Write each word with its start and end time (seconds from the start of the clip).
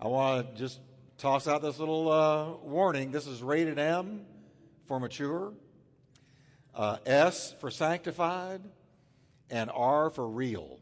I 0.00 0.08
want 0.08 0.54
to 0.54 0.58
just 0.58 0.80
toss 1.18 1.46
out 1.46 1.62
this 1.62 1.78
little 1.78 2.10
uh, 2.10 2.56
warning. 2.62 3.10
This 3.10 3.26
is 3.26 3.42
rated 3.42 3.78
M 3.78 4.26
for 4.86 4.98
mature, 4.98 5.52
uh, 6.74 6.98
S 7.06 7.54
for 7.60 7.70
sanctified, 7.70 8.60
and 9.50 9.70
R 9.72 10.10
for 10.10 10.28
real. 10.28 10.80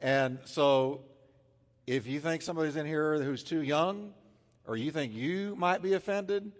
And 0.00 0.38
so, 0.44 1.02
if 1.86 2.06
you 2.06 2.20
think 2.20 2.42
somebody's 2.42 2.76
in 2.76 2.86
here 2.86 3.20
who's 3.22 3.42
too 3.42 3.62
young, 3.62 4.14
or 4.66 4.76
you 4.76 4.90
think 4.90 5.12
you 5.12 5.54
might 5.56 5.82
be 5.82 5.94
offended, 5.94 6.52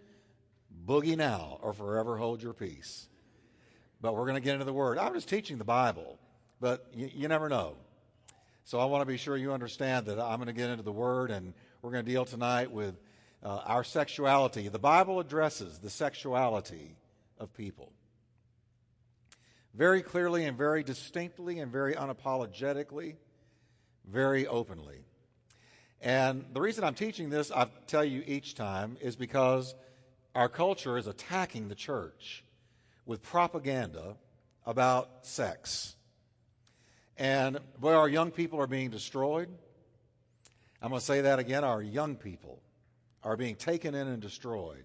boogie 0.84 1.16
now 1.16 1.58
or 1.62 1.72
forever 1.72 2.16
hold 2.16 2.42
your 2.42 2.52
peace. 2.52 3.08
But 4.00 4.14
we're 4.14 4.24
going 4.26 4.34
to 4.34 4.40
get 4.40 4.54
into 4.54 4.66
the 4.66 4.72
Word. 4.72 4.98
I'm 4.98 5.14
just 5.14 5.28
teaching 5.28 5.58
the 5.58 5.64
Bible, 5.64 6.18
but 6.60 6.86
you, 6.92 7.10
you 7.14 7.28
never 7.28 7.48
know. 7.48 7.76
So 8.64 8.78
I 8.78 8.86
want 8.86 9.02
to 9.02 9.06
be 9.06 9.18
sure 9.18 9.36
you 9.36 9.52
understand 9.52 10.06
that 10.06 10.18
I'm 10.18 10.36
going 10.36 10.46
to 10.46 10.54
get 10.54 10.70
into 10.70 10.82
the 10.82 10.90
Word, 10.92 11.30
and 11.30 11.52
we're 11.82 11.90
going 11.90 12.04
to 12.04 12.10
deal 12.10 12.24
tonight 12.24 12.70
with 12.72 12.94
uh, 13.42 13.60
our 13.66 13.84
sexuality. 13.84 14.68
The 14.68 14.78
Bible 14.78 15.20
addresses 15.20 15.80
the 15.80 15.90
sexuality 15.90 16.96
of 17.38 17.52
people 17.52 17.92
very 19.74 20.00
clearly 20.02 20.46
and 20.46 20.56
very 20.56 20.82
distinctly 20.82 21.58
and 21.58 21.70
very 21.70 21.94
unapologetically, 21.94 23.16
very 24.10 24.46
openly. 24.46 25.04
And 26.00 26.46
the 26.52 26.60
reason 26.60 26.84
I'm 26.84 26.94
teaching 26.94 27.28
this, 27.28 27.50
I 27.50 27.66
tell 27.86 28.04
you 28.04 28.22
each 28.26 28.54
time, 28.54 28.96
is 29.00 29.16
because 29.16 29.74
our 30.34 30.48
culture 30.48 30.96
is 30.96 31.06
attacking 31.06 31.68
the 31.68 31.74
church 31.74 32.44
with 33.04 33.22
propaganda 33.22 34.16
about 34.64 35.26
sex. 35.26 35.93
And 37.16 37.58
where 37.80 37.96
our 37.96 38.08
young 38.08 38.30
people 38.30 38.60
are 38.60 38.66
being 38.66 38.90
destroyed. 38.90 39.48
I'm 40.82 40.90
going 40.90 41.00
to 41.00 41.04
say 41.04 41.22
that 41.22 41.38
again. 41.38 41.64
Our 41.64 41.82
young 41.82 42.16
people 42.16 42.60
are 43.22 43.36
being 43.36 43.56
taken 43.56 43.94
in 43.94 44.08
and 44.08 44.20
destroyed. 44.20 44.84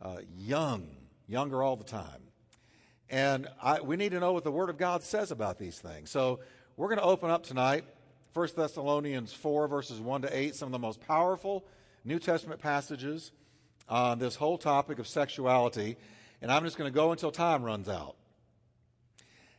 Uh, 0.00 0.18
young, 0.36 0.88
younger 1.28 1.62
all 1.62 1.76
the 1.76 1.84
time. 1.84 2.22
And 3.08 3.46
I, 3.62 3.80
we 3.80 3.96
need 3.96 4.12
to 4.12 4.20
know 4.20 4.32
what 4.32 4.44
the 4.44 4.50
Word 4.50 4.70
of 4.70 4.78
God 4.78 5.02
says 5.02 5.30
about 5.30 5.58
these 5.58 5.78
things. 5.78 6.10
So 6.10 6.40
we're 6.76 6.88
going 6.88 6.98
to 6.98 7.04
open 7.04 7.30
up 7.30 7.44
tonight 7.44 7.84
1 8.32 8.48
Thessalonians 8.56 9.32
4, 9.34 9.68
verses 9.68 10.00
1 10.00 10.22
to 10.22 10.36
8, 10.36 10.54
some 10.54 10.68
of 10.68 10.72
the 10.72 10.78
most 10.78 11.00
powerful 11.06 11.66
New 12.04 12.18
Testament 12.18 12.60
passages 12.60 13.30
on 13.88 14.18
this 14.18 14.36
whole 14.36 14.56
topic 14.56 14.98
of 14.98 15.06
sexuality. 15.06 15.98
And 16.40 16.50
I'm 16.50 16.64
just 16.64 16.78
going 16.78 16.90
to 16.90 16.94
go 16.94 17.12
until 17.12 17.30
time 17.30 17.62
runs 17.62 17.90
out. 17.90 18.16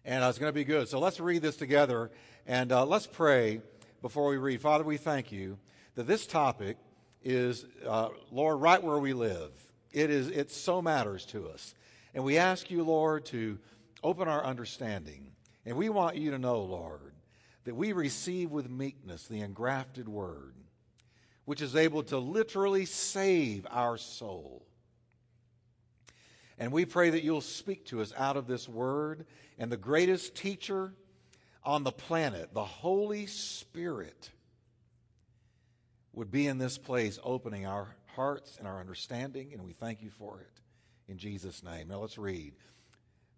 And 0.05 0.23
uh, 0.23 0.27
it's 0.27 0.37
going 0.37 0.49
to 0.49 0.53
be 0.53 0.65
good. 0.65 0.87
So 0.89 0.99
let's 0.99 1.19
read 1.19 1.41
this 1.41 1.55
together 1.55 2.11
and 2.45 2.71
uh, 2.71 2.85
let's 2.85 3.07
pray 3.07 3.61
before 4.01 4.29
we 4.29 4.37
read. 4.37 4.61
Father, 4.61 4.83
we 4.83 4.97
thank 4.97 5.31
you 5.31 5.57
that 5.95 6.07
this 6.07 6.27
topic 6.27 6.77
is, 7.23 7.65
uh, 7.87 8.09
Lord, 8.31 8.59
right 8.59 8.83
where 8.83 8.99
we 8.99 9.13
live. 9.13 9.51
It 9.91 10.09
is, 10.09 10.27
it 10.27 10.51
so 10.51 10.81
matters 10.81 11.25
to 11.27 11.47
us. 11.47 11.73
And 12.13 12.23
we 12.23 12.37
ask 12.37 12.69
you, 12.69 12.83
Lord, 12.83 13.25
to 13.27 13.59
open 14.03 14.27
our 14.27 14.43
understanding. 14.43 15.31
And 15.65 15.77
we 15.77 15.87
want 15.87 16.17
you 16.17 16.31
to 16.31 16.37
know, 16.37 16.61
Lord, 16.61 17.13
that 17.63 17.75
we 17.75 17.93
receive 17.93 18.51
with 18.51 18.69
meekness 18.69 19.27
the 19.27 19.39
engrafted 19.39 20.09
word, 20.09 20.55
which 21.45 21.61
is 21.61 21.77
able 21.77 22.03
to 22.03 22.17
literally 22.17 22.85
save 22.85 23.65
our 23.69 23.97
soul. 23.97 24.65
And 26.59 26.71
we 26.71 26.85
pray 26.85 27.09
that 27.09 27.23
you'll 27.23 27.41
speak 27.41 27.85
to 27.87 28.01
us 28.01 28.13
out 28.17 28.37
of 28.37 28.47
this 28.47 28.69
word. 28.69 29.25
And 29.57 29.71
the 29.71 29.77
greatest 29.77 30.35
teacher 30.35 30.93
on 31.63 31.83
the 31.83 31.91
planet, 31.91 32.53
the 32.53 32.63
Holy 32.63 33.25
Spirit, 33.25 34.29
would 36.13 36.31
be 36.31 36.47
in 36.47 36.57
this 36.57 36.77
place 36.77 37.19
opening 37.23 37.65
our 37.65 37.95
hearts 38.15 38.57
and 38.57 38.67
our 38.67 38.79
understanding. 38.79 39.53
And 39.53 39.63
we 39.63 39.73
thank 39.73 40.01
you 40.01 40.09
for 40.09 40.39
it. 40.39 40.61
In 41.11 41.17
Jesus' 41.17 41.63
name. 41.63 41.89
Now 41.89 41.99
let's 41.99 42.17
read. 42.17 42.53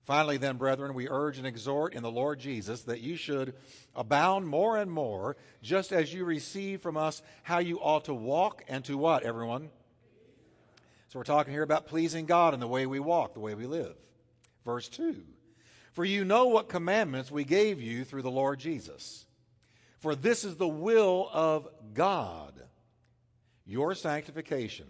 Finally, 0.06 0.38
then, 0.38 0.57
brethren, 0.57 0.94
we 0.94 1.09
urge 1.09 1.40
and 1.40 1.47
exhort 1.47 1.95
in 1.95 2.03
the 2.03 2.12
Lord 2.12 2.40
Jesus 2.40 2.84
that 2.84 3.01
you 3.01 3.16
should 3.16 3.56
abound 3.95 4.47
more 4.47 4.78
and 4.78 4.91
more, 4.91 5.35
just 5.63 5.91
as 5.91 6.13
you 6.13 6.25
receive 6.25 6.81
from 6.81 6.95
us 6.95 7.23
how 7.41 7.57
you 7.57 7.79
ought 7.79 8.06
to 8.06 8.13
walk 8.13 8.63
and 8.67 8.85
to 8.85 9.00
what, 9.00 9.23
everyone? 9.23 9.69
So 11.07 11.17
we're 11.17 11.23
talking 11.23 11.53
here 11.53 11.63
about 11.63 11.88
pleasing 11.88 12.28
God 12.28 12.53
in 12.53 12.59
the 12.59 12.67
way 12.67 12.85
we 12.85 13.00
walk, 13.00 13.34
the 13.34 13.40
way 13.40 13.56
we 13.56 13.66
live. 13.66 13.95
Verse 14.63 14.88
2 14.90 15.23
For 15.95 16.03
you 16.03 16.25
know 16.25 16.47
what 16.47 16.67
commandments 16.67 17.31
we 17.31 17.45
gave 17.45 17.81
you 17.81 18.03
through 18.03 18.23
the 18.23 18.29
Lord 18.29 18.59
Jesus. 18.59 19.25
For 20.00 20.13
this 20.13 20.44
is 20.44 20.57
the 20.57 20.67
will 20.67 21.29
of 21.31 21.69
God, 21.94 22.53
your 23.66 23.95
sanctification, 23.95 24.88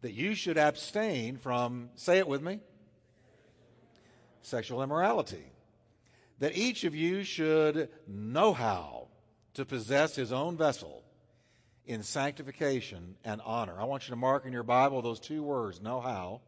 that 0.00 0.12
you 0.12 0.36
should 0.36 0.56
abstain 0.56 1.38
from, 1.38 1.90
say 1.96 2.18
it 2.18 2.28
with 2.28 2.40
me, 2.40 2.60
sexual 4.42 4.80
immorality. 4.80 5.44
That 6.38 6.56
each 6.56 6.84
of 6.84 6.94
you 6.94 7.24
should 7.24 7.88
know 8.06 8.52
how 8.52 9.08
to 9.54 9.64
possess 9.64 10.14
his 10.14 10.30
own 10.30 10.56
vessel 10.56 11.02
in 11.84 12.04
sanctification 12.04 13.16
and 13.24 13.40
honor. 13.44 13.74
I 13.80 13.84
want 13.86 14.06
you 14.06 14.12
to 14.12 14.16
mark 14.16 14.46
in 14.46 14.52
your 14.52 14.62
Bible 14.62 15.02
those 15.02 15.18
two 15.18 15.42
words, 15.42 15.82
know 15.82 16.00
how. 16.00 16.42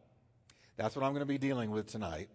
That's 0.77 0.95
what 0.95 1.03
I'm 1.03 1.11
going 1.11 1.19
to 1.19 1.25
be 1.25 1.37
dealing 1.37 1.71
with 1.71 1.87
tonight. 1.87 2.29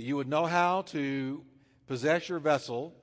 That 0.00 0.06
you 0.06 0.16
would 0.16 0.28
know 0.28 0.46
how 0.46 0.80
to 0.80 1.44
possess 1.86 2.30
your 2.30 2.38
vessel 2.38 2.94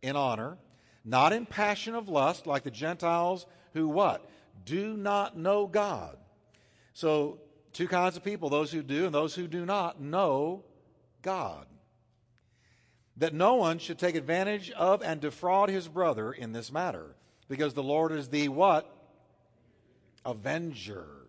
in 0.00 0.16
honor, 0.16 0.56
not 1.04 1.34
in 1.34 1.44
passion 1.44 1.94
of 1.94 2.08
lust 2.08 2.46
like 2.46 2.62
the 2.62 2.70
Gentiles 2.70 3.44
who 3.74 3.86
what? 3.86 4.26
Do 4.64 4.96
not 4.96 5.36
know 5.36 5.66
God. 5.66 6.16
So, 6.94 7.40
two 7.74 7.86
kinds 7.86 8.16
of 8.16 8.24
people, 8.24 8.48
those 8.48 8.72
who 8.72 8.82
do 8.82 9.04
and 9.04 9.14
those 9.14 9.34
who 9.34 9.46
do 9.46 9.66
not 9.66 10.00
know 10.00 10.64
God. 11.20 11.66
That 13.18 13.34
no 13.34 13.56
one 13.56 13.78
should 13.78 13.98
take 13.98 14.14
advantage 14.14 14.70
of 14.70 15.02
and 15.02 15.20
defraud 15.20 15.68
his 15.68 15.86
brother 15.86 16.32
in 16.32 16.52
this 16.52 16.72
matter, 16.72 17.14
because 17.50 17.74
the 17.74 17.82
Lord 17.82 18.10
is 18.10 18.30
the 18.30 18.48
what? 18.48 18.90
Avenger 20.24 21.28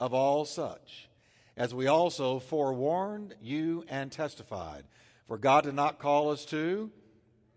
of 0.00 0.12
all 0.12 0.44
such, 0.44 1.08
as 1.56 1.74
we 1.74 1.86
also 1.86 2.38
forewarned 2.38 3.34
you 3.40 3.84
and 3.88 4.10
testified. 4.10 4.84
For 5.26 5.38
God 5.38 5.64
did 5.64 5.74
not 5.74 5.98
call 5.98 6.30
us 6.30 6.44
to 6.46 6.90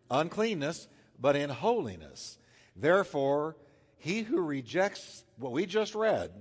uncleanness, 0.09 0.87
but 1.19 1.35
in 1.35 1.49
holiness. 1.49 2.37
Therefore, 2.75 3.55
he 3.97 4.21
who 4.21 4.41
rejects 4.41 5.23
what 5.37 5.51
we 5.51 5.65
just 5.65 5.95
read 5.95 6.31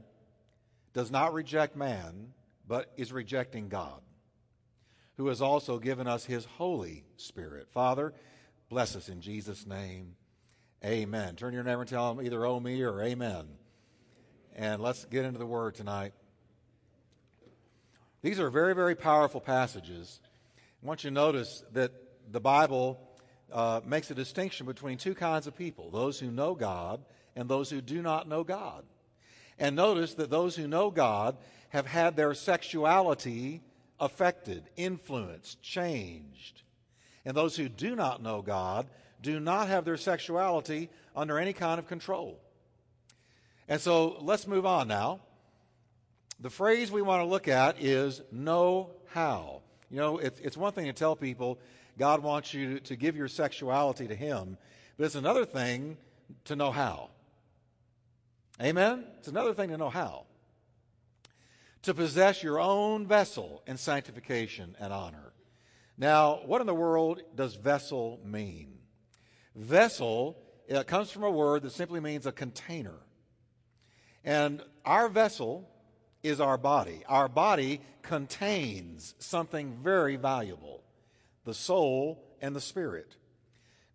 does 0.93 1.11
not 1.11 1.33
reject 1.33 1.77
man, 1.77 2.33
but 2.67 2.93
is 2.97 3.13
rejecting 3.13 3.69
God 3.69 4.01
who 5.17 5.29
has 5.29 5.41
also 5.41 5.79
given 5.79 6.07
us 6.07 6.25
his 6.25 6.45
Holy 6.45 7.05
Spirit. 7.17 7.69
Father, 7.71 8.13
bless 8.69 8.97
us 8.97 9.09
in 9.09 9.21
Jesus' 9.21 9.67
name. 9.67 10.17
Amen. 10.85 11.37
Turn 11.37 11.55
your 11.55 11.63
neighbor 11.63 11.83
and 11.83 11.91
tell 11.91 12.15
them 12.15 12.25
either 12.25 12.45
oh 12.45 12.61
me 12.61 12.83
or 12.83 13.01
amen. 13.03 13.47
And 14.57 14.83
let's 14.83 15.05
get 15.07 15.25
into 15.25 15.39
the 15.39 15.47
word 15.47 15.75
tonight. 15.75 16.13
These 18.25 18.41
are 18.41 18.49
very, 18.49 18.75
very 18.75 18.95
powerful 18.95 19.39
passages. 19.39 20.19
I 20.83 20.87
want 20.87 21.05
you 21.05 21.11
to 21.11 21.15
notice 21.15 21.63
that 21.75 21.93
the 22.33 22.41
Bible 22.41 22.99
uh, 23.53 23.83
makes 23.85 24.11
a 24.11 24.15
distinction 24.15 24.65
between 24.65 24.97
two 24.97 25.15
kinds 25.15 25.47
of 25.47 25.55
people 25.55 25.91
those 25.91 26.19
who 26.19 26.31
know 26.31 26.55
God 26.55 27.05
and 27.37 27.51
those 27.51 27.69
who 27.69 27.83
do 27.83 28.01
not 28.01 28.27
know 28.27 28.43
God. 28.43 28.83
And 29.59 29.77
notice 29.77 30.15
that 30.15 30.31
those 30.31 30.57
who 30.57 30.67
know 30.67 30.91
God 30.91 31.37
have 31.69 31.87
had 31.87 32.17
their 32.17 32.33
sexuality 32.33 33.61
affected, 34.01 34.71
influenced, 34.75 35.61
changed. 35.61 36.63
And 37.27 37.37
those 37.37 37.59
who 37.59 37.69
do 37.69 37.95
not 37.95 38.23
know 38.23 38.41
God 38.41 38.87
do 39.21 39.39
not 39.39 39.69
have 39.69 39.85
their 39.85 39.99
sexuality 39.99 40.89
under 41.15 41.39
any 41.39 41.53
kind 41.53 41.79
of 41.79 41.87
control. 41.87 42.41
And 43.69 43.83
so 43.83 44.17
let's 44.23 44.47
move 44.47 44.65
on 44.65 44.89
now. 44.89 45.21
The 46.41 46.51
phrase 46.51 46.91
we 46.91 47.03
want 47.03 47.23
to 47.23 47.27
look 47.27 47.49
at 47.49 47.81
is 47.81 48.21
know 48.31 48.91
how. 49.09 49.63
You 49.91 49.99
know, 49.99 50.19
it's, 50.19 50.41
it's 50.41 50.57
one 50.57 50.73
thing 50.73 50.87
to 50.87 50.93
tell 50.93 51.17
people 51.17 51.59
God 51.99 52.23
wants 52.23 52.53
you 52.53 52.75
to, 52.75 52.81
to 52.81 52.97
give 52.97 53.17
your 53.17 53.29
sexuality 53.29 54.09
to 54.09 54.15
Him, 54.15 54.59
but 54.97 55.05
it's 55.05 55.15
another 55.15 55.45
thing 55.45 55.97
to 56.47 56.57
know 56.57 56.71
how. 56.71 57.11
Amen? 58.61 59.05
It's 59.19 59.29
another 59.29 59.55
thing 59.55 59.71
to 59.71 59.77
know 59.77 59.91
how 59.91 60.27
to 61.83 61.93
possess 61.93 62.43
your 62.43 62.59
own 62.59 63.07
vessel 63.07 63.63
in 63.67 63.77
sanctification 63.77 64.75
and 64.81 64.91
honor. 64.91 65.33
Now, 65.99 66.41
what 66.47 66.63
in 66.63 66.67
the 66.67 66.75
world 66.75 67.21
does 67.35 67.57
vessel 67.57 68.21
mean? 68.25 68.79
Vessel 69.55 70.39
it 70.67 70.87
comes 70.87 71.11
from 71.11 71.25
a 71.25 71.31
word 71.31 71.63
that 71.63 71.73
simply 71.73 72.01
means 72.01 72.25
a 72.25 72.33
container. 72.33 72.95
And 74.25 74.63
our 74.85 75.09
vessel 75.09 75.69
is 76.25 76.41
our 76.41 76.59
body. 76.59 77.05
Our 77.07 77.29
body 77.29 77.81
contains 78.03 79.15
something 79.19 79.79
very 79.83 80.17
valuable 80.17 80.83
the 81.45 81.55
soul 81.55 82.25
and 82.41 82.57
the 82.57 82.61
spirit. 82.61 83.17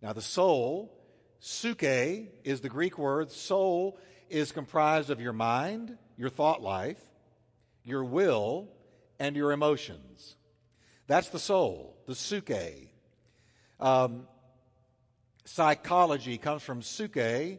Now, 0.00 0.12
the 0.12 0.22
soul 0.22 0.96
Suke 1.40 1.82
is 1.82 2.60
the 2.60 2.68
Greek 2.68 2.98
word. 2.98 3.30
Soul 3.30 3.98
is 4.28 4.52
comprised 4.52 5.10
of 5.10 5.20
your 5.20 5.32
mind, 5.32 5.96
your 6.16 6.28
thought 6.28 6.62
life, 6.62 7.00
your 7.82 8.04
will, 8.04 8.68
and 9.18 9.34
your 9.34 9.50
emotions. 9.50 10.36
That's 11.06 11.30
the 11.30 11.38
soul, 11.38 11.96
the 12.06 12.14
suke. 12.14 12.50
Um, 13.80 14.28
psychology 15.46 16.36
comes 16.36 16.62
from 16.62 16.82
suke, 16.82 17.58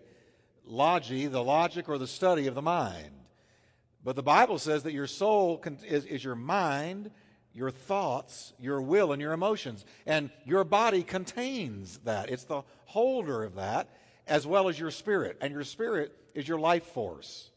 logi, 0.63 1.25
the 1.25 1.43
logic 1.43 1.89
or 1.89 1.97
the 1.97 2.07
study 2.07 2.45
of 2.45 2.53
the 2.53 2.61
mind. 2.61 3.20
But 4.03 4.15
the 4.15 4.23
Bible 4.23 4.57
says 4.57 4.83
that 4.83 4.93
your 4.93 5.07
soul 5.07 5.63
is, 5.85 6.05
is 6.05 6.23
your 6.23 6.35
mind, 6.35 7.11
your 7.53 7.69
thoughts, 7.69 8.53
your 8.59 8.81
will, 8.81 9.11
and 9.11 9.21
your 9.21 9.33
emotions. 9.33 9.85
And 10.05 10.31
your 10.45 10.63
body 10.63 11.03
contains 11.03 11.99
that. 11.99 12.29
It's 12.29 12.45
the 12.45 12.63
holder 12.85 13.43
of 13.43 13.55
that, 13.55 13.89
as 14.27 14.47
well 14.47 14.69
as 14.69 14.79
your 14.79 14.91
spirit. 14.91 15.37
And 15.41 15.53
your 15.53 15.63
spirit 15.63 16.15
is 16.33 16.47
your 16.47 16.59
life 16.59 16.85
force. 16.85 17.51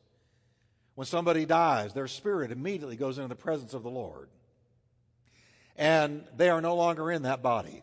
When 0.94 1.06
somebody 1.06 1.44
dies, 1.44 1.92
their 1.92 2.08
spirit 2.08 2.52
immediately 2.52 2.96
goes 2.96 3.18
into 3.18 3.28
the 3.28 3.34
presence 3.34 3.74
of 3.74 3.82
the 3.82 3.90
Lord. 3.90 4.28
And 5.76 6.24
they 6.36 6.50
are 6.50 6.60
no 6.60 6.76
longer 6.76 7.10
in 7.10 7.22
that 7.22 7.42
body. 7.42 7.82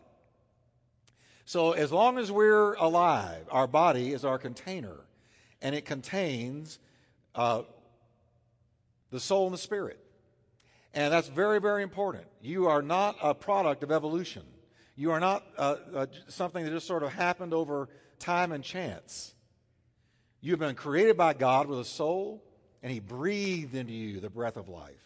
So, 1.44 1.72
as 1.72 1.92
long 1.92 2.16
as 2.18 2.32
we're 2.32 2.74
alive, 2.74 3.46
our 3.50 3.66
body 3.66 4.12
is 4.12 4.24
our 4.24 4.38
container, 4.38 4.96
and 5.60 5.74
it 5.74 5.84
contains 5.84 6.78
uh, 7.34 7.62
the 9.12 9.20
soul 9.20 9.46
and 9.46 9.54
the 9.54 9.58
spirit. 9.58 10.00
And 10.94 11.12
that's 11.12 11.28
very, 11.28 11.60
very 11.60 11.82
important. 11.82 12.24
You 12.40 12.66
are 12.66 12.82
not 12.82 13.16
a 13.22 13.34
product 13.34 13.84
of 13.84 13.92
evolution. 13.92 14.42
You 14.96 15.12
are 15.12 15.20
not 15.20 15.44
uh, 15.56 15.76
uh, 15.94 16.06
something 16.28 16.64
that 16.64 16.70
just 16.70 16.86
sort 16.86 17.02
of 17.02 17.12
happened 17.12 17.54
over 17.54 17.88
time 18.18 18.52
and 18.52 18.64
chance. 18.64 19.34
You've 20.40 20.58
been 20.58 20.74
created 20.74 21.16
by 21.16 21.34
God 21.34 21.68
with 21.68 21.78
a 21.78 21.84
soul, 21.84 22.42
and 22.82 22.92
He 22.92 23.00
breathed 23.00 23.74
into 23.74 23.92
you 23.92 24.20
the 24.20 24.28
breath 24.28 24.56
of 24.56 24.68
life. 24.68 24.96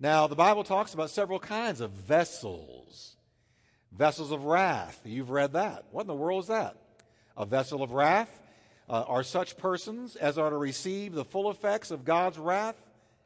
Now, 0.00 0.26
the 0.26 0.36
Bible 0.36 0.64
talks 0.64 0.94
about 0.94 1.10
several 1.10 1.38
kinds 1.38 1.80
of 1.80 1.90
vessels. 1.90 3.16
Vessels 3.92 4.32
of 4.32 4.44
wrath. 4.44 5.00
You've 5.04 5.30
read 5.30 5.52
that. 5.54 5.86
What 5.90 6.02
in 6.02 6.06
the 6.06 6.14
world 6.14 6.44
is 6.44 6.48
that? 6.48 6.76
A 7.36 7.44
vessel 7.44 7.82
of 7.82 7.92
wrath 7.92 8.40
uh, 8.88 9.04
are 9.06 9.22
such 9.22 9.56
persons 9.56 10.16
as 10.16 10.38
are 10.38 10.50
to 10.50 10.56
receive 10.56 11.12
the 11.12 11.24
full 11.24 11.50
effects 11.50 11.90
of 11.90 12.04
God's 12.04 12.38
wrath 12.38 12.76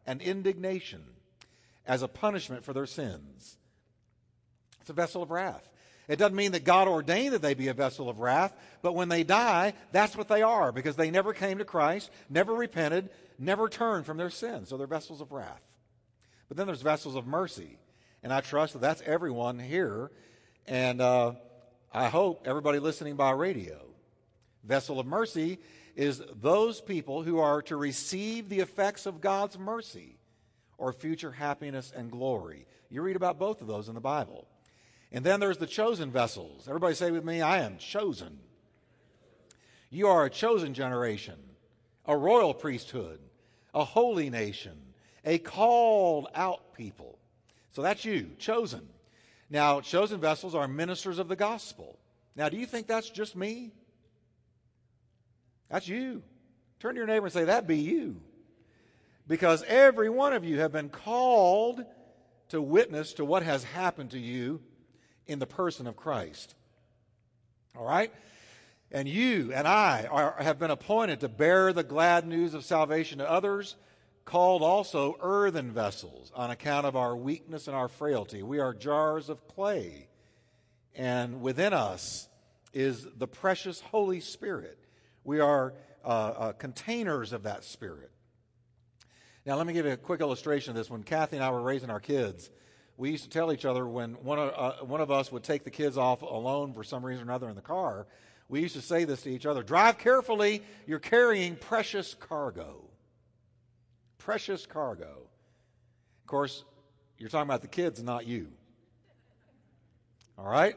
and 0.06 0.20
indignation 0.20 1.02
as 1.86 2.02
a 2.02 2.08
punishment 2.08 2.64
for 2.64 2.72
their 2.72 2.86
sins. 2.86 3.56
It's 4.80 4.90
a 4.90 4.94
vessel 4.94 5.22
of 5.22 5.30
wrath. 5.30 5.68
It 6.08 6.16
doesn't 6.18 6.36
mean 6.36 6.52
that 6.52 6.64
God 6.64 6.88
ordained 6.88 7.32
that 7.32 7.42
they 7.42 7.54
be 7.54 7.68
a 7.68 7.74
vessel 7.74 8.08
of 8.08 8.18
wrath, 8.18 8.52
but 8.82 8.94
when 8.94 9.08
they 9.08 9.22
die, 9.22 9.74
that's 9.92 10.16
what 10.16 10.28
they 10.28 10.42
are 10.42 10.72
because 10.72 10.96
they 10.96 11.10
never 11.10 11.32
came 11.32 11.58
to 11.58 11.64
Christ, 11.64 12.10
never 12.28 12.52
repented, 12.52 13.08
never 13.38 13.68
turned 13.68 14.04
from 14.04 14.16
their 14.16 14.30
sins. 14.30 14.68
So 14.68 14.76
they're 14.76 14.86
vessels 14.86 15.20
of 15.20 15.30
wrath. 15.30 15.62
But 16.48 16.56
then 16.56 16.66
there's 16.66 16.82
vessels 16.82 17.14
of 17.14 17.26
mercy. 17.26 17.78
And 18.22 18.32
I 18.32 18.40
trust 18.40 18.72
that 18.72 18.80
that's 18.80 19.02
everyone 19.06 19.58
here. 19.58 20.10
And 20.66 21.00
uh, 21.00 21.34
I 21.92 22.08
hope 22.08 22.42
everybody 22.46 22.78
listening 22.78 23.16
by 23.16 23.30
radio. 23.30 23.91
Vessel 24.64 25.00
of 25.00 25.06
mercy 25.06 25.58
is 25.96 26.22
those 26.40 26.80
people 26.80 27.22
who 27.22 27.38
are 27.38 27.62
to 27.62 27.76
receive 27.76 28.48
the 28.48 28.60
effects 28.60 29.06
of 29.06 29.20
God's 29.20 29.58
mercy 29.58 30.16
or 30.78 30.92
future 30.92 31.32
happiness 31.32 31.92
and 31.94 32.10
glory. 32.10 32.66
You 32.90 33.02
read 33.02 33.16
about 33.16 33.38
both 33.38 33.60
of 33.60 33.66
those 33.66 33.88
in 33.88 33.94
the 33.94 34.00
Bible. 34.00 34.46
And 35.10 35.24
then 35.24 35.40
there's 35.40 35.58
the 35.58 35.66
chosen 35.66 36.10
vessels. 36.10 36.66
Everybody 36.66 36.94
say 36.94 37.10
with 37.10 37.24
me, 37.24 37.42
I 37.42 37.58
am 37.58 37.76
chosen. 37.76 38.38
You 39.90 40.08
are 40.08 40.24
a 40.24 40.30
chosen 40.30 40.72
generation, 40.72 41.38
a 42.06 42.16
royal 42.16 42.54
priesthood, 42.54 43.20
a 43.74 43.84
holy 43.84 44.30
nation, 44.30 44.78
a 45.24 45.38
called 45.38 46.28
out 46.34 46.72
people. 46.74 47.18
So 47.72 47.82
that's 47.82 48.04
you, 48.04 48.30
chosen. 48.38 48.88
Now, 49.50 49.82
chosen 49.82 50.18
vessels 50.18 50.54
are 50.54 50.66
ministers 50.66 51.18
of 51.18 51.28
the 51.28 51.36
gospel. 51.36 51.98
Now, 52.34 52.48
do 52.48 52.56
you 52.56 52.64
think 52.64 52.86
that's 52.86 53.10
just 53.10 53.36
me? 53.36 53.72
That's 55.72 55.88
you. 55.88 56.22
Turn 56.78 56.94
to 56.94 56.98
your 56.98 57.06
neighbor 57.08 57.26
and 57.26 57.32
say, 57.32 57.44
That 57.44 57.66
be 57.66 57.78
you 57.78 58.20
because 59.26 59.64
every 59.66 60.10
one 60.10 60.34
of 60.34 60.44
you 60.44 60.60
have 60.60 60.72
been 60.72 60.90
called 60.90 61.82
to 62.50 62.60
witness 62.60 63.14
to 63.14 63.24
what 63.24 63.42
has 63.42 63.64
happened 63.64 64.10
to 64.10 64.18
you 64.18 64.60
in 65.26 65.38
the 65.38 65.46
person 65.46 65.86
of 65.86 65.96
Christ. 65.96 66.54
All 67.76 67.86
right? 67.86 68.12
And 68.90 69.08
you 69.08 69.52
and 69.54 69.66
I 69.66 70.06
are, 70.10 70.36
have 70.38 70.58
been 70.58 70.70
appointed 70.70 71.20
to 71.20 71.28
bear 71.28 71.72
the 71.72 71.82
glad 71.82 72.26
news 72.26 72.52
of 72.52 72.64
salvation 72.64 73.18
to 73.18 73.30
others, 73.30 73.76
called 74.26 74.62
also 74.62 75.16
earthen 75.22 75.72
vessels 75.72 76.30
on 76.34 76.50
account 76.50 76.84
of 76.84 76.94
our 76.94 77.16
weakness 77.16 77.66
and 77.66 77.74
our 77.74 77.88
frailty. 77.88 78.42
We 78.42 78.58
are 78.58 78.74
jars 78.74 79.30
of 79.30 79.48
clay, 79.48 80.08
and 80.94 81.40
within 81.40 81.72
us 81.72 82.28
is 82.74 83.06
the 83.16 83.26
precious 83.26 83.80
Holy 83.80 84.20
Spirit. 84.20 84.81
We 85.24 85.40
are 85.40 85.74
uh, 86.04 86.08
uh, 86.08 86.52
containers 86.52 87.32
of 87.32 87.44
that 87.44 87.64
Spirit. 87.64 88.10
Now, 89.44 89.56
let 89.56 89.66
me 89.66 89.72
give 89.72 89.86
you 89.86 89.92
a 89.92 89.96
quick 89.96 90.20
illustration 90.20 90.70
of 90.70 90.76
this. 90.76 90.88
When 90.88 91.02
Kathy 91.02 91.36
and 91.36 91.44
I 91.44 91.50
were 91.50 91.62
raising 91.62 91.90
our 91.90 92.00
kids, 92.00 92.50
we 92.96 93.10
used 93.10 93.24
to 93.24 93.30
tell 93.30 93.52
each 93.52 93.64
other 93.64 93.86
when 93.86 94.14
one 94.14 94.38
of, 94.38 94.52
uh, 94.56 94.84
one 94.84 95.00
of 95.00 95.10
us 95.10 95.32
would 95.32 95.42
take 95.42 95.64
the 95.64 95.70
kids 95.70 95.98
off 95.98 96.22
alone 96.22 96.72
for 96.74 96.84
some 96.84 97.04
reason 97.04 97.22
or 97.22 97.30
another 97.30 97.48
in 97.48 97.56
the 97.56 97.62
car, 97.62 98.06
we 98.48 98.60
used 98.60 98.74
to 98.76 98.82
say 98.82 99.04
this 99.04 99.22
to 99.22 99.30
each 99.30 99.46
other 99.46 99.62
Drive 99.62 99.98
carefully, 99.98 100.62
you're 100.86 100.98
carrying 100.98 101.56
precious 101.56 102.14
cargo. 102.14 102.84
Precious 104.18 104.66
cargo. 104.66 105.26
Of 106.20 106.26
course, 106.26 106.64
you're 107.18 107.28
talking 107.28 107.48
about 107.48 107.62
the 107.62 107.68
kids 107.68 108.02
not 108.02 108.26
you. 108.26 108.48
All 110.38 110.48
right? 110.48 110.76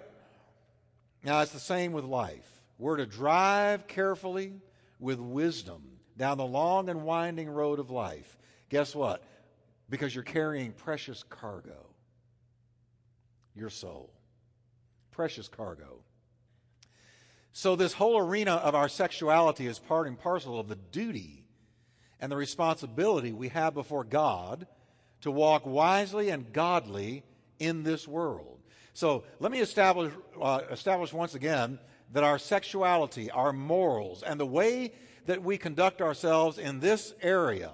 Now, 1.23 1.41
it's 1.41 1.51
the 1.51 1.59
same 1.59 1.91
with 1.91 2.05
life. 2.05 2.54
We're 2.77 2.97
to 2.97 3.05
drive 3.05 3.87
carefully 3.87 4.53
with 4.99 5.19
wisdom 5.19 5.83
down 6.17 6.37
the 6.37 6.45
long 6.45 6.89
and 6.89 7.03
winding 7.03 7.49
road 7.49 7.79
of 7.79 7.89
life. 7.89 8.37
Guess 8.69 8.95
what? 8.95 9.23
Because 9.89 10.13
you're 10.13 10.23
carrying 10.23 10.71
precious 10.71 11.23
cargo 11.23 11.95
your 13.55 13.69
soul. 13.69 14.11
Precious 15.11 15.47
cargo. 15.47 16.01
So, 17.53 17.75
this 17.77 17.93
whole 17.93 18.17
arena 18.17 18.55
of 18.55 18.75
our 18.75 18.89
sexuality 18.89 19.65
is 19.65 19.79
part 19.79 20.07
and 20.07 20.19
parcel 20.19 20.59
of 20.59 20.67
the 20.67 20.75
duty 20.75 21.45
and 22.19 22.29
the 22.31 22.35
responsibility 22.35 23.31
we 23.31 23.47
have 23.49 23.73
before 23.73 24.03
God 24.03 24.67
to 25.21 25.31
walk 25.31 25.65
wisely 25.65 26.29
and 26.29 26.51
godly 26.51 27.23
in 27.57 27.83
this 27.83 28.07
world. 28.07 28.59
So, 28.93 29.23
let 29.39 29.53
me 29.53 29.59
establish, 29.59 30.13
uh, 30.41 30.61
establish 30.69 31.13
once 31.13 31.33
again 31.33 31.79
that 32.15 32.23
our 32.23 32.39
sexuality, 32.39 33.29
our 33.29 33.51
morals, 33.51 34.23
and 34.23 34.39
the 34.39 34.45
way 34.45 34.93
that 35.25 35.43
we 35.43 35.57
conduct 35.57 36.01
ourselves 36.01 36.57
in 36.57 36.79
this 36.79 37.13
area 37.21 37.71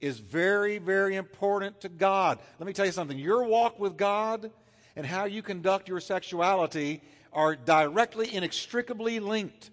is 0.00 0.18
very, 0.18 0.78
very 0.78 1.14
important 1.14 1.80
to 1.80 1.88
God. 1.88 2.40
Let 2.58 2.66
me 2.66 2.72
tell 2.72 2.84
you 2.84 2.90
something 2.90 3.16
your 3.16 3.44
walk 3.44 3.78
with 3.78 3.96
God 3.96 4.50
and 4.96 5.06
how 5.06 5.26
you 5.26 5.40
conduct 5.40 5.88
your 5.88 6.00
sexuality 6.00 7.00
are 7.32 7.54
directly, 7.54 8.34
inextricably 8.34 9.20
linked. 9.20 9.70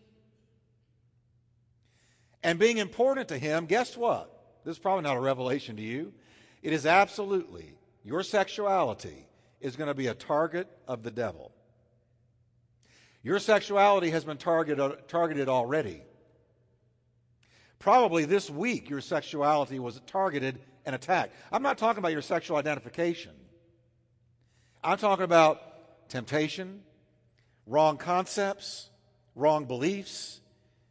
And 2.43 2.59
being 2.59 2.77
important 2.77 3.29
to 3.29 3.39
Him, 3.39 3.65
guess 3.65 3.97
what? 3.97 4.61
This 4.63 4.73
is 4.73 4.79
probably 4.79 5.05
not 5.05 5.17
a 5.17 5.21
revelation 5.21 5.75
to 5.75 5.81
you. 5.81 6.13
It 6.61 6.71
is 6.71 6.85
absolutely, 6.85 7.73
your 8.03 8.21
sexuality 8.21 9.25
is 9.59 9.75
going 9.75 9.87
to 9.87 9.95
be 9.95 10.05
a 10.05 10.13
target 10.13 10.67
of 10.87 11.01
the 11.01 11.09
devil. 11.09 11.51
Your 13.27 13.39
sexuality 13.39 14.11
has 14.11 14.23
been 14.23 14.37
targeted, 14.37 15.09
targeted 15.09 15.49
already. 15.49 16.01
Probably 17.77 18.23
this 18.23 18.49
week, 18.49 18.89
your 18.89 19.01
sexuality 19.01 19.79
was 19.79 19.99
targeted 20.07 20.59
and 20.85 20.95
attacked. 20.95 21.35
I'm 21.51 21.61
not 21.61 21.77
talking 21.77 21.97
about 21.99 22.13
your 22.13 22.21
sexual 22.21 22.55
identification. 22.55 23.33
I'm 24.81 24.97
talking 24.97 25.25
about 25.25 26.07
temptation, 26.07 26.83
wrong 27.65 27.97
concepts, 27.97 28.89
wrong 29.35 29.65
beliefs, 29.65 30.39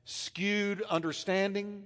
skewed 0.04 0.82
understanding, 0.90 1.84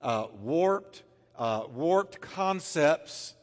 uh, 0.00 0.28
warped, 0.40 1.02
uh, 1.36 1.64
warped 1.70 2.22
concepts 2.22 3.34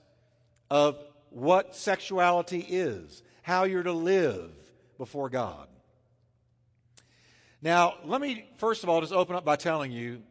of 0.72 0.98
what 1.30 1.76
sexuality 1.76 2.66
is, 2.68 3.22
how 3.44 3.66
you're 3.66 3.84
to 3.84 3.94
live 3.94 4.50
before 4.98 5.30
God. 5.30 5.68
Now, 7.66 7.96
let 8.06 8.22
me 8.22 8.46
first 8.58 8.84
of 8.84 8.90
all 8.90 9.02
just 9.02 9.12
open 9.12 9.36
up 9.36 9.44
by 9.44 9.56
telling 9.56 9.92
you 9.92 10.22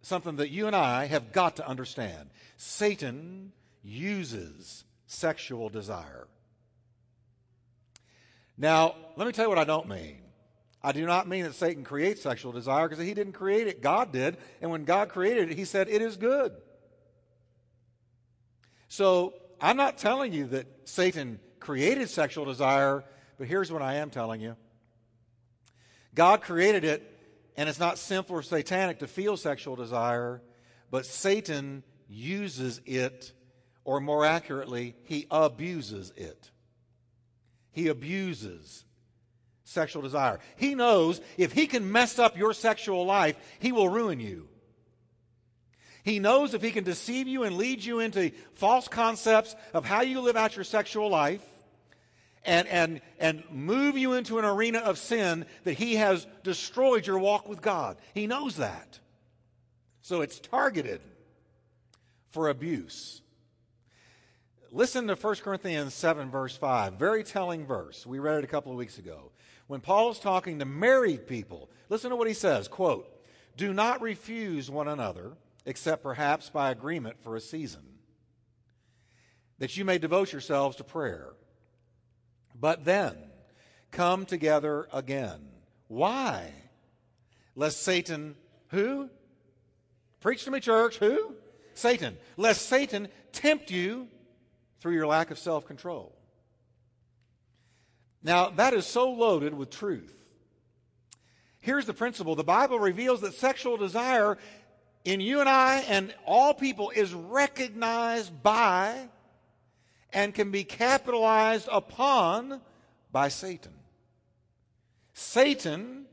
something 0.00 0.36
that 0.36 0.48
you 0.48 0.68
and 0.68 0.74
I 0.74 1.04
have 1.04 1.32
got 1.32 1.56
to 1.56 1.68
understand. 1.68 2.30
Satan 2.56 3.52
uses 3.84 4.84
sexual 5.06 5.68
desire. 5.68 6.26
Now, 8.56 8.94
let 9.16 9.26
me 9.26 9.34
tell 9.34 9.44
you 9.44 9.48
what 9.50 9.58
I 9.58 9.64
don't 9.64 9.86
mean. 9.86 10.22
I 10.82 10.92
do 10.92 11.04
not 11.04 11.28
mean 11.28 11.44
that 11.44 11.54
Satan 11.54 11.84
creates 11.84 12.22
sexual 12.22 12.52
desire 12.52 12.88
because 12.88 13.04
he 13.04 13.12
didn't 13.12 13.34
create 13.34 13.66
it, 13.66 13.82
God 13.82 14.10
did. 14.10 14.38
And 14.62 14.70
when 14.70 14.84
God 14.84 15.10
created 15.10 15.50
it, 15.50 15.58
he 15.58 15.66
said, 15.66 15.90
It 15.90 16.00
is 16.00 16.16
good. 16.16 16.52
So 18.88 19.34
I'm 19.60 19.76
not 19.76 19.98
telling 19.98 20.32
you 20.32 20.46
that 20.46 20.66
Satan 20.84 21.38
created 21.60 22.08
sexual 22.08 22.46
desire, 22.46 23.04
but 23.36 23.46
here's 23.46 23.70
what 23.70 23.82
I 23.82 23.96
am 23.96 24.08
telling 24.08 24.40
you 24.40 24.56
God 26.14 26.40
created 26.40 26.84
it, 26.84 27.02
and 27.56 27.68
it's 27.68 27.78
not 27.78 27.98
sinful 27.98 28.36
or 28.36 28.42
satanic 28.42 29.00
to 29.00 29.06
feel 29.06 29.36
sexual 29.36 29.76
desire, 29.76 30.42
but 30.90 31.06
Satan 31.06 31.82
uses 32.08 32.80
it, 32.86 33.32
or 33.84 34.00
more 34.00 34.24
accurately, 34.24 34.96
he 35.04 35.26
abuses 35.30 36.12
it. 36.16 36.50
He 37.72 37.88
abuses 37.88 38.84
sexual 39.64 40.02
desire. 40.02 40.40
He 40.56 40.74
knows 40.74 41.20
if 41.36 41.52
he 41.52 41.66
can 41.66 41.92
mess 41.92 42.18
up 42.18 42.36
your 42.36 42.54
sexual 42.54 43.04
life, 43.04 43.36
he 43.58 43.72
will 43.72 43.88
ruin 43.88 44.18
you. 44.18 44.48
He 46.02 46.18
knows 46.18 46.54
if 46.54 46.62
he 46.62 46.70
can 46.70 46.84
deceive 46.84 47.28
you 47.28 47.44
and 47.44 47.56
lead 47.56 47.84
you 47.84 48.00
into 48.00 48.30
false 48.54 48.88
concepts 48.88 49.54
of 49.74 49.84
how 49.84 50.00
you 50.00 50.20
live 50.20 50.36
out 50.36 50.56
your 50.56 50.64
sexual 50.64 51.10
life 51.10 51.44
and, 52.44 52.68
and, 52.68 53.00
and 53.18 53.42
move 53.50 53.98
you 53.98 54.14
into 54.14 54.38
an 54.38 54.44
arena 54.44 54.78
of 54.78 54.98
sin 54.98 55.46
that 55.64 55.74
he 55.74 55.96
has 55.96 56.26
destroyed 56.42 57.06
your 57.06 57.18
walk 57.18 57.48
with 57.48 57.60
God. 57.60 57.96
He 58.14 58.26
knows 58.26 58.56
that. 58.56 58.98
So 60.02 60.20
it's 60.20 60.38
targeted 60.38 61.00
for 62.30 62.48
abuse. 62.48 63.20
Listen 64.70 65.06
to 65.06 65.14
1 65.14 65.36
Corinthians 65.36 65.94
7, 65.94 66.30
verse 66.30 66.56
5. 66.56 66.94
Very 66.94 67.24
telling 67.24 67.66
verse. 67.66 68.06
We 68.06 68.18
read 68.18 68.38
it 68.38 68.44
a 68.44 68.48
couple 68.48 68.70
of 68.72 68.78
weeks 68.78 68.98
ago. 68.98 69.32
When 69.66 69.80
Paul 69.80 70.10
is 70.10 70.18
talking 70.18 70.58
to 70.58 70.64
married 70.64 71.26
people, 71.26 71.70
listen 71.88 72.10
to 72.10 72.16
what 72.16 72.28
he 72.28 72.34
says 72.34 72.68
quote, 72.68 73.06
Do 73.56 73.72
not 73.72 74.00
refuse 74.00 74.70
one 74.70 74.88
another, 74.88 75.32
except 75.64 76.02
perhaps 76.02 76.48
by 76.50 76.70
agreement 76.70 77.20
for 77.22 77.36
a 77.36 77.40
season, 77.40 77.82
that 79.58 79.76
you 79.76 79.84
may 79.84 79.98
devote 79.98 80.32
yourselves 80.32 80.76
to 80.76 80.84
prayer. 80.84 81.32
But 82.60 82.84
then 82.84 83.16
come 83.90 84.26
together 84.26 84.88
again. 84.92 85.40
Why? 85.86 86.52
Lest 87.54 87.82
Satan, 87.82 88.36
who? 88.68 89.10
Preach 90.20 90.44
to 90.44 90.50
me, 90.50 90.60
church. 90.60 90.98
Who? 90.98 91.34
Satan. 91.74 92.16
Lest 92.36 92.68
Satan 92.68 93.08
tempt 93.32 93.70
you 93.70 94.08
through 94.80 94.94
your 94.94 95.06
lack 95.06 95.30
of 95.30 95.38
self 95.38 95.66
control. 95.66 96.14
Now, 98.22 98.50
that 98.50 98.74
is 98.74 98.86
so 98.86 99.10
loaded 99.10 99.54
with 99.54 99.70
truth. 99.70 100.14
Here's 101.60 101.86
the 101.86 101.94
principle 101.94 102.34
the 102.34 102.44
Bible 102.44 102.78
reveals 102.78 103.20
that 103.20 103.34
sexual 103.34 103.76
desire 103.76 104.38
in 105.04 105.20
you 105.20 105.40
and 105.40 105.48
I 105.48 105.84
and 105.88 106.14
all 106.26 106.54
people 106.54 106.90
is 106.90 107.14
recognized 107.14 108.42
by 108.42 109.08
and 110.12 110.34
can 110.34 110.50
be 110.50 110.64
capitalized 110.64 111.68
upon 111.70 112.60
by 113.12 113.28
Satan. 113.28 113.72
Satan, 115.12 116.06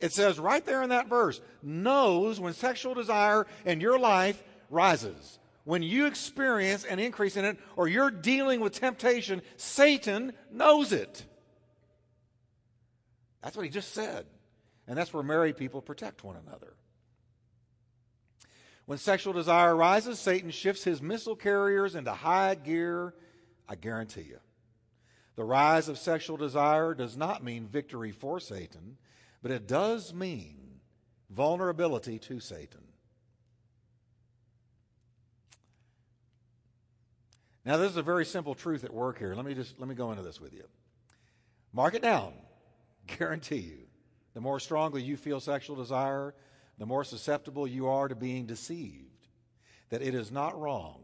it 0.00 0.12
says 0.12 0.38
right 0.38 0.64
there 0.64 0.82
in 0.82 0.90
that 0.90 1.08
verse, 1.08 1.40
knows 1.62 2.40
when 2.40 2.52
sexual 2.52 2.94
desire 2.94 3.46
in 3.64 3.80
your 3.80 3.98
life 3.98 4.42
rises 4.68 5.38
when 5.64 5.82
you 5.82 6.06
experience 6.06 6.84
an 6.84 6.98
increase 6.98 7.36
in 7.36 7.44
it 7.44 7.58
or 7.76 7.88
you're 7.88 8.10
dealing 8.10 8.60
with 8.60 8.72
temptation, 8.72 9.42
Satan 9.56 10.32
knows 10.50 10.92
it. 10.92 11.24
That's 13.42 13.56
what 13.56 13.64
he 13.64 13.70
just 13.70 13.92
said. 13.92 14.26
And 14.86 14.98
that's 14.98 15.12
where 15.12 15.22
married 15.22 15.56
people 15.56 15.80
protect 15.80 16.24
one 16.24 16.36
another. 16.46 16.74
When 18.86 18.98
sexual 18.98 19.32
desire 19.32 19.74
arises, 19.74 20.18
Satan 20.18 20.50
shifts 20.50 20.84
his 20.84 21.00
missile 21.00 21.36
carriers 21.36 21.94
into 21.94 22.12
high 22.12 22.54
gear, 22.56 23.14
I 23.68 23.76
guarantee 23.76 24.22
you. 24.22 24.38
The 25.36 25.44
rise 25.44 25.88
of 25.88 25.98
sexual 25.98 26.36
desire 26.36 26.94
does 26.94 27.16
not 27.16 27.44
mean 27.44 27.66
victory 27.66 28.10
for 28.10 28.38
Satan, 28.38 28.98
but 29.40 29.50
it 29.50 29.66
does 29.66 30.12
mean 30.12 30.80
vulnerability 31.30 32.18
to 32.18 32.40
Satan. 32.40 32.80
Now, 37.64 37.76
this 37.76 37.92
is 37.92 37.96
a 37.96 38.02
very 38.02 38.26
simple 38.26 38.54
truth 38.54 38.84
at 38.84 38.92
work 38.92 39.18
here. 39.18 39.34
Let 39.34 39.44
me 39.44 39.54
just 39.54 39.78
let 39.78 39.88
me 39.88 39.94
go 39.94 40.10
into 40.10 40.22
this 40.22 40.40
with 40.40 40.52
you. 40.52 40.64
Mark 41.72 41.94
it 41.94 42.02
down. 42.02 42.34
Guarantee 43.18 43.56
you. 43.56 43.78
The 44.34 44.40
more 44.40 44.58
strongly 44.58 45.02
you 45.02 45.16
feel 45.16 45.40
sexual 45.40 45.76
desire, 45.76 46.34
the 46.78 46.86
more 46.86 47.04
susceptible 47.04 47.66
you 47.66 47.88
are 47.88 48.08
to 48.08 48.14
being 48.14 48.46
deceived. 48.46 49.06
That 49.90 50.02
it 50.02 50.14
is 50.14 50.32
not 50.32 50.58
wrong 50.58 51.02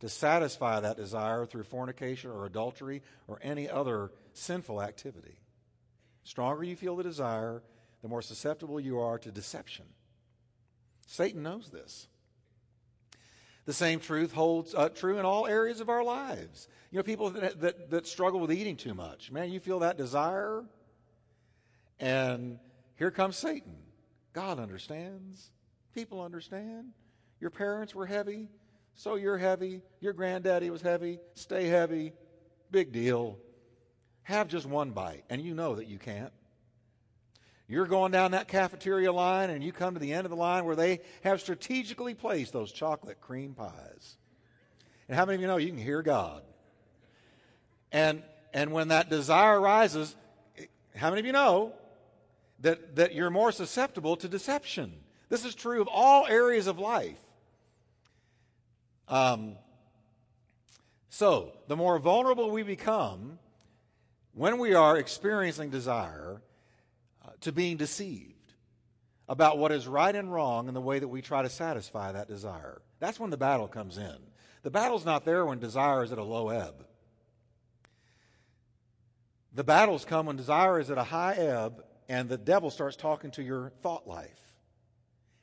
to 0.00 0.08
satisfy 0.08 0.80
that 0.80 0.96
desire 0.96 1.46
through 1.46 1.62
fornication 1.62 2.30
or 2.30 2.44
adultery 2.44 3.02
or 3.28 3.38
any 3.42 3.70
other 3.70 4.10
sinful 4.32 4.82
activity. 4.82 5.38
Stronger 6.24 6.64
you 6.64 6.76
feel 6.76 6.96
the 6.96 7.02
desire, 7.02 7.62
the 8.02 8.08
more 8.08 8.22
susceptible 8.22 8.80
you 8.80 9.00
are 9.00 9.18
to 9.18 9.30
deception. 9.30 9.86
Satan 11.06 11.42
knows 11.42 11.70
this. 11.70 12.08
The 13.64 13.72
same 13.72 14.00
truth 14.00 14.32
holds 14.32 14.74
uh, 14.74 14.88
true 14.88 15.18
in 15.18 15.24
all 15.24 15.46
areas 15.46 15.80
of 15.80 15.88
our 15.88 16.02
lives. 16.02 16.66
You 16.90 16.98
know, 16.98 17.04
people 17.04 17.30
that, 17.30 17.60
that, 17.60 17.90
that 17.90 18.06
struggle 18.06 18.40
with 18.40 18.52
eating 18.52 18.76
too 18.76 18.94
much. 18.94 19.30
Man, 19.30 19.52
you 19.52 19.60
feel 19.60 19.80
that 19.80 19.96
desire, 19.96 20.64
and 22.00 22.58
here 22.96 23.12
comes 23.12 23.36
Satan. 23.36 23.76
God 24.32 24.58
understands. 24.58 25.50
People 25.94 26.22
understand. 26.22 26.92
Your 27.40 27.50
parents 27.50 27.94
were 27.94 28.06
heavy, 28.06 28.48
so 28.94 29.16
you're 29.16 29.38
heavy. 29.38 29.82
Your 30.00 30.12
granddaddy 30.12 30.70
was 30.70 30.80
heavy. 30.80 31.18
Stay 31.34 31.66
heavy. 31.66 32.12
Big 32.70 32.92
deal. 32.92 33.38
Have 34.22 34.48
just 34.48 34.66
one 34.66 34.90
bite, 34.90 35.24
and 35.28 35.42
you 35.42 35.54
know 35.54 35.74
that 35.74 35.88
you 35.88 35.98
can't. 35.98 36.32
You're 37.68 37.86
going 37.86 38.12
down 38.12 38.32
that 38.32 38.48
cafeteria 38.48 39.12
line 39.12 39.48
and 39.48 39.64
you 39.64 39.72
come 39.72 39.94
to 39.94 40.00
the 40.00 40.12
end 40.12 40.26
of 40.26 40.30
the 40.30 40.36
line 40.36 40.66
where 40.66 40.76
they 40.76 41.00
have 41.24 41.40
strategically 41.40 42.12
placed 42.12 42.52
those 42.52 42.70
chocolate 42.70 43.20
cream 43.22 43.54
pies. 43.54 44.16
And 45.08 45.16
how 45.16 45.24
many 45.24 45.36
of 45.36 45.40
you 45.40 45.46
know 45.46 45.56
you 45.56 45.68
can 45.68 45.78
hear 45.78 46.02
God? 46.02 46.42
And, 47.90 48.22
and 48.52 48.72
when 48.72 48.88
that 48.88 49.08
desire 49.08 49.58
rises, 49.58 50.14
how 50.94 51.08
many 51.08 51.20
of 51.20 51.26
you 51.26 51.32
know 51.32 51.72
that, 52.62 52.96
that 52.96 53.14
you're 53.14 53.30
more 53.30 53.52
susceptible 53.52 54.16
to 54.16 54.28
deception? 54.28 54.92
This 55.28 55.44
is 55.44 55.54
true 55.54 55.80
of 55.80 55.88
all 55.88 56.26
areas 56.26 56.66
of 56.66 56.78
life. 56.78 57.20
Um, 59.08 59.56
so, 61.10 61.52
the 61.68 61.76
more 61.76 61.98
vulnerable 61.98 62.50
we 62.50 62.62
become 62.62 63.38
when 64.32 64.58
we 64.58 64.74
are 64.74 64.96
experiencing 64.96 65.68
desire, 65.68 66.40
to 67.42 67.52
being 67.52 67.76
deceived 67.76 68.54
about 69.28 69.58
what 69.58 69.72
is 69.72 69.86
right 69.86 70.14
and 70.14 70.32
wrong 70.32 70.68
in 70.68 70.74
the 70.74 70.80
way 70.80 70.98
that 70.98 71.08
we 71.08 71.22
try 71.22 71.42
to 71.42 71.48
satisfy 71.48 72.12
that 72.12 72.28
desire. 72.28 72.80
That's 72.98 73.20
when 73.20 73.30
the 73.30 73.36
battle 73.36 73.68
comes 73.68 73.98
in. 73.98 74.16
The 74.62 74.70
battle's 74.70 75.04
not 75.04 75.24
there 75.24 75.44
when 75.44 75.58
desire 75.58 76.02
is 76.02 76.12
at 76.12 76.18
a 76.18 76.24
low 76.24 76.48
ebb. 76.48 76.86
The 79.54 79.64
battles 79.64 80.04
come 80.04 80.26
when 80.26 80.36
desire 80.36 80.80
is 80.80 80.90
at 80.90 80.98
a 80.98 81.04
high 81.04 81.34
ebb 81.34 81.84
and 82.12 82.28
the 82.28 82.36
devil 82.36 82.70
starts 82.70 82.94
talking 82.94 83.30
to 83.30 83.42
your 83.42 83.70
thought 83.80 84.06
life 84.06 84.58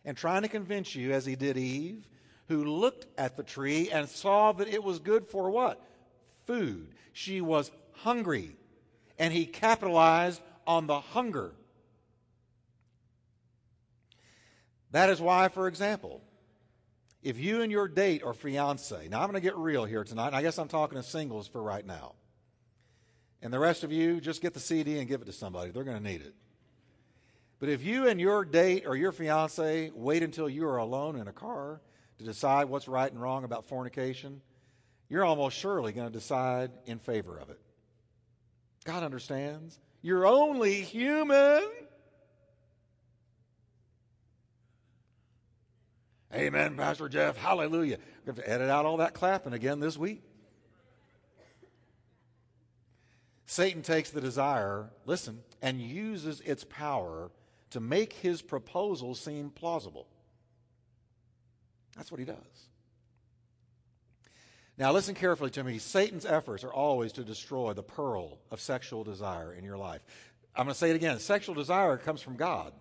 and 0.05 0.15
trying 0.15 0.43
to 0.43 0.47
convince 0.47 0.93
you, 0.93 1.11
as 1.11 1.25
he 1.25 1.35
did 1.35 1.57
Eve, 1.57 2.07
who 2.47 2.63
looked 2.63 3.07
at 3.17 3.35
the 3.35 3.41
tree 3.41 3.89
and 3.89 4.07
saw 4.07 4.51
that 4.51 4.67
it 4.67 4.83
was 4.83 4.99
good 4.99 5.25
for 5.25 5.49
what? 5.49 5.83
Food. 6.45 6.93
She 7.11 7.41
was 7.41 7.71
hungry. 7.93 8.55
And 9.17 9.33
he 9.33 9.47
capitalized 9.47 10.41
on 10.67 10.85
the 10.85 10.99
hunger 10.99 11.53
That 14.91 15.09
is 15.09 15.21
why, 15.21 15.49
for 15.49 15.67
example, 15.67 16.21
if 17.21 17.37
you 17.37 17.61
and 17.61 17.71
your 17.71 17.87
date 17.87 18.23
or 18.23 18.33
fiance, 18.33 19.07
now 19.07 19.21
I'm 19.21 19.29
going 19.29 19.41
to 19.41 19.47
get 19.47 19.55
real 19.57 19.85
here 19.85 20.03
tonight, 20.03 20.33
I 20.33 20.41
guess 20.41 20.57
I'm 20.57 20.67
talking 20.67 20.97
to 20.97 21.03
singles 21.03 21.47
for 21.47 21.61
right 21.61 21.85
now. 21.85 22.13
And 23.41 23.53
the 23.53 23.59
rest 23.59 23.83
of 23.83 23.91
you, 23.91 24.19
just 24.19 24.41
get 24.41 24.53
the 24.53 24.59
CD 24.59 24.99
and 24.99 25.07
give 25.07 25.21
it 25.21 25.25
to 25.25 25.33
somebody. 25.33 25.71
They're 25.71 25.83
going 25.83 26.01
to 26.01 26.03
need 26.03 26.21
it. 26.21 26.33
But 27.59 27.69
if 27.69 27.83
you 27.83 28.07
and 28.07 28.19
your 28.21 28.45
date 28.45 28.85
or 28.85 28.95
your 28.95 29.11
fiance 29.11 29.91
wait 29.93 30.23
until 30.23 30.49
you 30.49 30.65
are 30.65 30.77
alone 30.77 31.17
in 31.17 31.27
a 31.27 31.33
car 31.33 31.81
to 32.17 32.23
decide 32.23 32.69
what's 32.69 32.87
right 32.87 33.11
and 33.11 33.21
wrong 33.21 33.43
about 33.43 33.65
fornication, 33.65 34.41
you're 35.09 35.25
almost 35.25 35.57
surely 35.57 35.91
going 35.91 36.07
to 36.07 36.13
decide 36.13 36.71
in 36.85 36.99
favor 36.99 37.37
of 37.37 37.49
it. 37.49 37.59
God 38.85 39.03
understands. 39.03 39.77
You're 40.01 40.25
only 40.25 40.81
human. 40.81 41.63
Amen, 46.33 46.77
Pastor 46.77 47.09
Jeff. 47.09 47.35
Hallelujah. 47.35 47.97
We're 48.25 48.33
going 48.33 48.45
to 48.45 48.49
edit 48.49 48.69
out 48.69 48.85
all 48.85 48.97
that 48.97 49.13
clapping 49.13 49.51
again 49.51 49.79
this 49.79 49.97
week. 49.97 50.21
Satan 53.47 53.81
takes 53.81 54.11
the 54.11 54.21
desire, 54.21 54.91
listen, 55.05 55.39
and 55.61 55.81
uses 55.81 56.39
its 56.41 56.63
power 56.63 57.31
to 57.71 57.79
make 57.79 58.13
his 58.13 58.41
proposal 58.41 59.15
seem 59.15 59.49
plausible. 59.49 60.07
That's 61.95 62.11
what 62.11 62.19
he 62.19 62.25
does. 62.25 62.69
Now, 64.77 64.93
listen 64.93 65.13
carefully 65.13 65.49
to 65.51 65.63
me. 65.63 65.77
Satan's 65.77 66.25
efforts 66.25 66.63
are 66.63 66.73
always 66.73 67.11
to 67.13 67.23
destroy 67.23 67.73
the 67.73 67.83
pearl 67.83 68.39
of 68.49 68.61
sexual 68.61 69.03
desire 69.03 69.53
in 69.53 69.65
your 69.65 69.77
life. 69.77 70.01
I'm 70.55 70.65
going 70.65 70.73
to 70.73 70.77
say 70.77 70.89
it 70.89 70.95
again 70.95 71.19
sexual 71.19 71.53
desire 71.53 71.97
comes 71.97 72.21
from 72.21 72.37
God. 72.37 72.71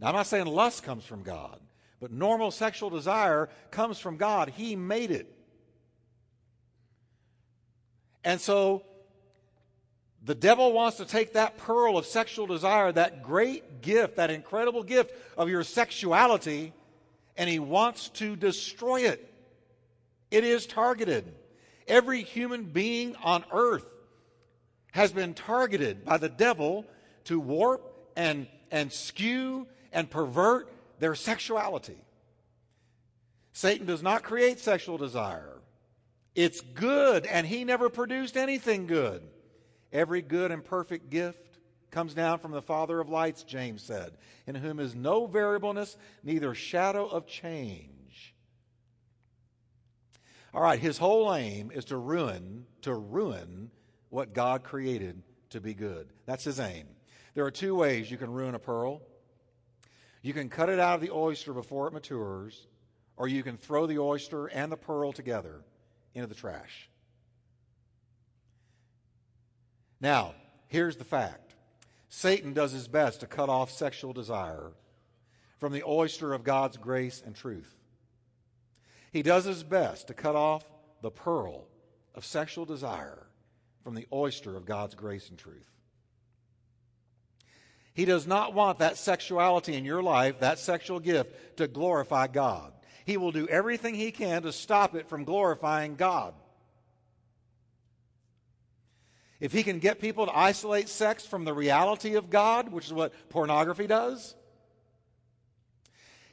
Now, 0.00 0.08
I'm 0.08 0.14
not 0.14 0.26
saying 0.26 0.46
lust 0.46 0.82
comes 0.82 1.04
from 1.04 1.22
God, 1.22 1.60
but 2.00 2.10
normal 2.10 2.50
sexual 2.50 2.90
desire 2.90 3.48
comes 3.70 3.98
from 3.98 4.16
God. 4.16 4.50
He 4.50 4.74
made 4.74 5.12
it. 5.12 5.32
And 8.24 8.40
so, 8.40 8.84
the 10.26 10.34
devil 10.34 10.72
wants 10.72 10.96
to 10.96 11.04
take 11.04 11.34
that 11.34 11.56
pearl 11.56 11.96
of 11.96 12.04
sexual 12.04 12.48
desire, 12.48 12.90
that 12.90 13.22
great 13.22 13.80
gift, 13.80 14.16
that 14.16 14.28
incredible 14.28 14.82
gift 14.82 15.12
of 15.38 15.48
your 15.48 15.62
sexuality, 15.62 16.72
and 17.36 17.48
he 17.48 17.60
wants 17.60 18.08
to 18.08 18.34
destroy 18.34 19.02
it. 19.02 19.32
It 20.32 20.42
is 20.42 20.66
targeted. 20.66 21.32
Every 21.86 22.22
human 22.22 22.64
being 22.64 23.14
on 23.22 23.44
earth 23.52 23.88
has 24.90 25.12
been 25.12 25.32
targeted 25.32 26.04
by 26.04 26.16
the 26.16 26.28
devil 26.28 26.84
to 27.26 27.38
warp 27.38 28.10
and, 28.16 28.48
and 28.72 28.92
skew 28.92 29.68
and 29.92 30.10
pervert 30.10 30.72
their 30.98 31.14
sexuality. 31.14 31.98
Satan 33.52 33.86
does 33.86 34.02
not 34.02 34.24
create 34.24 34.58
sexual 34.58 34.98
desire. 34.98 35.60
It's 36.34 36.60
good, 36.60 37.26
and 37.26 37.46
he 37.46 37.62
never 37.62 37.88
produced 37.88 38.36
anything 38.36 38.88
good. 38.88 39.22
Every 39.92 40.22
good 40.22 40.50
and 40.50 40.64
perfect 40.64 41.10
gift 41.10 41.58
comes 41.90 42.14
down 42.14 42.38
from 42.38 42.52
the 42.52 42.62
Father 42.62 43.00
of 43.00 43.08
lights, 43.08 43.42
James 43.42 43.82
said, 43.82 44.12
in 44.46 44.54
whom 44.54 44.80
is 44.80 44.94
no 44.94 45.26
variableness, 45.26 45.96
neither 46.22 46.54
shadow 46.54 47.06
of 47.06 47.26
change. 47.26 48.34
All 50.52 50.62
right, 50.62 50.78
his 50.78 50.98
whole 50.98 51.34
aim 51.34 51.70
is 51.72 51.84
to 51.86 51.96
ruin, 51.96 52.66
to 52.82 52.94
ruin 52.94 53.70
what 54.10 54.32
God 54.32 54.62
created 54.62 55.22
to 55.50 55.60
be 55.60 55.74
good. 55.74 56.08
That's 56.24 56.44
his 56.44 56.60
aim. 56.60 56.86
There 57.34 57.44
are 57.44 57.50
two 57.50 57.74
ways 57.74 58.10
you 58.10 58.16
can 58.16 58.32
ruin 58.32 58.54
a 58.54 58.58
pearl. 58.58 59.02
You 60.22 60.32
can 60.32 60.48
cut 60.48 60.68
it 60.68 60.80
out 60.80 60.94
of 60.94 61.00
the 61.02 61.10
oyster 61.10 61.52
before 61.52 61.86
it 61.86 61.92
matures, 61.92 62.66
or 63.16 63.28
you 63.28 63.42
can 63.42 63.56
throw 63.56 63.86
the 63.86 63.98
oyster 63.98 64.46
and 64.46 64.72
the 64.72 64.76
pearl 64.76 65.12
together 65.12 65.62
into 66.14 66.26
the 66.26 66.34
trash. 66.34 66.88
Now, 70.00 70.34
here's 70.68 70.96
the 70.96 71.04
fact 71.04 71.54
Satan 72.08 72.52
does 72.52 72.72
his 72.72 72.88
best 72.88 73.20
to 73.20 73.26
cut 73.26 73.48
off 73.48 73.70
sexual 73.70 74.12
desire 74.12 74.72
from 75.58 75.72
the 75.72 75.84
oyster 75.86 76.34
of 76.34 76.44
God's 76.44 76.76
grace 76.76 77.22
and 77.24 77.34
truth. 77.34 77.74
He 79.12 79.22
does 79.22 79.44
his 79.44 79.62
best 79.62 80.08
to 80.08 80.14
cut 80.14 80.36
off 80.36 80.64
the 81.00 81.10
pearl 81.10 81.66
of 82.14 82.24
sexual 82.24 82.64
desire 82.64 83.26
from 83.82 83.94
the 83.94 84.06
oyster 84.12 84.56
of 84.56 84.66
God's 84.66 84.94
grace 84.94 85.28
and 85.28 85.38
truth. 85.38 85.70
He 87.94 88.04
does 88.04 88.26
not 88.26 88.52
want 88.52 88.80
that 88.80 88.98
sexuality 88.98 89.74
in 89.74 89.86
your 89.86 90.02
life, 90.02 90.40
that 90.40 90.58
sexual 90.58 91.00
gift, 91.00 91.56
to 91.56 91.66
glorify 91.66 92.26
God. 92.26 92.72
He 93.06 93.16
will 93.16 93.32
do 93.32 93.48
everything 93.48 93.94
he 93.94 94.10
can 94.10 94.42
to 94.42 94.52
stop 94.52 94.94
it 94.94 95.08
from 95.08 95.24
glorifying 95.24 95.94
God. 95.94 96.34
If 99.40 99.52
he 99.52 99.62
can 99.62 99.78
get 99.78 100.00
people 100.00 100.26
to 100.26 100.36
isolate 100.36 100.88
sex 100.88 101.26
from 101.26 101.44
the 101.44 101.52
reality 101.52 102.14
of 102.14 102.30
God, 102.30 102.70
which 102.70 102.86
is 102.86 102.92
what 102.92 103.12
pornography 103.28 103.86
does, 103.86 104.34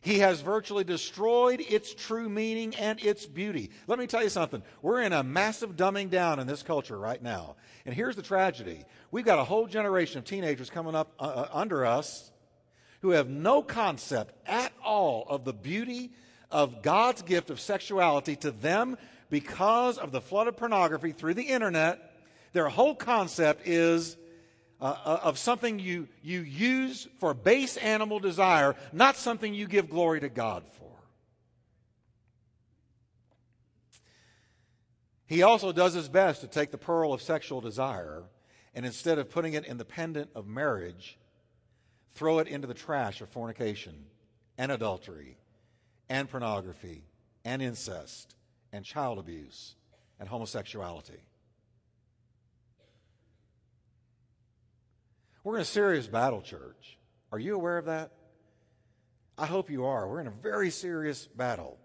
he 0.03 0.19
has 0.19 0.41
virtually 0.41 0.83
destroyed 0.83 1.62
its 1.62 1.93
true 1.93 2.27
meaning 2.27 2.75
and 2.75 3.01
its 3.01 3.25
beauty. 3.25 3.71
Let 3.88 3.99
me 3.99 4.06
tell 4.06 4.21
you 4.21 4.30
something. 4.30 4.62
We're 4.82 5.01
in 5.01 5.13
a 5.13 5.23
massive 5.23 5.77
dumbing 5.77 6.10
down 6.10 6.39
in 6.39 6.47
this 6.47 6.62
culture 6.62 6.99
right 6.99 7.21
now. 7.21 7.56
And 7.86 7.95
here's 7.95 8.17
the 8.17 8.21
tragedy 8.21 8.84
we've 9.12 9.25
got 9.25 9.39
a 9.39 9.45
whole 9.45 9.65
generation 9.65 10.19
of 10.19 10.25
teenagers 10.25 10.69
coming 10.69 10.93
up 10.93 11.13
uh, 11.19 11.23
uh 11.23 11.47
under 11.54 11.86
us 11.86 12.32
who 13.01 13.12
have 13.12 13.30
no 13.30 13.62
concept 13.62 14.34
at 14.45 14.73
all 14.84 15.25
of 15.30 15.45
the 15.45 15.54
beauty 15.54 16.12
of 16.51 16.82
God's 16.82 17.21
gift 17.21 17.49
of 17.49 17.60
sexuality 17.60 18.36
to 18.38 18.51
them 18.51 18.97
because 19.30 19.97
of 19.97 20.12
the 20.12 20.21
flood 20.21 20.47
of 20.47 20.58
pornography 20.58 21.12
through 21.12 21.34
the 21.34 21.43
internet 21.43 22.12
their 22.53 22.69
whole 22.69 22.95
concept 22.95 23.67
is 23.67 24.15
uh, 24.79 24.95
uh, 25.05 25.19
of 25.23 25.37
something 25.37 25.79
you, 25.79 26.07
you 26.21 26.41
use 26.41 27.07
for 27.17 27.33
base 27.33 27.77
animal 27.77 28.19
desire, 28.19 28.75
not 28.91 29.15
something 29.15 29.53
you 29.53 29.67
give 29.67 29.89
glory 29.89 30.19
to 30.19 30.29
God 30.29 30.63
for. 30.77 30.83
He 35.25 35.41
also 35.41 35.71
does 35.71 35.93
his 35.93 36.09
best 36.09 36.41
to 36.41 36.47
take 36.47 36.69
the 36.71 36.77
pearl 36.77 37.11
of 37.13 37.21
sexual 37.21 37.59
desire 37.59 38.23
and 38.75 38.85
instead 38.85 39.19
of 39.19 39.29
putting 39.29 39.53
it 39.53 39.65
in 39.65 39.77
the 39.77 39.85
pendant 39.85 40.29
of 40.35 40.47
marriage, 40.47 41.17
throw 42.11 42.39
it 42.39 42.47
into 42.47 42.67
the 42.67 42.73
trash 42.73 43.21
of 43.21 43.29
fornication 43.29 44.05
and 44.57 44.71
adultery 44.71 45.37
and 46.09 46.29
pornography 46.29 47.03
and 47.45 47.61
incest 47.61 48.35
and 48.71 48.85
child 48.85 49.17
abuse 49.17 49.75
and 50.19 50.29
homosexuality. 50.29 51.21
We're 55.43 55.56
in 55.56 55.62
a 55.62 55.65
serious 55.65 56.08
battle, 56.08 56.41
church. 56.41 56.97
Are 57.34 57.39
you 57.39 57.56
aware 57.56 57.77
of 57.77 57.86
that? 57.86 58.12
I 59.38 59.45
hope 59.45 59.69
you 59.69 59.86
are. 59.86 60.08
We're 60.08 60.21
in 60.21 60.27
a 60.27 60.32
very 60.32 60.69
serious 60.69 61.27
battle. 61.27 61.77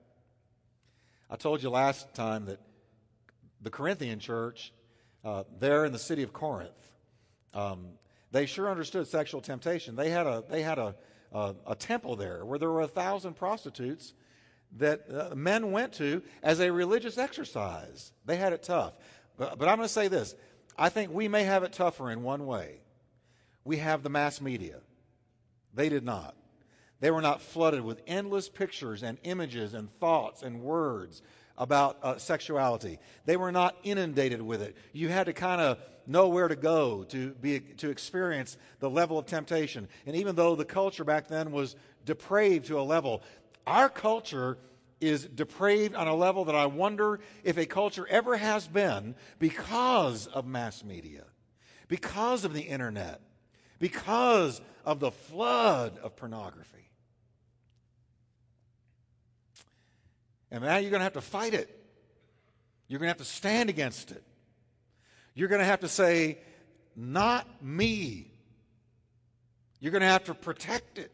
I 1.29 1.35
told 1.35 1.61
you 1.65 1.71
last 1.71 2.15
time 2.15 2.47
that 2.47 2.61
the 3.61 3.71
Corinthian 3.71 4.21
church, 4.21 4.73
uh, 5.25 5.43
there 5.59 5.85
in 5.85 5.91
the 5.91 5.99
city 5.99 6.23
of 6.23 6.33
Corinth, 6.33 6.71
um, 7.53 7.89
they 8.31 8.47
sure 8.47 8.71
understood 8.71 9.09
sexual 9.09 9.41
temptation. 9.41 9.97
They 9.97 10.11
had 10.11 10.29
a 10.29 10.45
they 10.49 10.63
had 10.63 10.79
a 10.79 10.95
a, 11.33 11.57
a 11.67 11.75
temple 11.75 12.15
there 12.15 12.45
where 12.45 12.61
there 12.61 12.71
were 12.71 12.83
a 12.83 12.89
thousand 12.89 13.35
prostitutes 13.35 14.15
that 14.77 15.05
uh, 15.13 15.35
men 15.35 15.73
went 15.73 15.95
to 15.95 16.23
as 16.45 16.61
a 16.61 16.71
religious 16.71 17.19
exercise. 17.19 18.13
They 18.25 18.37
had 18.37 18.53
it 18.53 18.63
tough. 18.63 18.93
But, 19.37 19.59
but 19.59 19.69
I'm 19.69 19.79
going 19.79 19.89
to 19.89 19.93
say 19.93 20.07
this: 20.07 20.37
I 20.79 20.91
think 20.91 21.11
we 21.11 21.27
may 21.27 21.43
have 21.43 21.65
it 21.65 21.73
tougher 21.73 22.09
in 22.13 22.23
one 22.23 22.47
way 22.47 22.83
we 23.65 23.79
have 23.79 24.03
the 24.03 24.11
mass 24.11 24.41
media. 24.41 24.81
They 25.75 25.89
did 25.89 26.05
not. 26.05 26.35
They 27.01 27.11
were 27.11 27.23
not 27.23 27.41
flooded 27.41 27.83
with 27.83 28.03
endless 28.07 28.49
pictures 28.49 29.03
and 29.03 29.19
images 29.23 29.75
and 29.75 29.93
thoughts 30.01 30.43
and 30.43 30.63
words 30.63 31.23
about 31.57 31.99
uh, 32.03 32.19
sexuality. 32.19 32.99
They 33.25 33.37
were 33.37 33.53
not 33.53 33.77
inundated 33.83 34.43
with 34.43 34.63
it. 34.63 34.77
You 34.93 35.09
had 35.09 35.27
to 35.27 35.33
kind 35.33 35.61
of 35.61 35.79
know 36.07 36.29
where 36.29 36.49
to 36.49 36.57
go 36.57 37.05
to 37.05 37.33
be 37.35 37.61
to 37.61 37.91
experience 37.91 38.57
the 38.81 38.89
level 38.89 39.19
of 39.19 39.27
temptation. 39.27 39.89
And 40.07 40.17
even 40.17 40.35
though 40.35 40.57
the 40.57 40.65
culture 40.65 41.05
back 41.05 41.29
then 41.29 41.53
was 41.53 41.77
depraved 42.05 42.67
to 42.67 42.81
a 42.81 42.83
level, 42.83 43.23
our 43.67 43.89
culture 43.89 44.59
is 45.01 45.25
depraved 45.25 45.95
on 45.95 46.09
a 46.09 46.15
level 46.15 46.47
that 46.47 46.55
I 46.55 46.67
wonder 46.67 47.21
if 47.45 47.57
a 47.59 47.67
culture 47.67 48.07
ever 48.09 48.37
has 48.37 48.67
been 48.67 49.15
because 49.39 50.27
of 50.29 50.47
mass 50.47 50.83
media, 50.83 51.25
because 51.87 52.45
of 52.45 52.53
the 52.53 52.63
internet, 52.63 53.21
because 53.79 54.61
of 54.85 55.01
the 55.01 55.11
flood 55.11 55.99
of 56.03 56.17
pornography. 56.17 56.91
And 60.51 60.65
now 60.65 60.79
you're 60.79 60.91
going 60.91 61.01
to 61.01 61.05
have 61.05 61.13
to 61.15 61.21
fight 61.21 61.55
it. 61.55 61.75
You're 62.87 62.99
going 62.99 63.07
to 63.07 63.11
have 63.11 63.19
to 63.19 63.25
stand 63.25 63.69
against 63.69 64.11
it. 64.11 64.23
You're 65.35 65.49
going 65.49 65.61
to 65.61 65.67
have 65.67 65.81
to 65.81 65.89
say, 65.89 66.39
not 66.97 67.47
me. 67.63 68.33
You're 69.79 69.93
going 69.93 70.01
to 70.03 70.09
have 70.09 70.25
to 70.25 70.35
protect 70.35 70.99
it. 70.99 71.13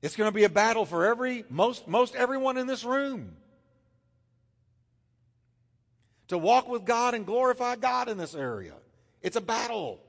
It's 0.00 0.16
going 0.16 0.28
to 0.28 0.34
be 0.34 0.44
a 0.44 0.48
battle 0.48 0.84
for 0.84 1.06
every 1.06 1.44
most 1.50 1.88
most 1.88 2.14
everyone 2.14 2.56
in 2.56 2.66
this 2.68 2.84
room 2.84 3.36
to 6.28 6.38
walk 6.38 6.68
with 6.68 6.84
God 6.84 7.14
and 7.14 7.26
glorify 7.26 7.76
God 7.76 8.08
in 8.08 8.18
this 8.18 8.34
area. 8.34 8.74
It's 9.22 9.36
a 9.36 9.40
battle. 9.40 10.00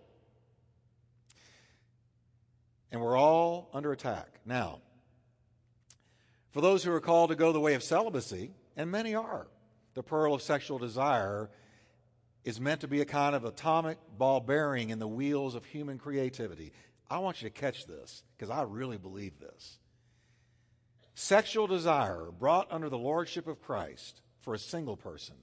And 2.91 3.01
we're 3.01 3.17
all 3.17 3.69
under 3.73 3.91
attack. 3.91 4.39
Now, 4.45 4.81
for 6.51 6.61
those 6.61 6.83
who 6.83 6.91
are 6.91 6.99
called 6.99 7.29
to 7.29 7.35
go 7.35 7.51
the 7.51 7.59
way 7.59 7.73
of 7.73 7.83
celibacy, 7.83 8.51
and 8.75 8.91
many 8.91 9.15
are, 9.15 9.47
the 9.93 10.03
pearl 10.03 10.33
of 10.33 10.41
sexual 10.41 10.77
desire 10.77 11.49
is 12.43 12.59
meant 12.59 12.81
to 12.81 12.87
be 12.87 13.01
a 13.01 13.05
kind 13.05 13.35
of 13.35 13.45
atomic 13.45 13.97
ball 14.17 14.39
bearing 14.39 14.89
in 14.89 14.99
the 14.99 15.07
wheels 15.07 15.55
of 15.55 15.65
human 15.65 15.97
creativity. 15.97 16.71
I 17.09 17.19
want 17.19 17.41
you 17.41 17.49
to 17.49 17.53
catch 17.53 17.85
this 17.85 18.23
because 18.35 18.49
I 18.49 18.63
really 18.63 18.97
believe 18.97 19.39
this. 19.39 19.77
Sexual 21.13 21.67
desire 21.67 22.29
brought 22.31 22.71
under 22.71 22.89
the 22.89 22.97
lordship 22.97 23.47
of 23.47 23.61
Christ 23.61 24.21
for 24.41 24.53
a 24.53 24.59
single 24.59 24.95
person 24.95 25.35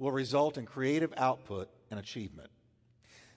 will 0.00 0.10
result 0.10 0.56
in 0.58 0.64
creative 0.64 1.12
output 1.16 1.68
and 1.90 2.00
achievement. 2.00 2.50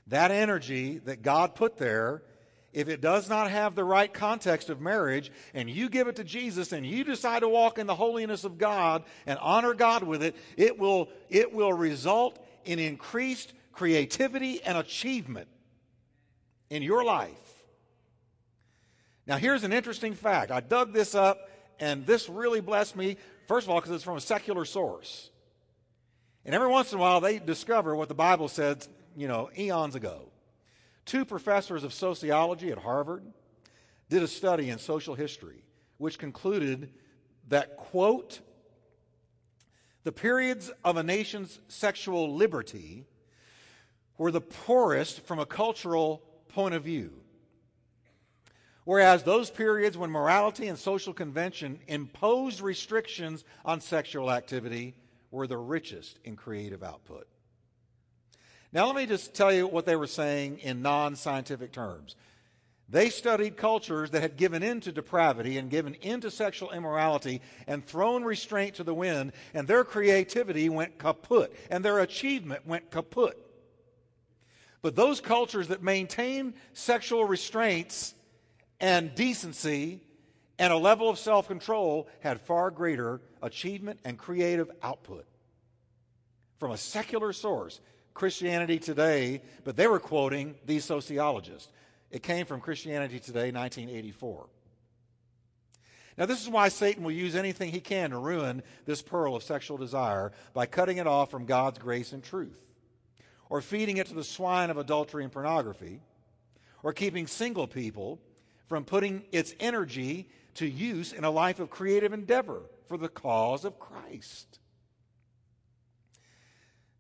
That 0.08 0.32
energy 0.32 0.98
that 1.00 1.22
God 1.22 1.56
put 1.56 1.78
there, 1.78 2.24
if 2.72 2.88
it 2.88 3.02
does 3.02 3.30
not 3.30 3.52
have 3.52 3.76
the 3.76 3.84
right 3.84 4.12
context 4.12 4.70
of 4.70 4.80
marriage, 4.82 5.30
and 5.54 5.70
you 5.70 5.90
give 5.90 6.08
it 6.08 6.16
to 6.16 6.24
Jesus 6.24 6.72
and 6.72 6.86
you 6.86 7.04
decide 7.04 7.42
to 7.42 7.50
walk 7.50 7.78
in 7.78 7.86
the 7.86 7.94
holiness 7.94 8.46
of 8.46 8.58
God 8.58 9.04
and 9.28 9.38
honor 9.40 9.74
God 9.74 10.04
with 10.04 10.24
it, 10.24 10.36
it 10.58 10.80
will, 10.80 11.10
it 11.30 11.54
will 11.54 11.74
result 11.74 12.44
in 12.64 12.80
increased 12.80 13.54
creativity 13.74 14.64
and 14.64 14.78
achievement 14.78 15.50
in 16.70 16.82
your 16.82 17.04
life. 17.04 17.30
Now, 19.28 19.36
here's 19.36 19.64
an 19.64 19.74
interesting 19.74 20.14
fact. 20.14 20.50
I 20.50 20.62
dug 20.62 20.94
this 20.94 21.14
up, 21.14 21.50
and 21.80 22.06
this 22.06 22.30
really 22.30 22.62
blessed 22.62 22.96
me, 22.96 23.18
first 23.48 23.68
of 23.68 23.72
all, 23.72 23.82
because 23.82 23.92
it's 23.92 24.04
from 24.04 24.18
a 24.18 24.22
secular 24.22 24.64
source. 24.64 25.30
And 26.46 26.54
every 26.54 26.68
once 26.68 26.92
in 26.92 26.98
a 26.98 27.02
while, 27.02 27.22
they 27.22 27.40
discover 27.40 27.96
what 27.96 28.10
the 28.10 28.16
Bible 28.16 28.48
said, 28.48 28.86
you 29.16 29.28
know, 29.28 29.50
eons 29.58 29.96
ago. 29.96 30.30
Two 31.06 31.26
professors 31.26 31.84
of 31.84 31.94
sociology 31.94 32.72
at 32.72 32.78
Harvard 32.78 33.24
did 34.10 34.24
a 34.24 34.28
study 34.28 34.70
in 34.70 34.78
social 34.78 35.16
history, 35.16 35.64
which 35.98 36.18
concluded 36.18 36.92
that, 37.48 37.78
quote, 37.78 38.42
the 40.04 40.12
periods 40.12 40.70
of 40.84 40.98
a 40.98 41.04
nation's 41.04 41.60
sexual 41.70 42.36
liberty 42.36 43.06
were 44.18 44.32
the 44.32 44.42
poorest 44.42 45.22
from 45.22 45.40
a 45.40 45.46
cultural 45.46 46.22
point 46.50 46.76
of 46.76 46.84
view. 46.84 47.14
Whereas 48.84 49.24
those 49.24 49.50
periods 49.50 49.98
when 49.98 50.12
morality 50.12 50.68
and 50.68 50.78
social 50.78 51.14
convention 51.14 51.80
imposed 51.88 52.60
restrictions 52.60 53.46
on 53.64 53.80
sexual 53.80 54.30
activity 54.30 54.96
were 55.34 55.48
the 55.48 55.58
richest 55.58 56.20
in 56.24 56.36
creative 56.36 56.84
output. 56.84 57.28
Now, 58.72 58.86
let 58.86 58.96
me 58.96 59.06
just 59.08 59.34
tell 59.34 59.52
you 59.52 59.68
what 59.68 59.86
they 59.86 59.96
were 59.96 60.08
saying 60.08 60.60
in 60.60 60.82
non 60.82 61.16
scientific 61.16 61.72
terms. 61.72 62.16
They 62.88 63.10
studied 63.10 63.58
cultures 63.58 64.12
that 64.12 64.22
had 64.22 64.38
given 64.38 64.62
in 64.62 64.80
to 64.82 64.92
depravity 64.92 65.58
and 65.58 65.72
given 65.72 65.96
in 65.96 66.22
to 66.22 66.30
sexual 66.30 66.72
immorality 66.72 67.42
and 67.66 67.84
thrown 67.84 68.24
restraint 68.24 68.76
to 68.76 68.84
the 68.84 68.94
wind, 68.94 69.32
and 69.54 69.68
their 69.68 69.84
creativity 69.84 70.70
went 70.70 71.00
kaput, 71.00 71.52
and 71.72 71.84
their 71.84 72.00
achievement 72.00 72.68
went 72.68 72.92
kaput. 72.92 73.36
But 74.84 74.96
those 74.96 75.20
cultures 75.20 75.70
that 75.70 75.82
maintained 75.82 76.54
sexual 76.74 77.26
restraints 77.26 78.14
and 78.80 79.16
decency 79.16 80.02
and 80.60 80.72
a 80.72 80.78
level 80.78 81.10
of 81.10 81.18
self 81.18 81.48
control 81.48 82.08
had 82.20 82.40
far 82.40 82.72
greater 82.72 83.22
achievement 83.42 84.00
and 84.06 84.18
creative 84.18 84.70
output. 84.82 85.26
From 86.60 86.72
a 86.72 86.78
secular 86.78 87.34
source, 87.34 87.82
Christianity 88.14 88.80
Today, 88.80 89.42
but 89.64 89.76
they 89.76 89.88
were 89.88 90.00
quoting 90.00 90.56
these 90.66 90.86
sociologists. 90.86 91.70
It 92.12 92.22
came 92.22 92.46
from 92.46 92.62
Christianity 92.62 93.20
Today, 93.20 93.52
1984. 93.52 94.48
Now, 96.16 96.28
this 96.28 96.44
is 96.44 96.50
why 96.50 96.70
Satan 96.70 97.04
will 97.04 97.12
use 97.12 97.36
anything 97.36 97.72
he 97.72 97.80
can 97.80 98.12
to 98.12 98.20
ruin 98.20 98.62
this 98.86 99.02
pearl 99.02 99.36
of 99.36 99.42
sexual 99.42 99.78
desire 99.78 100.32
by 100.54 100.68
cutting 100.68 100.98
it 100.98 101.08
off 101.08 101.32
from 101.32 101.46
God's 101.46 101.80
grace 101.80 102.14
and 102.14 102.24
truth, 102.24 102.62
or 103.50 103.62
feeding 103.62 103.98
it 103.98 104.08
to 104.08 104.14
the 104.14 104.24
swine 104.24 104.70
of 104.70 104.78
adultery 104.78 105.24
and 105.24 105.34
pornography, 105.34 106.02
or 106.84 106.94
keeping 106.94 107.26
single 107.26 107.66
people 107.66 108.20
from 108.68 108.86
putting 108.86 109.24
its 109.32 109.56
energy 109.60 110.30
to 110.56 110.68
use 110.68 111.14
in 111.14 111.24
a 111.24 111.32
life 111.32 111.60
of 111.60 111.70
creative 111.70 112.14
endeavor 112.14 112.62
for 112.88 112.98
the 112.98 113.10
cause 113.10 113.66
of 113.66 113.80
Christ. 113.80 114.60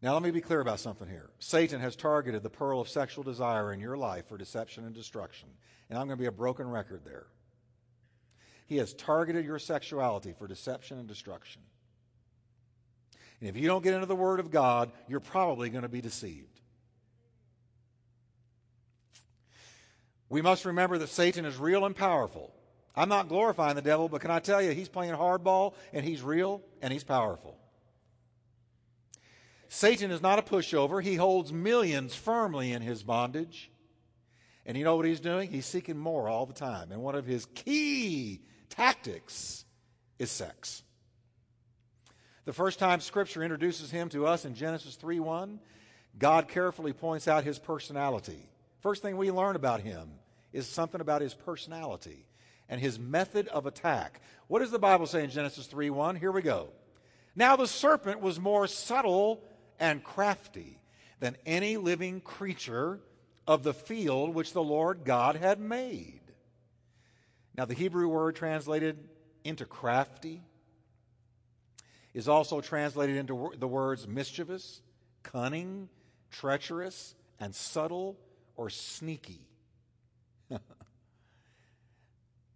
Now, 0.01 0.13
let 0.13 0.21
me 0.21 0.31
be 0.31 0.41
clear 0.41 0.59
about 0.59 0.81
something 0.81 1.07
here. 1.07 1.29
Satan 1.39 1.79
has 1.79 1.95
targeted 1.95 2.43
the 2.43 2.49
pearl 2.49 2.81
of 2.81 2.89
sexual 2.89 3.23
desire 3.23 3.71
in 3.71 3.79
your 3.79 3.95
life 3.95 4.27
for 4.27 4.37
deception 4.37 4.83
and 4.83 4.93
destruction. 4.93 5.47
And 5.89 5.97
I'm 5.97 6.07
going 6.07 6.17
to 6.17 6.21
be 6.21 6.27
a 6.27 6.31
broken 6.31 6.69
record 6.69 7.01
there. 7.05 7.27
He 8.65 8.77
has 8.77 8.93
targeted 8.93 9.45
your 9.45 9.59
sexuality 9.59 10.33
for 10.37 10.45
deception 10.45 10.97
and 10.99 11.07
destruction. 11.07 11.61
And 13.39 13.49
if 13.49 13.55
you 13.55 13.67
don't 13.67 13.83
get 13.83 13.93
into 13.93 14.05
the 14.05 14.15
Word 14.15 14.39
of 14.39 14.51
God, 14.51 14.91
you're 15.07 15.19
probably 15.19 15.69
going 15.69 15.83
to 15.83 15.89
be 15.89 16.01
deceived. 16.01 16.59
We 20.27 20.41
must 20.41 20.65
remember 20.65 20.97
that 20.97 21.09
Satan 21.09 21.45
is 21.45 21.57
real 21.57 21.85
and 21.85 21.95
powerful. 21.95 22.53
I'm 22.95 23.09
not 23.09 23.27
glorifying 23.27 23.75
the 23.75 23.81
devil, 23.81 24.07
but 24.07 24.21
can 24.21 24.31
I 24.31 24.39
tell 24.39 24.61
you, 24.61 24.71
he's 24.71 24.89
playing 24.89 25.13
hardball 25.13 25.73
and 25.93 26.05
he's 26.05 26.21
real 26.21 26.61
and 26.81 26.93
he's 26.93 27.03
powerful. 27.03 27.57
Satan 29.67 30.11
is 30.11 30.21
not 30.21 30.37
a 30.37 30.43
pushover. 30.43 31.01
He 31.01 31.15
holds 31.15 31.51
millions 31.51 32.13
firmly 32.13 32.71
in 32.71 32.83
his 32.83 33.01
bondage. 33.01 33.71
And 34.65 34.77
you 34.77 34.83
know 34.83 34.95
what 34.95 35.05
he's 35.05 35.19
doing? 35.19 35.49
He's 35.49 35.65
seeking 35.65 35.97
more 35.97 36.29
all 36.29 36.45
the 36.45 36.53
time. 36.53 36.91
And 36.91 37.01
one 37.01 37.15
of 37.15 37.25
his 37.25 37.47
key 37.47 38.41
tactics 38.69 39.65
is 40.19 40.29
sex. 40.29 40.83
The 42.45 42.53
first 42.53 42.77
time 42.77 42.99
Scripture 42.99 43.41
introduces 43.41 43.89
him 43.89 44.09
to 44.09 44.27
us 44.27 44.45
in 44.45 44.53
Genesis 44.53 44.95
3 44.95 45.19
1, 45.19 45.59
God 46.19 46.47
carefully 46.47 46.93
points 46.93 47.27
out 47.27 47.43
his 47.43 47.57
personality. 47.57 48.49
First 48.81 49.01
thing 49.01 49.17
we 49.17 49.31
learn 49.31 49.55
about 49.55 49.81
him 49.81 50.11
is 50.51 50.67
something 50.67 51.01
about 51.01 51.21
his 51.21 51.33
personality 51.33 52.27
and 52.73 52.81
his 52.81 52.97
method 52.97 53.47
of 53.49 53.67
attack. 53.67 54.19
What 54.47 54.59
does 54.59 54.71
the 54.71 54.79
Bible 54.79 55.05
say 55.05 55.23
in 55.23 55.29
Genesis 55.29 55.67
3 55.67 55.91
1? 55.91 56.15
Here 56.15 56.31
we 56.31 56.41
go. 56.41 56.69
Now 57.35 57.55
the 57.55 57.67
serpent 57.67 58.19
was 58.19 58.39
more 58.39 58.65
subtle 58.65 59.43
and 59.79 60.03
crafty 60.03 60.79
than 61.19 61.37
any 61.45 61.77
living 61.77 62.19
creature 62.19 62.99
of 63.45 63.61
the 63.61 63.75
field 63.75 64.33
which 64.33 64.53
the 64.53 64.63
Lord 64.63 65.03
God 65.03 65.35
had 65.35 65.59
made. 65.59 66.21
Now, 67.55 67.65
the 67.65 67.75
Hebrew 67.75 68.07
word 68.07 68.35
translated 68.35 68.97
into 69.43 69.65
crafty 69.65 70.41
is 72.15 72.27
also 72.27 72.59
translated 72.59 73.17
into 73.17 73.51
the 73.55 73.67
words 73.67 74.07
mischievous, 74.07 74.81
cunning, 75.21 75.89
treacherous, 76.31 77.13
and 77.39 77.53
subtle 77.53 78.17
or 78.55 78.71
sneaky. 78.71 79.47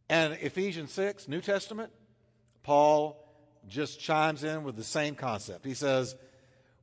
And 0.09 0.33
Ephesians 0.33 0.91
6, 0.93 1.27
New 1.27 1.41
Testament, 1.41 1.91
Paul 2.63 3.23
just 3.67 3.99
chimes 3.99 4.43
in 4.43 4.63
with 4.63 4.75
the 4.75 4.83
same 4.83 5.15
concept. 5.15 5.65
He 5.65 5.73
says, 5.73 6.15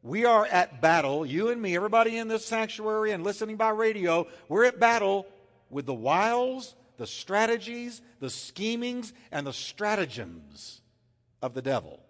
we 0.03 0.27
are 0.27 0.45
at 0.45 0.83
battle, 0.83 1.25
you 1.25 1.49
and 1.49 1.61
me, 1.61 1.75
everybody 1.75 2.19
in 2.19 2.29
this 2.29 2.45
sanctuary 2.45 3.13
and 3.13 3.25
listening 3.25 3.57
by 3.57 3.71
radio, 3.71 4.27
we're 4.49 4.67
at 4.67 4.79
battle 4.79 5.27
with 5.71 5.87
the 5.87 5.95
wiles, 5.95 6.75
the 6.99 7.07
strategies, 7.07 8.03
the 8.21 8.29
schemings, 8.29 9.15
and 9.33 9.47
the 9.47 9.53
stratagems 9.53 10.83
of 11.41 11.55
the 11.55 11.63
devil. 11.63 12.01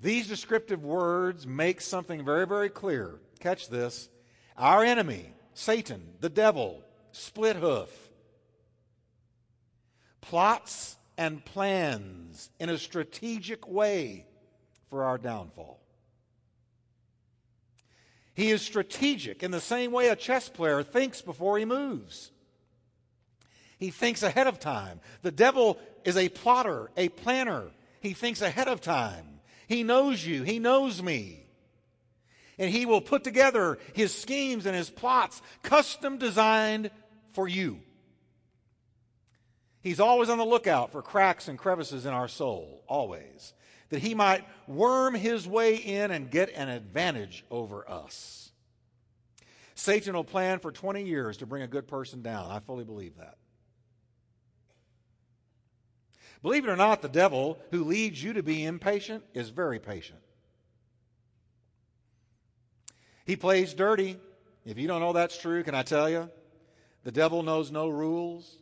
These 0.00 0.28
descriptive 0.28 0.84
words 0.84 1.46
make 1.46 1.80
something 1.80 2.24
very, 2.24 2.46
very 2.46 2.68
clear. 2.68 3.20
Catch 3.40 3.68
this. 3.68 4.08
Our 4.56 4.84
enemy, 4.84 5.32
Satan, 5.54 6.14
the 6.20 6.28
devil, 6.28 6.82
split 7.10 7.56
hoof, 7.56 7.90
plots 10.22 10.96
and 11.18 11.44
plans 11.44 12.48
in 12.58 12.70
a 12.70 12.78
strategic 12.78 13.68
way 13.68 14.24
for 14.88 15.04
our 15.04 15.18
downfall. 15.18 15.80
He 18.34 18.50
is 18.50 18.62
strategic 18.62 19.42
in 19.42 19.50
the 19.50 19.60
same 19.60 19.92
way 19.92 20.08
a 20.08 20.16
chess 20.16 20.48
player 20.48 20.82
thinks 20.82 21.20
before 21.20 21.58
he 21.58 21.66
moves. 21.66 22.30
He 23.78 23.90
thinks 23.90 24.22
ahead 24.22 24.46
of 24.46 24.58
time. 24.58 25.00
The 25.20 25.30
devil 25.30 25.78
is 26.04 26.16
a 26.16 26.30
plotter, 26.30 26.90
a 26.96 27.10
planner. 27.10 27.64
He 28.00 28.14
thinks 28.14 28.40
ahead 28.40 28.68
of 28.68 28.80
time. 28.80 29.40
He 29.68 29.82
knows 29.82 30.24
you, 30.24 30.44
he 30.44 30.58
knows 30.58 31.02
me. 31.02 31.46
And 32.58 32.70
he 32.70 32.86
will 32.86 33.00
put 33.00 33.24
together 33.24 33.78
his 33.92 34.14
schemes 34.14 34.66
and 34.66 34.76
his 34.76 34.90
plots 34.90 35.42
custom 35.62 36.18
designed 36.18 36.90
for 37.32 37.48
you. 37.48 37.80
He's 39.82 40.00
always 40.00 40.28
on 40.28 40.38
the 40.38 40.44
lookout 40.44 40.92
for 40.92 41.02
cracks 41.02 41.48
and 41.48 41.58
crevices 41.58 42.06
in 42.06 42.12
our 42.12 42.28
soul, 42.28 42.84
always 42.86 43.52
that 43.92 44.00
he 44.00 44.14
might 44.14 44.42
worm 44.66 45.14
his 45.14 45.46
way 45.46 45.74
in 45.76 46.10
and 46.10 46.30
get 46.30 46.50
an 46.54 46.70
advantage 46.70 47.44
over 47.50 47.88
us. 47.90 48.50
Satan 49.74 50.14
will 50.14 50.24
plan 50.24 50.60
for 50.60 50.72
20 50.72 51.04
years 51.04 51.36
to 51.38 51.46
bring 51.46 51.62
a 51.62 51.66
good 51.66 51.86
person 51.86 52.22
down. 52.22 52.50
I 52.50 52.60
fully 52.60 52.84
believe 52.84 53.18
that. 53.18 53.36
Believe 56.42 56.64
it 56.64 56.70
or 56.70 56.76
not, 56.76 57.02
the 57.02 57.08
devil 57.08 57.58
who 57.70 57.84
leads 57.84 58.22
you 58.22 58.32
to 58.32 58.42
be 58.42 58.64
impatient 58.64 59.24
is 59.34 59.50
very 59.50 59.78
patient. 59.78 60.20
He 63.26 63.36
plays 63.36 63.74
dirty. 63.74 64.18
If 64.64 64.78
you 64.78 64.88
don't 64.88 65.00
know 65.00 65.12
that's 65.12 65.38
true, 65.38 65.62
can 65.64 65.74
I 65.74 65.82
tell 65.82 66.08
you? 66.08 66.30
The 67.04 67.12
devil 67.12 67.42
knows 67.42 67.70
no 67.70 67.90
rules. 67.90 68.56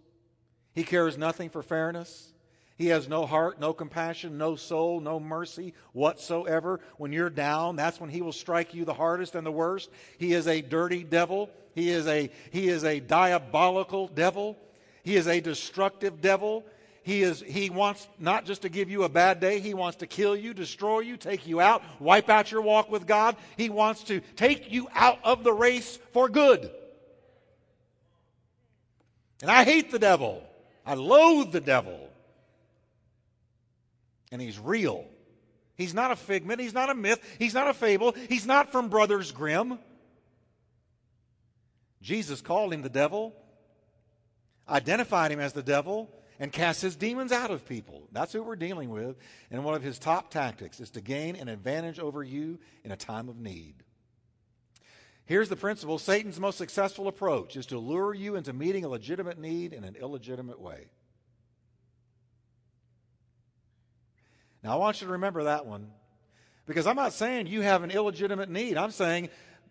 He 0.75 0.85
cares 0.85 1.19
nothing 1.19 1.51
for 1.51 1.63
fairness. 1.63 2.33
He 2.81 2.87
has 2.87 3.09
no 3.09 3.27
heart, 3.27 3.61
no 3.61 3.75
compassion, 3.75 4.39
no 4.39 4.57
soul, 4.57 5.01
no 5.01 5.21
mercy 5.21 5.75
whatsoever. 5.93 6.81
When 6.97 7.13
you're 7.13 7.29
down, 7.29 7.77
that's 7.77 8.01
when 8.01 8.09
he 8.09 8.23
will 8.23 8.33
strike 8.33 8.73
you 8.73 8.87
the 8.87 8.95
hardest 8.95 9.35
and 9.35 9.47
the 9.47 9.53
worst. 9.53 9.91
He 10.17 10.33
is 10.33 10.47
a 10.47 10.63
dirty 10.63 11.05
devil. 11.05 11.51
He 11.75 11.91
is 11.91 12.07
a, 12.07 12.31
he 12.51 12.69
is 12.69 12.85
a 12.85 12.99
diabolical 13.01 14.09
devil. 14.09 14.57
He 15.03 15.17
is 15.17 15.27
a 15.27 15.41
destructive 15.41 16.23
devil. 16.23 16.65
He, 17.03 17.23
is, 17.23 17.41
he 17.41 17.69
wants 17.69 18.09
not 18.19 18.47
just 18.47 18.63
to 18.63 18.69
give 18.69 18.89
you 18.89 19.05
a 19.05 19.11
bad 19.11 19.41
day, 19.41 19.61
he 19.61 19.75
wants 19.75 19.99
to 19.99 20.07
kill 20.07 20.37
you, 20.37 20.55
destroy 20.55 21.01
you, 21.01 21.17
take 21.17 21.47
you 21.47 21.61
out, 21.61 21.83
wipe 21.99 22.31
out 22.31 22.51
your 22.51 22.63
walk 22.63 22.91
with 22.91 23.07
God. 23.07 23.37
He 23.59 23.69
wants 23.69 24.05
to 24.05 24.21
take 24.37 24.73
you 24.73 24.89
out 24.95 25.19
of 25.23 25.45
the 25.45 25.53
race 25.53 25.99
for 26.13 26.29
good. 26.29 26.71
And 29.43 29.51
I 29.51 29.65
hate 29.65 29.91
the 29.91 29.99
devil. 29.99 30.43
I 30.91 30.95
loathe 30.95 31.53
the 31.53 31.61
devil 31.61 32.11
and 34.33 34.43
he's 34.43 34.59
real. 34.59 35.05
He's 35.77 35.95
not 35.95 36.11
a 36.11 36.17
figment, 36.17 36.61
he's 36.61 36.75
not 36.75 36.91
a 36.91 36.97
myth, 36.97 37.21
he's 37.39 37.55
not 37.55 37.69
a 37.69 37.75
fable, 37.75 38.13
he's 38.29 38.45
not 38.45 38.73
from 38.73 38.89
Brothers 38.89 39.31
Grimm. 39.31 39.79
Jesus 42.03 42.41
called 42.41 42.73
him 42.73 42.83
the 42.83 42.89
devil, 42.89 43.33
identified 44.69 45.31
him 45.31 45.39
as 45.39 45.53
the 45.53 45.63
devil, 45.63 46.11
and 46.41 46.51
cast 46.51 46.83
his 46.83 46.97
demons 46.97 47.31
out 47.31 47.53
of 47.53 47.69
people. 47.69 48.09
That's 48.11 48.33
who 48.33 48.43
we're 48.43 48.57
dealing 48.57 48.91
with. 48.91 49.15
And 49.53 49.65
one 49.65 49.75
of 49.77 49.85
his 49.85 49.97
top 49.97 50.33
tactics 50.33 50.81
is 50.81 50.91
to 50.91 51.01
gain 51.01 51.37
an 51.37 51.47
advantage 51.47 52.01
over 52.01 52.25
you 52.25 52.59
in 52.83 52.91
a 52.91 52.97
time 52.97 53.29
of 53.29 53.39
need. 53.39 53.75
Here's 55.31 55.49
the 55.49 55.55
principle 55.55 56.01
Satan's 56.01 56.41
most 56.41 56.59
successful 56.59 57.07
approach 57.07 57.55
is 57.55 57.67
to 57.67 57.79
lure 57.79 58.13
you 58.13 58.35
into 58.35 58.53
meeting 58.53 58.85
a 58.85 58.89
legitimate 58.89 59.39
need 59.39 59.73
in 59.73 59.85
an 59.85 59.95
illegitimate 59.95 60.61
way. 60.61 60.89
Now, 64.65 64.73
I 64.73 64.75
want 64.75 65.01
you 65.01 65.07
to 65.07 65.13
remember 65.13 65.45
that 65.45 65.67
one 65.67 65.93
because 66.67 66.85
I'm 66.85 66.97
not 66.97 67.13
saying 67.13 67.47
you 67.47 67.61
have 67.61 67.85
an 67.85 67.93
illegitimate 67.93 68.51
need. 68.51 68.77
I'm 68.77 68.91
saying 68.91 69.29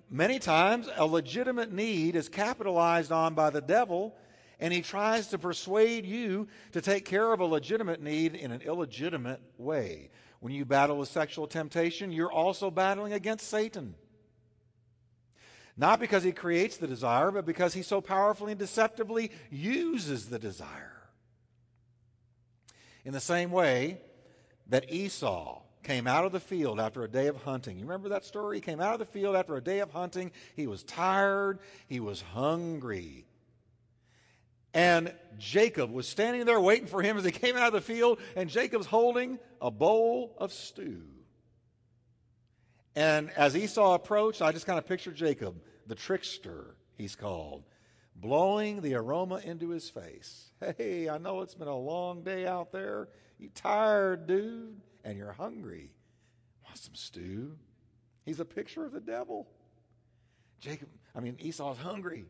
many 0.10 0.40
times 0.40 0.88
a 0.96 1.06
legitimate 1.06 1.74
need 1.74 2.16
is 2.16 2.30
capitalized 2.30 3.12
on 3.12 3.34
by 3.34 3.50
the 3.50 3.60
devil 3.60 4.16
and 4.62 4.72
he 4.72 4.82
tries 4.82 5.28
to 5.28 5.38
persuade 5.38 6.06
you 6.06 6.48
to 6.72 6.80
take 6.80 7.04
care 7.04 7.34
of 7.34 7.42
a 7.42 7.46
legitimate 7.46 8.02
need 8.02 8.34
in 8.34 8.54
an 8.54 8.62
illegitimate 8.62 9.42
way. 9.58 10.10
When 10.40 10.54
you 10.54 10.64
battle 10.64 11.00
with 11.00 11.10
sexual 11.10 11.48
temptation, 11.48 12.14
you're 12.14 12.32
also 12.32 12.72
battling 12.72 13.12
against 13.12 13.50
Satan. 13.50 13.96
Not 15.80 16.02
because 16.02 16.24
he 16.24 16.34
creates 16.34 16.76
the 16.76 16.88
desire, 16.88 17.32
but 17.32 17.46
because 17.46 17.74
he 17.74 17.84
so 17.84 18.02
powerfully 18.02 18.52
and 18.52 18.60
deceptively 18.60 19.32
uses 19.50 20.28
the 20.28 20.38
desire. 20.38 21.08
In 23.06 23.14
the 23.14 23.22
same 23.22 23.50
way, 23.50 24.02
that 24.68 24.92
Esau 24.92 25.62
came 25.84 26.06
out 26.06 26.26
of 26.26 26.34
the 26.34 26.40
field 26.42 26.82
after 26.82 27.06
a 27.06 27.08
day 27.08 27.28
of 27.28 27.38
hunting. 27.44 27.80
You 27.80 27.86
remember 27.86 28.10
that 28.10 28.26
story? 28.26 28.58
He 28.58 28.62
came 28.62 28.82
out 28.82 28.92
of 28.92 29.00
the 29.00 29.06
field 29.06 29.38
after 29.38 29.56
a 29.56 29.64
day 29.64 29.80
of 29.80 29.90
hunting. 29.92 30.32
He 30.54 30.68
was 30.68 30.84
tired, 30.84 31.60
he 31.88 32.02
was 32.02 32.22
hungry. 32.22 33.26
And 34.74 35.14
Jacob 35.38 35.94
was 35.94 36.10
standing 36.10 36.44
there 36.44 36.60
waiting 36.60 36.88
for 36.88 37.02
him 37.02 37.18
as 37.18 37.24
he 37.24 37.32
came 37.32 37.56
out 37.56 37.68
of 37.68 37.74
the 37.74 37.80
field, 37.80 38.20
and 38.36 38.50
Jacob's 38.50 38.86
holding 38.86 39.40
a 39.62 39.72
bowl 39.72 40.36
of 40.40 40.52
stew. 40.52 41.04
And 42.98 43.32
as 43.32 43.56
Esau 43.56 43.94
approached, 43.94 44.42
I 44.42 44.52
just 44.52 44.66
kind 44.66 44.78
of 44.78 44.86
pictured 44.86 45.16
Jacob, 45.16 45.56
the 45.90 45.96
trickster, 45.96 46.76
he's 46.98 47.16
called, 47.16 47.64
blowing 48.16 48.82
the 48.82 48.94
aroma 48.94 49.42
into 49.44 49.70
his 49.70 49.90
face. 49.90 50.52
Hey, 50.78 51.10
I 51.10 51.18
know 51.18 51.42
it's 51.42 51.56
been 51.56 51.68
a 51.68 51.78
long 51.78 52.22
day 52.22 52.46
out 52.46 52.72
there. 52.72 53.08
You 53.40 53.50
tired, 53.56 54.28
dude, 54.28 54.80
and 55.04 55.18
you're 55.18 55.32
hungry. 55.32 55.90
Want 56.66 56.78
some 56.78 56.96
stew? 56.96 57.58
He's 58.26 58.40
a 58.40 58.46
picture 58.46 58.86
of 58.86 58.92
the 58.92 59.00
devil. 59.00 59.48
Jacob, 60.60 60.90
I 61.16 61.22
mean, 61.22 61.38
Esau's 61.40 61.78
hungry. 61.78 62.26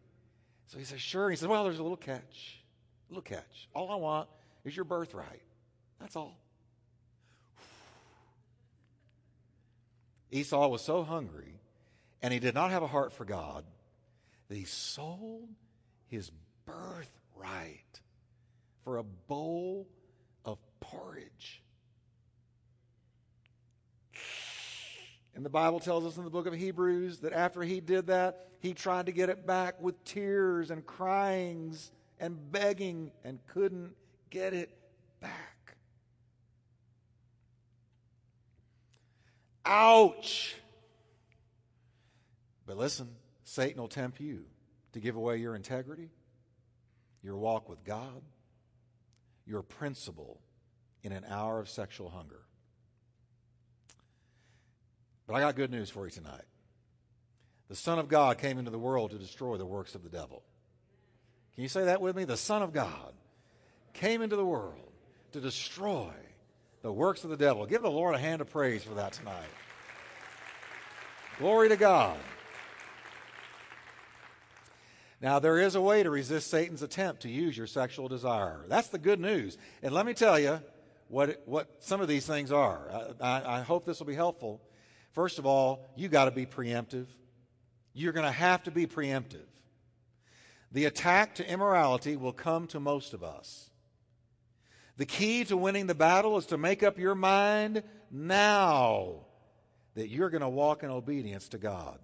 So 0.68 0.78
he 0.78 0.86
says, 0.86 1.02
Sure. 1.02 1.30
He 1.30 1.36
says, 1.36 1.48
Well, 1.48 1.64
there's 1.64 1.80
a 1.80 1.84
little 1.84 1.98
catch. 1.98 2.64
A 3.10 3.14
little 3.14 3.24
catch. 3.24 3.68
All 3.74 3.92
I 3.92 3.96
want 3.96 4.30
is 4.64 4.76
your 4.76 4.86
birthright. 4.86 5.42
That's 6.00 6.16
all. 6.16 6.38
Esau 10.32 10.68
was 10.68 10.84
so 10.84 11.04
hungry, 11.04 11.59
and 12.22 12.34
he 12.34 12.40
did 12.40 12.54
not 12.54 12.72
have 12.72 12.84
a 12.84 12.88
heart 12.88 13.14
for 13.14 13.26
God, 13.26 13.64
that 14.48 14.56
he 14.56 14.66
sold 14.66 15.48
his 16.08 16.32
birthright 16.66 18.02
for 18.84 18.98
a 18.98 19.04
bowl 19.04 19.88
of 20.46 20.58
porridge. 20.80 21.62
And 25.36 25.46
the 25.46 25.50
Bible 25.50 25.80
tells 25.80 26.06
us 26.06 26.18
in 26.18 26.26
the 26.26 26.30
book 26.30 26.48
of 26.48 26.54
Hebrews 26.54 27.20
that 27.20 27.32
after 27.32 27.62
he 27.62 27.80
did 27.80 28.08
that, 28.08 28.48
he 28.60 28.74
tried 28.74 29.06
to 29.06 29.14
get 29.14 29.30
it 29.30 29.48
back 29.48 29.82
with 29.82 30.04
tears 30.04 30.70
and 30.70 30.86
cryings 30.86 31.92
and 32.20 32.52
begging 32.52 33.12
and 33.24 33.40
couldn't 33.48 33.94
get 34.30 34.54
it 34.54 34.70
back. 35.22 35.78
Ouch! 39.66 40.56
But 42.70 42.78
listen, 42.78 43.10
Satan 43.46 43.82
will 43.82 43.88
tempt 43.88 44.20
you 44.20 44.44
to 44.94 45.00
give 45.00 45.16
away 45.16 45.38
your 45.38 45.56
integrity, 45.56 46.12
your 47.24 47.36
walk 47.36 47.68
with 47.68 47.84
God, 47.84 48.22
your 49.48 49.64
principle 49.64 50.40
in 51.02 51.12
an 51.12 51.26
hour 51.28 51.60
of 51.60 51.68
sexual 51.68 52.12
hunger. 52.12 52.42
But 55.26 55.34
I 55.34 55.40
got 55.40 55.56
good 55.56 55.72
news 55.72 55.90
for 55.90 56.06
you 56.06 56.12
tonight. 56.12 56.44
The 57.70 57.76
Son 57.76 57.98
of 57.98 58.08
God 58.08 58.38
came 58.38 58.60
into 58.60 58.70
the 58.70 58.78
world 58.78 59.10
to 59.12 59.18
destroy 59.18 59.58
the 59.58 59.66
works 59.66 59.96
of 59.96 60.04
the 60.04 60.10
devil. 60.10 60.44
Can 61.56 61.64
you 61.64 61.70
say 61.70 61.86
that 61.86 62.02
with 62.02 62.16
me? 62.16 62.24
The 62.24 62.38
Son 62.38 62.62
of 62.62 62.72
God 62.72 63.16
came 63.94 64.22
into 64.22 64.36
the 64.36 64.46
world 64.46 64.92
to 65.32 65.42
destroy 65.42 66.12
the 66.84 66.94
works 66.94 67.24
of 67.24 67.32
the 67.32 67.38
devil. 67.38 67.66
Give 67.66 67.82
the 67.82 67.90
Lord 67.90 68.14
a 68.14 68.20
hand 68.20 68.42
of 68.42 68.52
praise 68.52 68.84
for 68.84 68.94
that 68.94 69.14
tonight. 69.14 69.50
Glory 71.40 71.70
to 71.70 71.76
God. 71.76 72.20
Now, 75.22 75.40
there 75.40 75.60
is 75.60 75.76
a 75.76 75.82
way 75.82 76.04
to 76.04 76.10
resist 76.10 76.50
Satan's 76.50 76.82
attempt 76.82 77.24
to 77.24 77.30
use 77.30 77.58
your 77.58 77.68
sexual 77.68 78.08
desire. 78.08 78.64
That's 78.68 78.88
the 78.88 78.98
good 78.98 79.20
news. 79.20 79.58
And 79.84 79.94
let 79.94 80.06
me 80.06 80.14
tell 80.14 80.40
you, 80.40 80.62
what, 81.10 81.42
what 81.46 81.68
some 81.80 82.00
of 82.00 82.08
these 82.08 82.26
things 82.26 82.52
are. 82.52 83.14
I, 83.20 83.58
I 83.58 83.62
hope 83.62 83.86
this 83.86 84.00
will 84.00 84.08
be 84.08 84.16
helpful. 84.16 84.62
First 85.12 85.40
of 85.40 85.46
all, 85.46 85.90
you 85.98 86.08
got 86.08 86.26
to 86.26 86.32
be 86.32 86.46
preemptive. 86.46 87.08
You're 87.94 88.14
going 88.14 88.26
to 88.26 88.32
have 88.32 88.64
to 88.64 88.72
be 88.72 88.88
preemptive. 88.88 89.48
The 90.72 90.86
attack 90.86 91.36
to 91.36 91.52
immorality 91.52 92.16
will 92.16 92.32
come 92.32 92.68
to 92.68 92.80
most 92.80 93.14
of 93.14 93.24
us. 93.24 93.70
The 94.98 95.06
key 95.06 95.44
to 95.46 95.58
winning 95.58 95.88
the 95.88 95.96
battle 95.96 96.38
is 96.38 96.46
to 96.48 96.58
make 96.58 96.84
up 96.84 97.00
your 97.00 97.16
mind 97.16 97.84
now 98.12 99.26
that 99.96 100.10
you're 100.10 100.30
going 100.30 100.42
to 100.42 100.50
walk 100.50 100.84
in 100.84 100.92
obedience 100.92 101.50
to 101.50 101.58
God. 101.58 102.00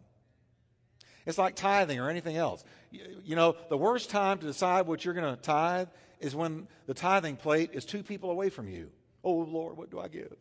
It's 1.25 1.37
like 1.37 1.55
tithing 1.55 1.99
or 1.99 2.09
anything 2.09 2.37
else. 2.37 2.63
You, 2.91 3.21
you 3.23 3.35
know, 3.35 3.55
the 3.69 3.77
worst 3.77 4.09
time 4.09 4.37
to 4.39 4.45
decide 4.45 4.87
what 4.87 5.03
you're 5.03 5.13
going 5.13 5.35
to 5.35 5.41
tithe 5.41 5.87
is 6.19 6.35
when 6.35 6.67
the 6.85 6.93
tithing 6.93 7.37
plate 7.37 7.71
is 7.73 7.85
two 7.85 8.03
people 8.03 8.31
away 8.31 8.49
from 8.49 8.67
you. 8.67 8.91
Oh, 9.23 9.33
Lord, 9.33 9.77
what 9.77 9.89
do 9.89 9.99
I 9.99 10.07
give? 10.07 10.35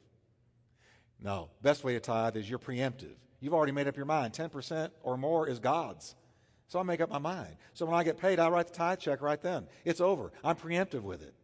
No, 1.20 1.48
best 1.62 1.84
way 1.84 1.94
to 1.94 2.00
tithe 2.00 2.36
is 2.36 2.48
you're 2.48 2.58
preemptive. 2.58 3.14
You've 3.40 3.54
already 3.54 3.72
made 3.72 3.88
up 3.88 3.96
your 3.96 4.06
mind. 4.06 4.34
10% 4.34 4.90
or 5.02 5.16
more 5.16 5.48
is 5.48 5.58
God's. 5.58 6.14
So 6.68 6.78
I 6.78 6.82
make 6.82 7.00
up 7.00 7.10
my 7.10 7.18
mind. 7.18 7.56
So 7.72 7.86
when 7.86 7.94
I 7.94 8.04
get 8.04 8.18
paid, 8.18 8.38
I 8.38 8.48
write 8.48 8.68
the 8.68 8.74
tithe 8.74 8.98
check 8.98 9.20
right 9.22 9.40
then. 9.40 9.66
It's 9.84 10.00
over. 10.00 10.32
I'm 10.42 10.56
preemptive 10.56 11.02
with 11.02 11.22
it. 11.22 11.34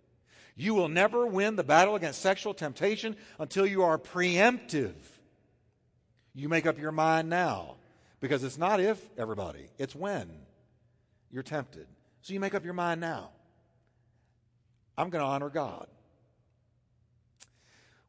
You 0.57 0.75
will 0.75 0.89
never 0.89 1.27
win 1.27 1.57
the 1.57 1.65
battle 1.65 1.95
against 1.95 2.21
sexual 2.21 2.53
temptation 2.53 3.17
until 3.39 3.67
you 3.67 3.83
are 3.83 3.99
preemptive. 3.99 4.95
You 6.35 6.49
make 6.49 6.67
up 6.67 6.79
your 6.79 6.93
mind 6.93 7.31
now. 7.31 7.77
Because 8.21 8.45
it's 8.45 8.59
not 8.59 8.81
if, 8.81 9.03
everybody, 9.19 9.69
it's 9.79 9.95
when 9.95 10.31
you're 11.31 11.43
tempted. 11.43 11.87
So 12.23 12.35
you 12.35 12.41
make 12.41 12.55
up 12.55 12.65
your 12.65 12.75
mind 12.75 13.01
now. 13.01 13.31
I'm 14.97 15.09
going 15.09 15.23
to 15.23 15.29
honor 15.29 15.49
God. 15.49 15.87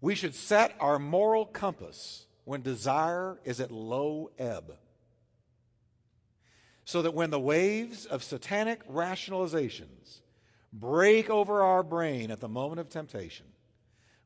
We 0.01 0.15
should 0.15 0.35
set 0.35 0.75
our 0.79 0.99
moral 0.99 1.45
compass 1.45 2.25
when 2.43 2.61
desire 2.61 3.39
is 3.45 3.61
at 3.61 3.71
low 3.71 4.31
ebb. 4.37 4.75
So 6.83 7.03
that 7.03 7.13
when 7.13 7.29
the 7.29 7.39
waves 7.39 8.05
of 8.05 8.23
satanic 8.23 8.85
rationalizations 8.89 10.21
break 10.73 11.29
over 11.29 11.61
our 11.61 11.83
brain 11.83 12.31
at 12.31 12.41
the 12.41 12.49
moment 12.49 12.81
of 12.81 12.89
temptation, 12.89 13.45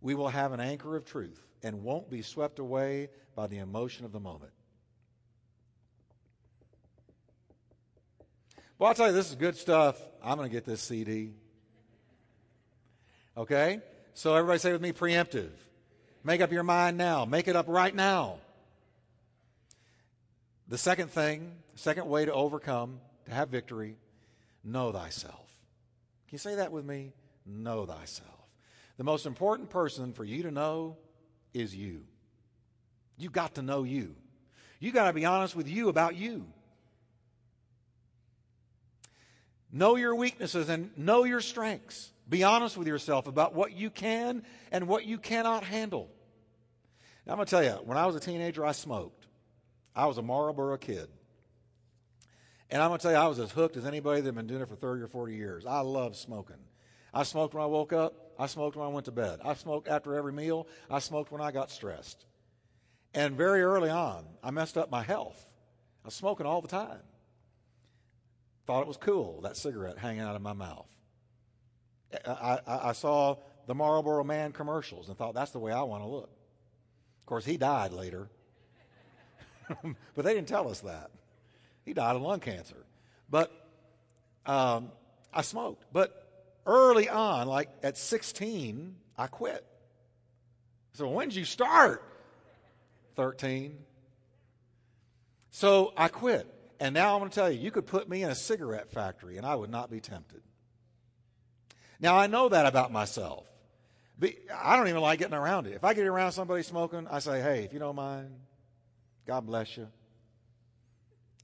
we 0.01 0.15
will 0.15 0.29
have 0.29 0.53
an 0.53 0.59
anchor 0.59 0.95
of 0.95 1.05
truth 1.05 1.45
and 1.61 1.83
won't 1.83 2.09
be 2.09 2.21
swept 2.21 2.57
away 2.57 3.09
by 3.35 3.45
the 3.47 3.57
emotion 3.57 4.05
of 4.05 4.11
the 4.11 4.19
moment. 4.19 4.53
Well, 8.77 8.89
I'll 8.89 8.95
tell 8.95 9.07
you, 9.07 9.13
this 9.13 9.29
is 9.29 9.35
good 9.35 9.55
stuff. 9.55 9.97
I'm 10.21 10.37
going 10.37 10.49
to 10.49 10.53
get 10.53 10.65
this 10.65 10.81
CD. 10.81 11.31
Okay? 13.37 13.79
So 14.13 14.35
everybody 14.35 14.59
say 14.59 14.73
with 14.73 14.81
me 14.81 14.91
preemptive. 14.91 15.51
Make 16.25 16.41
up 16.41 16.51
your 16.51 16.63
mind 16.63 16.97
now. 16.97 17.23
Make 17.23 17.47
it 17.47 17.55
up 17.55 17.67
right 17.69 17.95
now. 17.95 18.39
The 20.67 20.77
second 20.77 21.09
thing, 21.09 21.53
second 21.75 22.07
way 22.07 22.25
to 22.25 22.33
overcome, 22.33 22.99
to 23.25 23.33
have 23.33 23.49
victory, 23.49 23.95
know 24.63 24.91
thyself. 24.91 25.49
Can 26.27 26.33
you 26.33 26.39
say 26.39 26.55
that 26.55 26.71
with 26.71 26.83
me? 26.83 27.13
Know 27.45 27.85
thyself. 27.85 28.29
The 28.97 29.03
most 29.03 29.25
important 29.25 29.69
person 29.69 30.11
for 30.11 30.25
you 30.25 30.43
to 30.43 30.51
know 30.51 30.97
is 31.53 31.73
you. 31.73 32.01
You 33.17 33.29
got 33.29 33.55
to 33.55 33.61
know 33.61 33.83
you. 33.83 34.15
You 34.79 34.91
got 34.91 35.07
to 35.07 35.13
be 35.13 35.23
honest 35.23 35.55
with 35.55 35.69
you 35.69 35.87
about 35.87 36.15
you. 36.15 36.45
Know 39.71 39.95
your 39.95 40.15
weaknesses 40.15 40.69
and 40.69 40.97
know 40.97 41.23
your 41.23 41.41
strengths. 41.41 42.11
Be 42.27 42.43
honest 42.43 42.77
with 42.77 42.87
yourself 42.87 43.27
about 43.27 43.53
what 43.53 43.73
you 43.73 43.89
can 43.89 44.43
and 44.71 44.87
what 44.87 45.05
you 45.05 45.17
cannot 45.17 45.63
handle. 45.63 46.09
Now, 47.25 47.33
I'm 47.33 47.37
going 47.37 47.45
to 47.45 47.49
tell 47.49 47.63
you, 47.63 47.83
when 47.83 47.97
I 47.97 48.05
was 48.05 48.15
a 48.15 48.19
teenager, 48.19 48.65
I 48.65 48.71
smoked. 48.71 49.27
I 49.95 50.05
was 50.05 50.17
a 50.17 50.21
Marlboro 50.21 50.77
kid. 50.77 51.07
And 52.69 52.81
I'm 52.81 52.89
going 52.89 52.99
to 52.99 53.03
tell 53.03 53.11
you, 53.11 53.17
I 53.17 53.27
was 53.27 53.39
as 53.39 53.51
hooked 53.51 53.77
as 53.77 53.85
anybody 53.85 54.21
that 54.21 54.27
had 54.27 54.35
been 54.35 54.47
doing 54.47 54.61
it 54.61 54.69
for 54.69 54.75
30 54.75 55.03
or 55.03 55.07
40 55.07 55.35
years. 55.35 55.65
I 55.65 55.79
love 55.81 56.15
smoking. 56.15 56.57
I 57.13 57.23
smoked 57.23 57.53
when 57.53 57.63
I 57.63 57.67
woke 57.67 57.93
up. 57.93 58.33
I 58.37 58.47
smoked 58.47 58.75
when 58.75 58.85
I 58.85 58.89
went 58.89 59.05
to 59.05 59.11
bed. 59.11 59.39
I 59.43 59.53
smoked 59.53 59.87
after 59.87 60.15
every 60.15 60.33
meal. 60.33 60.67
I 60.89 60.99
smoked 60.99 61.31
when 61.31 61.41
I 61.41 61.51
got 61.51 61.71
stressed. 61.71 62.25
And 63.13 63.35
very 63.35 63.61
early 63.61 63.89
on, 63.89 64.25
I 64.43 64.51
messed 64.51 64.77
up 64.77 64.91
my 64.91 65.03
health. 65.03 65.47
I 66.03 66.07
was 66.07 66.13
smoking 66.13 66.45
all 66.45 66.61
the 66.61 66.67
time. 66.67 66.99
Thought 68.65 68.81
it 68.81 68.87
was 68.87 68.97
cool, 68.97 69.41
that 69.41 69.57
cigarette 69.57 69.97
hanging 69.97 70.21
out 70.21 70.35
of 70.35 70.41
my 70.41 70.53
mouth. 70.53 70.89
I, 72.25 72.59
I, 72.65 72.89
I 72.89 72.91
saw 72.93 73.37
the 73.67 73.75
Marlboro 73.75 74.23
Man 74.23 74.51
commercials 74.51 75.09
and 75.09 75.17
thought 75.17 75.33
that's 75.33 75.51
the 75.51 75.59
way 75.59 75.71
I 75.71 75.83
want 75.83 76.03
to 76.03 76.07
look. 76.07 76.29
Of 77.21 77.25
course, 77.25 77.45
he 77.45 77.57
died 77.57 77.91
later. 77.91 78.29
but 80.15 80.25
they 80.25 80.33
didn't 80.33 80.47
tell 80.47 80.69
us 80.69 80.81
that. 80.81 81.11
He 81.83 81.93
died 81.93 82.15
of 82.15 82.21
lung 82.21 82.39
cancer. 82.39 82.85
But 83.29 83.51
um, 84.45 84.91
I 85.33 85.41
smoked. 85.41 85.85
But 85.91 86.25
early 86.65 87.09
on, 87.09 87.47
like 87.47 87.69
at 87.83 87.97
16, 87.97 88.95
I 89.17 89.27
quit. 89.27 89.65
So 90.93 91.09
when 91.09 91.29
did 91.29 91.35
you 91.35 91.45
start? 91.45 92.03
13. 93.15 93.77
So 95.51 95.93
I 95.95 96.07
quit. 96.07 96.47
And 96.79 96.93
now 96.93 97.13
I'm 97.13 97.19
going 97.19 97.29
to 97.29 97.35
tell 97.35 97.49
you, 97.49 97.59
you 97.59 97.71
could 97.71 97.85
put 97.85 98.09
me 98.09 98.23
in 98.23 98.29
a 98.29 98.35
cigarette 98.35 98.91
factory 98.91 99.37
and 99.37 99.45
I 99.45 99.55
would 99.55 99.69
not 99.69 99.89
be 99.89 99.99
tempted. 99.99 100.41
Now 101.99 102.17
I 102.17 102.27
know 102.27 102.49
that 102.49 102.65
about 102.65 102.91
myself. 102.91 103.47
I 104.53 104.75
don't 104.77 104.87
even 104.87 105.01
like 105.01 105.19
getting 105.19 105.35
around 105.35 105.67
it. 105.67 105.73
If 105.73 105.83
I 105.83 105.93
get 105.93 106.07
around 106.07 106.31
somebody 106.31 106.63
smoking, 106.63 107.07
I 107.09 107.19
say, 107.19 107.41
hey, 107.41 107.63
if 107.63 107.73
you 107.73 107.79
don't 107.79 107.95
mind, 107.95 108.29
God 109.25 109.45
bless 109.45 109.75
you. 109.77 109.87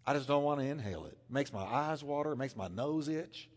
I 0.06 0.13
just 0.13 0.28
don't 0.28 0.44
want 0.44 0.60
to 0.60 0.65
inhale 0.65 1.06
it. 1.06 1.13
It 1.13 1.34
makes 1.34 1.54
my 1.54 1.63
eyes 1.63 2.04
water, 2.04 2.32
it 2.32 2.38
makes 2.38 2.56
my 2.56 2.67
nose 2.67 3.08
itch. 3.08 3.50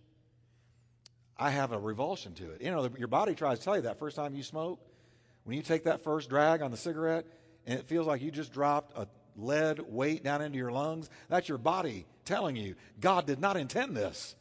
I 1.36 1.50
have 1.50 1.72
a 1.72 1.78
revulsion 1.78 2.34
to 2.34 2.52
it. 2.52 2.62
You 2.62 2.70
know, 2.70 2.88
your 2.96 3.08
body 3.08 3.34
tries 3.34 3.58
to 3.58 3.64
tell 3.64 3.76
you 3.76 3.82
that 3.82 3.98
first 3.98 4.16
time 4.16 4.34
you 4.34 4.42
smoke. 4.42 4.80
When 5.44 5.56
you 5.56 5.62
take 5.62 5.84
that 5.84 6.04
first 6.04 6.28
drag 6.28 6.62
on 6.62 6.70
the 6.70 6.76
cigarette, 6.76 7.26
and 7.66 7.78
it 7.78 7.86
feels 7.86 8.06
like 8.06 8.22
you 8.22 8.30
just 8.30 8.52
dropped 8.52 8.96
a 8.96 9.08
lead 9.36 9.80
weight 9.80 10.22
down 10.22 10.42
into 10.42 10.58
your 10.58 10.72
lungs, 10.72 11.10
that's 11.28 11.48
your 11.48 11.58
body 11.58 12.06
telling 12.24 12.56
you 12.56 12.74
God 13.00 13.26
did 13.26 13.40
not 13.40 13.56
intend 13.56 13.96
this. 13.96 14.34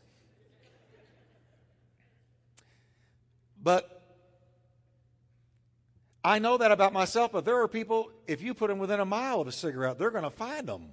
But 3.62 4.02
I 6.24 6.40
know 6.40 6.58
that 6.58 6.72
about 6.72 6.94
myself, 6.94 7.32
but 7.32 7.46
there 7.46 7.62
are 7.62 7.68
people, 7.68 8.12
if 8.28 8.42
you 8.42 8.54
put 8.54 8.70
them 8.70 8.80
within 8.80 9.00
a 9.00 9.06
mile 9.06 9.42
of 9.42 9.48
a 9.48 9.52
cigarette, 9.52 9.98
they're 9.98 10.12
going 10.12 10.24
to 10.24 10.30
find 10.30 10.68
them. 10.68 10.90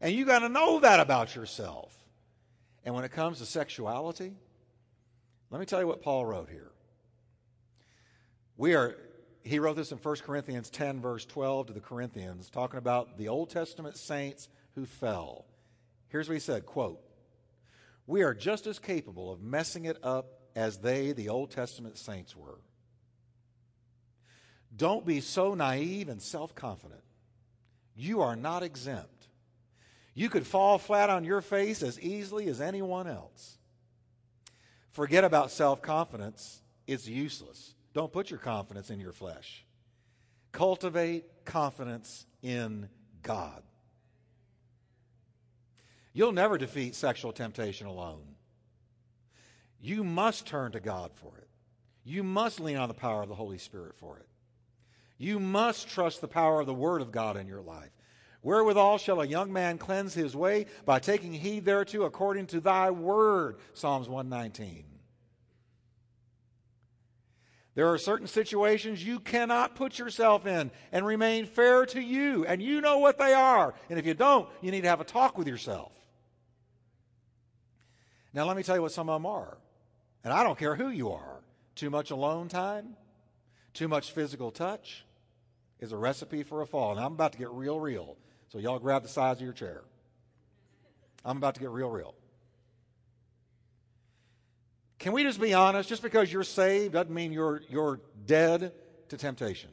And 0.00 0.12
you 0.12 0.24
got 0.24 0.40
to 0.40 0.48
know 0.48 0.80
that 0.80 1.00
about 1.00 1.34
yourself. 1.34 1.96
And 2.84 2.94
when 2.94 3.04
it 3.04 3.12
comes 3.12 3.38
to 3.38 3.46
sexuality, 3.46 4.34
let 5.50 5.60
me 5.60 5.66
tell 5.66 5.80
you 5.80 5.86
what 5.86 6.02
Paul 6.02 6.26
wrote 6.26 6.48
here. 6.48 6.70
We 8.56 8.74
are 8.74 8.96
he 9.44 9.58
wrote 9.58 9.76
this 9.76 9.92
in 9.92 9.98
1 9.98 10.16
Corinthians 10.16 10.70
10, 10.70 11.00
verse 11.00 11.24
12 11.24 11.68
to 11.68 11.72
the 11.72 11.80
Corinthians, 11.80 12.48
talking 12.50 12.78
about 12.78 13.18
the 13.18 13.28
Old 13.28 13.50
Testament 13.50 13.96
saints 13.96 14.48
who 14.74 14.86
fell. 14.86 15.44
Here's 16.08 16.28
what 16.28 16.34
he 16.34 16.40
said 16.40 16.66
quote, 16.66 17.00
We 18.06 18.22
are 18.22 18.34
just 18.34 18.66
as 18.66 18.78
capable 18.78 19.32
of 19.32 19.42
messing 19.42 19.84
it 19.84 19.98
up 20.02 20.40
as 20.54 20.78
they, 20.78 21.12
the 21.12 21.28
Old 21.28 21.50
Testament 21.50 21.98
saints, 21.98 22.36
were. 22.36 22.58
Don't 24.74 25.04
be 25.04 25.20
so 25.20 25.54
naive 25.54 26.08
and 26.08 26.22
self 26.22 26.54
confident. 26.54 27.02
You 27.94 28.20
are 28.22 28.36
not 28.36 28.62
exempt. 28.62 29.28
You 30.14 30.28
could 30.28 30.46
fall 30.46 30.78
flat 30.78 31.10
on 31.10 31.24
your 31.24 31.40
face 31.40 31.82
as 31.82 32.00
easily 32.00 32.48
as 32.48 32.60
anyone 32.60 33.06
else. 33.06 33.58
Forget 34.90 35.24
about 35.24 35.50
self 35.50 35.82
confidence, 35.82 36.62
it's 36.86 37.08
useless. 37.08 37.74
Don't 37.94 38.12
put 38.12 38.30
your 38.30 38.38
confidence 38.38 38.90
in 38.90 39.00
your 39.00 39.12
flesh. 39.12 39.64
Cultivate 40.52 41.44
confidence 41.44 42.26
in 42.42 42.88
God. 43.22 43.62
You'll 46.12 46.32
never 46.32 46.58
defeat 46.58 46.94
sexual 46.94 47.32
temptation 47.32 47.86
alone. 47.86 48.36
You 49.80 50.04
must 50.04 50.46
turn 50.46 50.72
to 50.72 50.80
God 50.80 51.10
for 51.14 51.36
it. 51.38 51.48
You 52.04 52.22
must 52.22 52.60
lean 52.60 52.76
on 52.76 52.88
the 52.88 52.94
power 52.94 53.22
of 53.22 53.28
the 53.28 53.34
Holy 53.34 53.58
Spirit 53.58 53.94
for 53.94 54.18
it. 54.18 54.26
You 55.18 55.38
must 55.38 55.88
trust 55.88 56.20
the 56.20 56.28
power 56.28 56.60
of 56.60 56.66
the 56.66 56.74
Word 56.74 57.00
of 57.00 57.12
God 57.12 57.36
in 57.36 57.46
your 57.46 57.62
life. 57.62 57.90
Wherewithal 58.42 58.98
shall 58.98 59.20
a 59.20 59.26
young 59.26 59.52
man 59.52 59.78
cleanse 59.78 60.14
his 60.14 60.34
way? 60.34 60.66
By 60.84 60.98
taking 60.98 61.32
heed 61.32 61.64
thereto 61.64 62.02
according 62.02 62.48
to 62.48 62.60
thy 62.60 62.90
word. 62.90 63.58
Psalms 63.72 64.08
119. 64.08 64.84
There 67.74 67.90
are 67.90 67.98
certain 67.98 68.26
situations 68.26 69.04
you 69.04 69.18
cannot 69.18 69.74
put 69.74 69.98
yourself 69.98 70.46
in 70.46 70.70
and 70.92 71.06
remain 71.06 71.46
fair 71.46 71.86
to 71.86 72.00
you, 72.00 72.44
and 72.44 72.62
you 72.62 72.82
know 72.82 72.98
what 72.98 73.16
they 73.16 73.32
are. 73.32 73.74
And 73.88 73.98
if 73.98 74.04
you 74.04 74.12
don't, 74.12 74.48
you 74.60 74.70
need 74.70 74.82
to 74.82 74.88
have 74.88 75.00
a 75.00 75.04
talk 75.04 75.38
with 75.38 75.48
yourself. 75.48 75.92
Now, 78.34 78.46
let 78.46 78.56
me 78.56 78.62
tell 78.62 78.76
you 78.76 78.82
what 78.82 78.92
some 78.92 79.08
of 79.08 79.14
them 79.14 79.26
are. 79.26 79.56
And 80.24 80.32
I 80.32 80.42
don't 80.42 80.58
care 80.58 80.74
who 80.74 80.88
you 80.88 81.12
are. 81.12 81.40
Too 81.74 81.88
much 81.88 82.10
alone 82.10 82.48
time, 82.48 82.96
too 83.72 83.88
much 83.88 84.12
physical 84.12 84.50
touch 84.50 85.06
is 85.80 85.92
a 85.92 85.96
recipe 85.96 86.42
for 86.42 86.60
a 86.60 86.66
fall. 86.66 86.92
And 86.92 87.00
I'm 87.00 87.12
about 87.12 87.32
to 87.32 87.38
get 87.38 87.50
real, 87.50 87.80
real. 87.80 88.16
So, 88.50 88.58
y'all 88.58 88.78
grab 88.78 89.02
the 89.02 89.08
sides 89.08 89.40
of 89.40 89.44
your 89.44 89.54
chair. 89.54 89.82
I'm 91.24 91.38
about 91.38 91.54
to 91.54 91.60
get 91.60 91.70
real, 91.70 91.88
real. 91.88 92.14
Can 95.02 95.12
we 95.12 95.24
just 95.24 95.40
be 95.40 95.52
honest? 95.52 95.88
Just 95.88 96.00
because 96.00 96.32
you're 96.32 96.44
saved 96.44 96.92
doesn't 96.92 97.12
mean 97.12 97.32
you're, 97.32 97.60
you're 97.68 98.00
dead 98.24 98.72
to 99.08 99.16
temptation. 99.16 99.68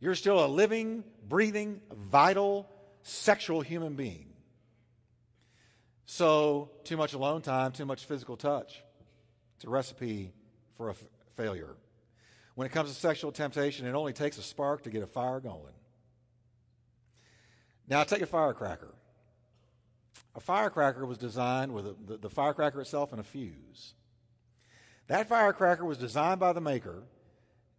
You're 0.00 0.14
still 0.14 0.44
a 0.44 0.48
living, 0.48 1.02
breathing, 1.26 1.80
vital, 1.90 2.68
sexual 3.02 3.62
human 3.62 3.94
being. 3.94 4.26
So, 6.04 6.72
too 6.84 6.98
much 6.98 7.14
alone 7.14 7.40
time, 7.40 7.72
too 7.72 7.86
much 7.86 8.04
physical 8.04 8.36
touch. 8.36 8.82
It's 9.56 9.64
a 9.64 9.70
recipe 9.70 10.34
for 10.76 10.88
a 10.88 10.92
f- 10.92 11.02
failure. 11.34 11.74
When 12.54 12.66
it 12.66 12.72
comes 12.72 12.90
to 12.90 12.94
sexual 12.94 13.32
temptation, 13.32 13.86
it 13.86 13.94
only 13.94 14.12
takes 14.12 14.36
a 14.36 14.42
spark 14.42 14.82
to 14.82 14.90
get 14.90 15.02
a 15.04 15.06
fire 15.06 15.40
going. 15.40 15.72
Now, 17.88 18.04
take 18.04 18.20
a 18.20 18.26
firecracker. 18.26 18.92
A 20.36 20.40
firecracker 20.40 21.06
was 21.06 21.16
designed 21.16 21.72
with 21.72 21.86
a, 21.86 21.96
the, 22.06 22.18
the 22.18 22.30
firecracker 22.30 22.80
itself 22.82 23.12
and 23.12 23.20
a 23.20 23.24
fuse. 23.24 23.94
That 25.08 25.28
firecracker 25.28 25.84
was 25.84 25.96
designed 25.96 26.40
by 26.40 26.52
the 26.52 26.60
maker 26.60 27.04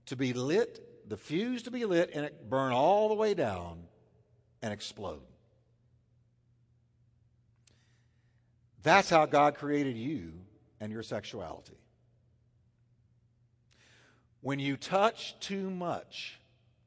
to 0.07 0.15
be 0.15 0.33
lit, 0.33 1.07
the 1.07 1.17
fuse 1.17 1.61
to 1.63 1.71
be 1.71 1.85
lit, 1.85 2.09
and 2.13 2.25
it 2.25 2.49
burn 2.49 2.71
all 2.73 3.09
the 3.09 3.15
way 3.15 3.35
down 3.35 3.83
and 4.63 4.73
explode. 4.73 5.21
That's 8.81 9.09
how 9.09 9.27
God 9.27 9.55
created 9.55 9.95
you 9.95 10.33
and 10.79 10.91
your 10.91 11.03
sexuality. 11.03 11.77
When 14.41 14.59
you 14.59 14.77
touch 14.77 15.39
too 15.39 15.69
much, 15.69 16.39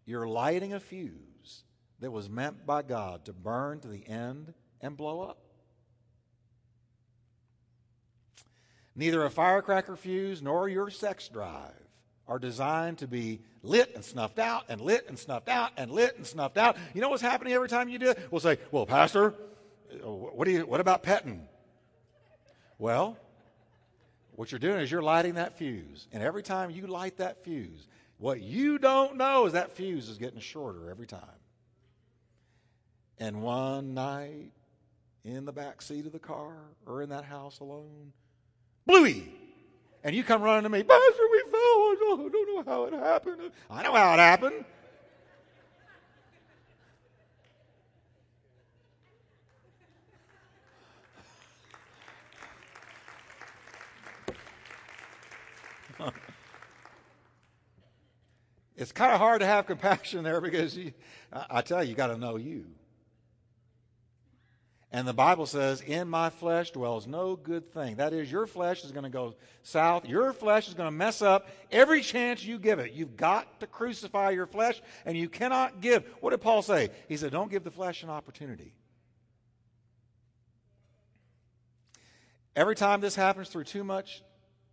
you're 0.05 0.27
lighting 0.27 0.73
a 0.73 0.81
fuse 0.81 1.65
that 2.01 2.11
was 2.11 2.29
meant 2.29 2.67
by 2.67 2.83
God 2.83 3.27
to 3.27 3.33
burn 3.33 3.81
to 3.81 3.89
the 3.89 4.09
end 4.09 4.55
and 4.81 4.97
blow 4.97 5.21
up. 5.21 5.50
Neither 8.97 9.25
a 9.25 9.31
firecracker 9.31 9.97
fuse 9.97 10.43
nor 10.43 10.69
your 10.69 10.91
sex 10.91 11.29
drive 11.29 11.75
are 12.27 12.39
designed 12.39 12.99
to 12.99 13.09
be 13.09 13.41
lit 13.63 13.93
and 13.95 14.05
snuffed 14.05 14.39
out 14.39 14.65
and 14.69 14.81
lit 14.81 15.09
and 15.09 15.19
snuffed 15.19 15.49
out 15.49 15.73
and 15.77 15.91
lit 15.91 16.17
and 16.17 16.27
snuffed 16.27 16.57
out. 16.57 16.77
You 16.95 17.01
know 17.01 17.09
what's 17.09 17.23
happening 17.23 17.53
every 17.53 17.69
time 17.69 17.89
you 17.89 17.99
do 17.99 18.11
it? 18.11 18.29
We'll 18.31 18.41
say, 18.41 18.59
"Well, 18.71 18.87
pastor, 18.87 19.35
uh, 19.93 20.11
what 20.11 20.45
do 20.45 20.53
you 20.53 20.67
what 20.67 20.81
about 20.81 21.03
petting?" 21.03 21.49
Well, 22.79 23.19
what 24.37 24.53
you're 24.53 24.59
doing 24.59 24.81
is 24.81 24.91
you're 24.91 25.03
lighting 25.03 25.35
that 25.35 25.59
fuse. 25.59 26.09
And 26.13 26.23
every 26.23 26.43
time 26.43 26.71
you 26.71 26.87
light 26.87 27.19
that 27.19 27.45
fuse, 27.45 27.87
what 28.17 28.41
you 28.41 28.79
don't 28.79 29.17
know 29.17 29.47
is 29.47 29.53
that 29.53 29.73
fuse 29.73 30.09
is 30.09 30.19
getting 30.19 30.41
shorter 30.41 30.89
every 30.89 31.07
time. 31.07 31.21
And 33.19 33.43
one 33.43 33.93
night 33.93 34.53
in 35.25 35.45
the 35.45 35.53
back 35.53 35.83
seat 35.83 36.07
of 36.07 36.13
the 36.13 36.19
car 36.19 36.57
or 36.87 37.03
in 37.03 37.11
that 37.11 37.25
house 37.25 37.61
alone, 37.61 38.13
bluey! 38.91 39.27
And 40.03 40.17
you 40.17 40.25
come 40.25 40.43
running 40.43 40.65
to 40.65 40.69
me, 40.69 40.83
Pastor, 40.83 41.23
we 41.31 41.43
fell. 41.51 41.61
I 41.61 41.97
don't 42.01 42.33
know 42.33 42.63
how 42.67 42.85
it 42.85 42.93
happened. 42.95 43.51
I 43.71 43.83
know 43.83 43.93
how 43.93 44.15
it 44.15 44.19
happened. 44.19 44.65
it's 58.77 58.93
kind 58.93 59.13
of 59.13 59.19
hard 59.19 59.41
to 59.41 59.47
have 59.47 59.67
compassion 59.67 60.25
there 60.25 60.41
because 60.41 60.75
you, 60.77 60.95
I 61.33 61.61
tell 61.61 61.85
you, 61.85 61.91
you 61.91 61.95
got 61.95 62.07
to 62.07 62.17
know 62.17 62.37
you. 62.37 62.65
And 64.93 65.07
the 65.07 65.13
Bible 65.13 65.47
says, 65.47 65.81
In 65.83 66.09
my 66.09 66.31
flesh 66.31 66.73
dwells 66.73 67.07
no 67.07 67.37
good 67.37 67.73
thing. 67.73 67.97
That 67.97 68.13
is, 68.13 68.31
your 68.31 68.47
flesh 68.47 68.85
is 68.85 68.91
going 68.91 69.05
to 69.05 69.11
go 69.11 69.35
south. 69.63 70.09
Your 70.09 70.33
flesh 70.33 70.67
is 70.67 70.75
going 70.75 70.89
to 70.89 70.97
mess 70.97 71.23
up 71.23 71.49
every 71.71 72.01
chance 72.01 72.45
you 72.45 72.59
give 72.59 72.81
it. 72.81 72.93
You've 72.93 73.17
got 73.17 73.61
to 73.61 73.69
crucify 73.69 74.31
your 74.31 74.47
flesh, 74.47 74.83
and 75.05 75.17
you 75.17 75.29
cannot 75.29 75.81
give. 75.81 76.05
What 76.21 76.31
did 76.31 76.41
Paul 76.41 76.63
say? 76.63 76.91
He 77.09 77.17
said, 77.17 77.31
Don't 77.31 77.51
give 77.51 77.63
the 77.63 77.71
flesh 77.71 78.03
an 78.03 78.11
opportunity. 78.11 78.75
Every 82.57 82.75
time 82.75 83.01
this 83.01 83.15
happens 83.15 83.49
through 83.49 83.65
too 83.65 83.85
much 83.85 84.23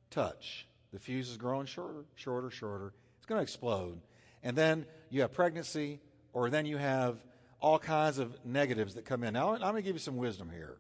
touch, 0.10 0.68
the 0.92 1.00
fuse 1.00 1.30
is 1.30 1.38
growing 1.38 1.68
shorter, 1.68 2.06
shorter, 2.16 2.50
shorter. 2.50 2.94
It's 3.18 3.28
going 3.28 3.38
to 3.38 3.44
explode. 3.44 4.02
And 4.42 4.58
then 4.58 4.88
you 5.12 5.22
have 5.22 5.32
pregnancy, 5.32 6.00
or 6.34 6.50
then 6.50 6.66
you 6.66 6.78
have 6.78 7.24
all 7.60 7.80
kinds 7.80 8.20
of 8.20 8.46
negatives 8.46 8.96
that 8.96 9.06
come 9.06 9.24
in. 9.24 9.34
Now, 9.34 9.54
I'm 9.54 9.60
going 9.60 9.76
to 9.76 9.82
give 9.82 9.96
you 9.96 10.00
some 10.00 10.18
wisdom 10.18 10.50
here. 10.50 10.78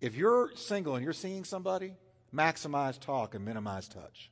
If 0.00 0.14
you're 0.14 0.50
single 0.54 0.94
and 0.96 1.04
you're 1.04 1.12
seeing 1.12 1.44
somebody, 1.44 1.94
maximize 2.34 2.98
talk 2.98 3.34
and 3.34 3.44
minimize 3.44 3.88
touch. 3.88 4.30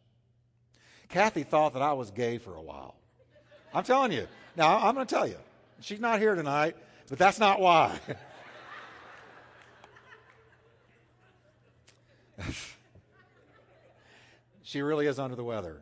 Kathy 1.09 1.43
thought 1.43 1.73
that 1.75 1.83
I 1.83 1.93
was 1.95 2.11
gay 2.11 2.39
for 2.39 2.55
a 2.55 2.63
while. 2.63 2.95
I'm 3.73 3.85
telling 3.85 4.13
you. 4.13 4.27
Now, 4.57 4.79
I'm 4.79 4.95
going 4.95 5.07
to 5.07 5.15
tell 5.15 5.27
you. 5.27 5.37
She's 5.81 6.01
not 6.01 6.21
here 6.21 6.35
tonight, 6.35 6.77
but 7.09 7.19
that's 7.19 7.39
not 7.39 7.61
why. 7.61 7.99
she 14.63 14.83
really 14.83 15.07
is 15.07 15.19
under 15.19 15.37
the 15.37 15.45
weather. 15.45 15.81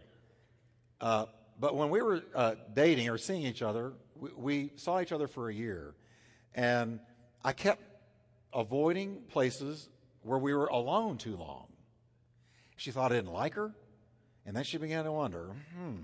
Uh, 1.01 1.27
but 1.59 1.75
when 1.75 1.91
we 1.91 2.03
were 2.03 2.23
uh, 2.35 2.55
dating 2.75 3.09
or 3.09 3.19
seeing 3.19 3.43
each 3.43 3.63
other, 3.63 3.93
we, 4.21 4.31
we 4.37 4.71
saw 4.77 5.01
each 5.01 5.13
other 5.13 5.27
for 5.27 5.49
a 5.49 5.55
year, 5.55 5.95
and 6.55 7.01
I 7.45 7.53
kept 7.53 7.83
avoiding 8.53 9.23
places 9.29 9.89
where 10.23 10.39
we 10.39 10.55
were 10.55 10.67
alone 10.67 11.19
too 11.19 11.37
long. 11.37 11.67
She 12.77 12.91
thought 12.91 13.13
I 13.13 13.17
didn't 13.17 13.33
like 13.33 13.55
her, 13.55 13.75
and 14.45 14.57
then 14.57 14.65
she 14.65 14.79
began 14.79 15.05
to 15.05 15.13
wonder, 15.13 15.51
hmm, 15.77 15.97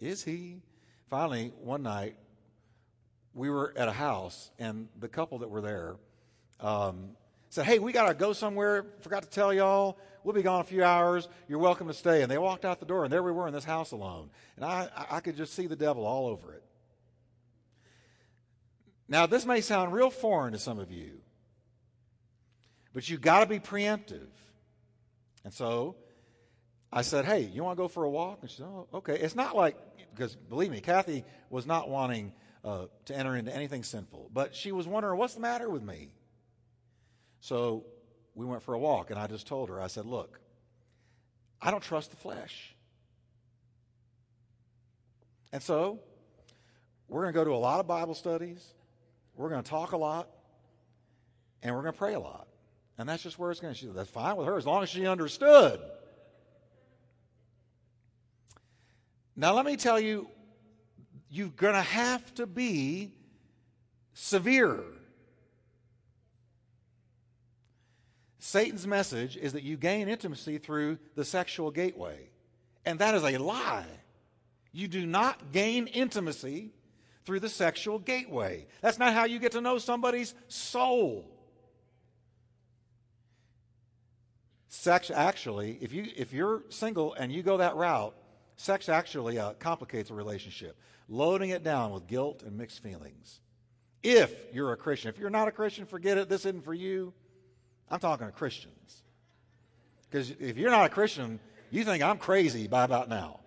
is 0.00 0.22
he? 0.22 0.62
Finally, 1.08 1.52
one 1.60 1.82
night, 1.82 2.16
we 3.34 3.50
were 3.50 3.74
at 3.76 3.88
a 3.88 3.92
house, 3.92 4.50
and 4.58 4.88
the 4.98 5.08
couple 5.08 5.38
that 5.38 5.50
were 5.50 5.60
there 5.60 5.96
um, 6.60 7.10
said, 7.54 7.66
Hey, 7.66 7.78
we 7.78 7.92
got 7.92 8.08
to 8.08 8.14
go 8.14 8.32
somewhere. 8.32 8.84
Forgot 9.00 9.22
to 9.22 9.30
tell 9.30 9.54
y'all. 9.54 9.96
We'll 10.24 10.34
be 10.34 10.42
gone 10.42 10.60
a 10.60 10.64
few 10.64 10.82
hours. 10.82 11.28
You're 11.48 11.60
welcome 11.60 11.86
to 11.86 11.94
stay. 11.94 12.22
And 12.22 12.30
they 12.30 12.38
walked 12.38 12.64
out 12.64 12.80
the 12.80 12.86
door, 12.86 13.04
and 13.04 13.12
there 13.12 13.22
we 13.22 13.30
were 13.30 13.46
in 13.46 13.54
this 13.54 13.64
house 13.64 13.92
alone. 13.92 14.30
And 14.56 14.64
I, 14.64 14.88
I 15.10 15.20
could 15.20 15.36
just 15.36 15.54
see 15.54 15.66
the 15.66 15.76
devil 15.76 16.04
all 16.04 16.26
over 16.26 16.52
it. 16.52 16.64
Now, 19.06 19.26
this 19.26 19.46
may 19.46 19.60
sound 19.60 19.92
real 19.92 20.10
foreign 20.10 20.54
to 20.54 20.58
some 20.58 20.80
of 20.80 20.90
you, 20.90 21.20
but 22.92 23.08
you 23.08 23.18
got 23.18 23.40
to 23.40 23.46
be 23.46 23.60
preemptive. 23.60 24.26
And 25.44 25.52
so 25.52 25.94
I 26.92 27.02
said, 27.02 27.24
Hey, 27.24 27.42
you 27.42 27.62
want 27.62 27.76
to 27.76 27.82
go 27.82 27.86
for 27.86 28.02
a 28.02 28.10
walk? 28.10 28.38
And 28.40 28.50
she 28.50 28.56
said, 28.56 28.66
Oh, 28.66 28.88
okay. 28.94 29.16
It's 29.16 29.36
not 29.36 29.54
like, 29.54 29.76
because 30.12 30.34
believe 30.34 30.72
me, 30.72 30.80
Kathy 30.80 31.24
was 31.50 31.66
not 31.66 31.88
wanting 31.88 32.32
uh, 32.64 32.86
to 33.04 33.16
enter 33.16 33.36
into 33.36 33.54
anything 33.54 33.84
sinful, 33.84 34.30
but 34.32 34.56
she 34.56 34.72
was 34.72 34.88
wondering, 34.88 35.18
What's 35.18 35.34
the 35.34 35.40
matter 35.40 35.70
with 35.70 35.84
me? 35.84 36.14
So 37.44 37.84
we 38.34 38.46
went 38.46 38.62
for 38.62 38.72
a 38.72 38.78
walk, 38.78 39.10
and 39.10 39.20
I 39.20 39.26
just 39.26 39.46
told 39.46 39.68
her, 39.68 39.78
I 39.78 39.86
said, 39.86 40.06
Look, 40.06 40.40
I 41.60 41.70
don't 41.70 41.82
trust 41.82 42.08
the 42.08 42.16
flesh. 42.16 42.74
And 45.52 45.62
so 45.62 46.00
we're 47.06 47.20
going 47.20 47.34
to 47.34 47.38
go 47.38 47.44
to 47.44 47.50
a 47.50 47.60
lot 47.60 47.80
of 47.80 47.86
Bible 47.86 48.14
studies, 48.14 48.66
we're 49.36 49.50
going 49.50 49.62
to 49.62 49.68
talk 49.68 49.92
a 49.92 49.96
lot, 49.98 50.30
and 51.62 51.74
we're 51.74 51.82
going 51.82 51.92
to 51.92 51.98
pray 51.98 52.14
a 52.14 52.18
lot. 52.18 52.48
And 52.96 53.06
that's 53.06 53.22
just 53.22 53.38
where 53.38 53.50
it's 53.50 53.60
going 53.60 53.74
to. 53.74 53.78
She 53.78 53.84
said, 53.84 53.94
That's 53.94 54.08
fine 54.08 54.36
with 54.36 54.46
her 54.46 54.56
as 54.56 54.64
long 54.64 54.82
as 54.82 54.88
she 54.88 55.06
understood. 55.06 55.80
Now, 59.36 59.52
let 59.52 59.66
me 59.66 59.76
tell 59.76 60.00
you, 60.00 60.30
you're 61.28 61.48
going 61.48 61.74
to 61.74 61.82
have 61.82 62.34
to 62.36 62.46
be 62.46 63.12
severe 64.14 64.82
Satan's 68.44 68.86
message 68.86 69.38
is 69.38 69.54
that 69.54 69.62
you 69.62 69.78
gain 69.78 70.06
intimacy 70.06 70.58
through 70.58 70.98
the 71.14 71.24
sexual 71.24 71.70
gateway. 71.70 72.28
And 72.84 72.98
that 72.98 73.14
is 73.14 73.24
a 73.24 73.38
lie. 73.38 73.86
You 74.70 74.86
do 74.86 75.06
not 75.06 75.50
gain 75.50 75.86
intimacy 75.86 76.74
through 77.24 77.40
the 77.40 77.48
sexual 77.48 77.98
gateway. 77.98 78.66
That's 78.82 78.98
not 78.98 79.14
how 79.14 79.24
you 79.24 79.38
get 79.38 79.52
to 79.52 79.62
know 79.62 79.78
somebody's 79.78 80.34
soul. 80.48 81.26
Sex 84.68 85.10
actually, 85.10 85.78
if 85.80 85.94
you 85.94 86.08
if 86.14 86.34
you're 86.34 86.64
single 86.68 87.14
and 87.14 87.32
you 87.32 87.42
go 87.42 87.56
that 87.56 87.76
route, 87.76 88.14
sex 88.56 88.90
actually 88.90 89.38
uh, 89.38 89.54
complicates 89.54 90.10
a 90.10 90.14
relationship, 90.14 90.76
loading 91.08 91.48
it 91.48 91.64
down 91.64 91.92
with 91.92 92.06
guilt 92.06 92.42
and 92.42 92.58
mixed 92.58 92.82
feelings. 92.82 93.40
If 94.02 94.34
you're 94.52 94.74
a 94.74 94.76
Christian, 94.76 95.08
if 95.08 95.18
you're 95.18 95.30
not 95.30 95.48
a 95.48 95.50
Christian, 95.50 95.86
forget 95.86 96.18
it. 96.18 96.28
This 96.28 96.44
isn't 96.44 96.62
for 96.62 96.74
you. 96.74 97.14
I'm 97.94 98.00
talking 98.00 98.26
to 98.26 98.32
Christians. 98.32 99.04
Because 100.10 100.32
if 100.40 100.58
you're 100.58 100.72
not 100.72 100.86
a 100.86 100.88
Christian, 100.88 101.38
you 101.70 101.84
think 101.84 102.02
I'm 102.02 102.18
crazy 102.18 102.66
by 102.66 102.82
about 102.82 103.08
now. 103.08 103.38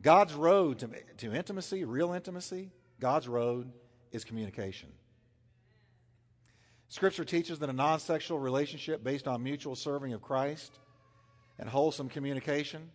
God's 0.00 0.32
road 0.32 0.78
to, 0.78 0.88
to 1.18 1.34
intimacy, 1.34 1.84
real 1.84 2.14
intimacy, 2.14 2.70
God's 2.98 3.28
road 3.28 3.70
is 4.10 4.24
communication. 4.24 4.88
Scripture 6.88 7.26
teaches 7.26 7.58
that 7.58 7.68
a 7.68 7.74
non 7.74 8.00
sexual 8.00 8.38
relationship 8.38 9.04
based 9.04 9.28
on 9.28 9.42
mutual 9.42 9.76
serving 9.76 10.14
of 10.14 10.22
Christ 10.22 10.78
and 11.58 11.68
wholesome 11.68 12.08
communication 12.08 12.90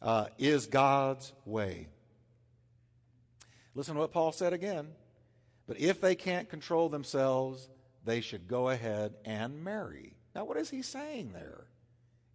uh, 0.00 0.26
is 0.38 0.66
God's 0.66 1.32
way. 1.44 1.88
Listen 3.74 3.94
to 3.94 4.00
what 4.00 4.12
Paul 4.12 4.30
said 4.30 4.52
again. 4.52 4.86
But 5.66 5.80
if 5.80 6.00
they 6.00 6.14
can't 6.14 6.48
control 6.48 6.88
themselves, 6.88 7.68
they 8.06 8.20
should 8.20 8.48
go 8.48 8.70
ahead 8.70 9.14
and 9.24 9.62
marry. 9.62 10.14
Now, 10.34 10.44
what 10.44 10.56
is 10.56 10.70
he 10.70 10.80
saying 10.80 11.32
there? 11.34 11.64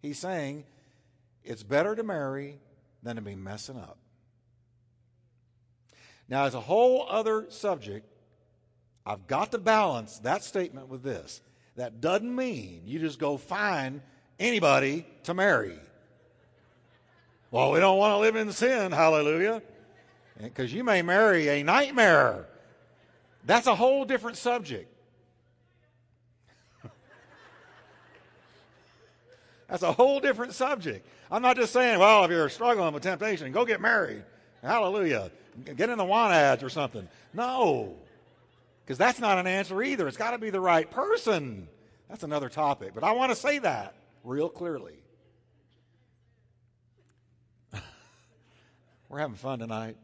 He's 0.00 0.18
saying 0.18 0.64
it's 1.42 1.62
better 1.62 1.96
to 1.96 2.02
marry 2.02 2.58
than 3.02 3.16
to 3.16 3.22
be 3.22 3.34
messing 3.34 3.78
up. 3.78 3.98
Now, 6.28 6.44
as 6.44 6.54
a 6.54 6.60
whole 6.60 7.06
other 7.08 7.46
subject, 7.48 8.06
I've 9.04 9.26
got 9.26 9.50
to 9.52 9.58
balance 9.58 10.18
that 10.20 10.44
statement 10.44 10.88
with 10.88 11.02
this. 11.02 11.40
That 11.76 12.00
doesn't 12.00 12.34
mean 12.34 12.82
you 12.84 12.98
just 12.98 13.18
go 13.18 13.36
find 13.36 14.02
anybody 14.38 15.06
to 15.24 15.34
marry. 15.34 15.78
Well, 17.50 17.72
we 17.72 17.80
don't 17.80 17.98
want 17.98 18.12
to 18.12 18.18
live 18.18 18.36
in 18.36 18.52
sin, 18.52 18.92
hallelujah. 18.92 19.62
Because 20.40 20.72
you 20.72 20.84
may 20.84 21.02
marry 21.02 21.48
a 21.48 21.62
nightmare. 21.62 22.46
That's 23.44 23.66
a 23.66 23.74
whole 23.74 24.04
different 24.04 24.36
subject. 24.36 24.91
That's 29.72 29.82
a 29.82 29.92
whole 29.92 30.20
different 30.20 30.52
subject. 30.52 31.06
I'm 31.30 31.40
not 31.40 31.56
just 31.56 31.72
saying, 31.72 31.98
well, 31.98 32.26
if 32.26 32.30
you're 32.30 32.50
struggling 32.50 32.92
with 32.92 33.02
temptation, 33.02 33.50
go 33.52 33.64
get 33.64 33.80
married. 33.80 34.22
Hallelujah. 34.60 35.30
Get 35.64 35.88
in 35.88 35.96
the 35.96 36.04
want 36.04 36.34
ads 36.34 36.62
or 36.62 36.68
something. 36.68 37.08
No, 37.32 37.96
because 38.84 38.98
that's 38.98 39.18
not 39.18 39.38
an 39.38 39.46
answer 39.46 39.82
either. 39.82 40.06
It's 40.06 40.18
got 40.18 40.32
to 40.32 40.38
be 40.38 40.50
the 40.50 40.60
right 40.60 40.90
person. 40.90 41.68
That's 42.10 42.22
another 42.22 42.50
topic. 42.50 42.92
But 42.94 43.02
I 43.02 43.12
want 43.12 43.32
to 43.32 43.34
say 43.34 43.60
that 43.60 43.94
real 44.24 44.50
clearly. 44.50 44.98
We're 49.08 49.20
having 49.20 49.36
fun 49.36 49.60
tonight. 49.60 49.96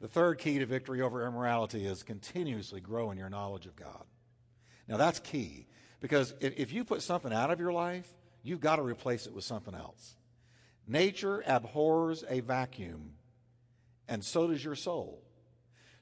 The 0.00 0.08
third 0.08 0.40
key 0.40 0.58
to 0.58 0.66
victory 0.66 1.00
over 1.00 1.24
immorality 1.24 1.86
is 1.86 2.02
continuously 2.02 2.80
growing 2.80 3.18
your 3.18 3.30
knowledge 3.30 3.66
of 3.66 3.76
God. 3.76 4.02
Now, 4.88 4.96
that's 4.96 5.20
key 5.20 5.68
because 6.04 6.34
if, 6.38 6.70
you 6.70 6.84
put 6.84 7.00
something 7.00 7.32
out 7.32 7.50
of 7.50 7.58
your 7.58 7.72
life, 7.72 8.06
you've 8.42 8.60
got 8.60 8.76
to 8.76 8.82
replace 8.82 9.24
it 9.24 9.32
with 9.32 9.42
something 9.42 9.74
else. 9.74 10.16
Nature 10.86 11.42
abhors 11.46 12.22
a 12.28 12.40
vacuum, 12.40 13.12
and 14.06 14.22
so 14.22 14.46
does 14.46 14.62
your 14.62 14.74
soul. 14.74 15.22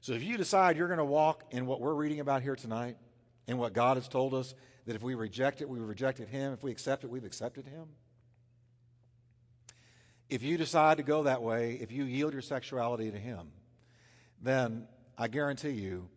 So 0.01 0.11
if 0.11 0.21
you 0.21 0.35
decide 0.35 0.75
you're 0.75 0.89
going 0.89 0.97
to 0.97 1.05
walk 1.05 1.45
in 1.51 1.67
what 1.67 1.79
we're 1.79 1.93
reading 1.93 2.19
about 2.19 2.41
here 2.41 2.57
tonight, 2.57 2.97
in 3.47 3.57
what 3.57 3.71
God 3.71 3.95
has 3.95 4.09
told 4.09 4.33
us, 4.33 4.53
that 4.87 4.97
if 4.97 5.03
we 5.03 5.15
reject 5.15 5.61
it, 5.61 5.69
we've 5.69 5.81
rejected 5.81 6.27
Him. 6.27 6.51
If 6.51 6.63
we 6.63 6.71
accept 6.71 7.05
it, 7.05 7.09
we've 7.09 7.23
accepted 7.23 7.65
Him. 7.65 7.85
If 10.29 10.43
you 10.43 10.57
decide 10.57 10.97
to 10.97 11.03
go 11.03 11.23
that 11.23 11.41
way, 11.41 11.79
if 11.79 11.93
you 11.93 12.03
yield 12.03 12.33
your 12.33 12.41
sexuality 12.41 13.09
to 13.09 13.17
Him, 13.17 13.53
then 14.41 14.85
I 15.17 15.29
guarantee 15.29 15.69
you, 15.69 16.09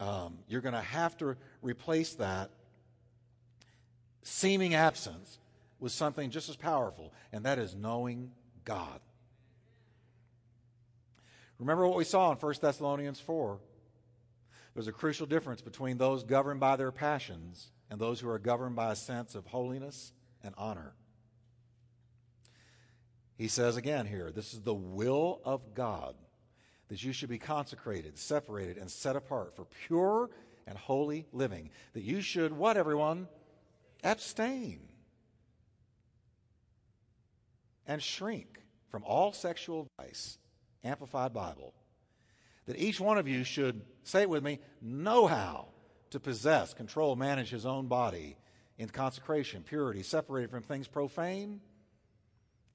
um, 0.00 0.38
you're 0.48 0.60
going 0.60 0.74
to 0.74 0.80
have 0.80 1.16
to 1.18 1.36
replace 1.62 2.14
that 2.14 2.50
seeming 4.26 4.74
absence 4.74 5.38
with 5.78 5.92
something 5.92 6.30
just 6.30 6.48
as 6.48 6.56
powerful, 6.56 7.12
and 7.32 7.44
that 7.44 7.58
is 7.58 7.74
knowing 7.76 8.32
God. 8.64 9.00
Remember 11.58 11.86
what 11.86 11.96
we 11.96 12.04
saw 12.04 12.32
in 12.32 12.36
1 12.36 12.54
Thessalonians 12.60 13.20
4. 13.20 13.58
There's 14.74 14.88
a 14.88 14.92
crucial 14.92 15.26
difference 15.26 15.62
between 15.62 15.96
those 15.96 16.24
governed 16.24 16.60
by 16.60 16.76
their 16.76 16.90
passions 16.90 17.70
and 17.88 18.00
those 18.00 18.20
who 18.20 18.28
are 18.28 18.38
governed 18.38 18.74
by 18.74 18.92
a 18.92 18.96
sense 18.96 19.34
of 19.34 19.46
holiness 19.46 20.12
and 20.42 20.54
honor. 20.58 20.92
He 23.38 23.48
says 23.48 23.76
again 23.76 24.06
here, 24.06 24.32
this 24.34 24.52
is 24.52 24.60
the 24.60 24.74
will 24.74 25.40
of 25.44 25.74
God 25.74 26.16
that 26.88 27.02
you 27.02 27.12
should 27.12 27.28
be 27.28 27.38
consecrated, 27.38 28.18
separated, 28.18 28.76
and 28.76 28.90
set 28.90 29.16
apart 29.16 29.54
for 29.54 29.66
pure 29.86 30.30
and 30.66 30.76
holy 30.76 31.26
living. 31.32 31.70
That 31.94 32.02
you 32.02 32.20
should, 32.20 32.52
what, 32.52 32.76
everyone? 32.76 33.28
Abstain 34.04 34.80
and 37.86 38.02
shrink 38.02 38.60
from 38.88 39.04
all 39.04 39.32
sexual 39.32 39.86
vice. 39.98 40.38
Amplified 40.84 41.34
Bible. 41.34 41.74
That 42.66 42.78
each 42.78 43.00
one 43.00 43.18
of 43.18 43.26
you 43.26 43.44
should, 43.44 43.82
say 44.04 44.22
it 44.22 44.30
with 44.30 44.42
me, 44.42 44.60
know 44.80 45.26
how 45.26 45.68
to 46.10 46.20
possess, 46.20 46.74
control, 46.74 47.16
manage 47.16 47.50
his 47.50 47.66
own 47.66 47.86
body 47.86 48.36
in 48.78 48.88
consecration, 48.88 49.62
purity, 49.62 50.02
separated 50.02 50.50
from 50.50 50.62
things 50.62 50.86
profane 50.86 51.60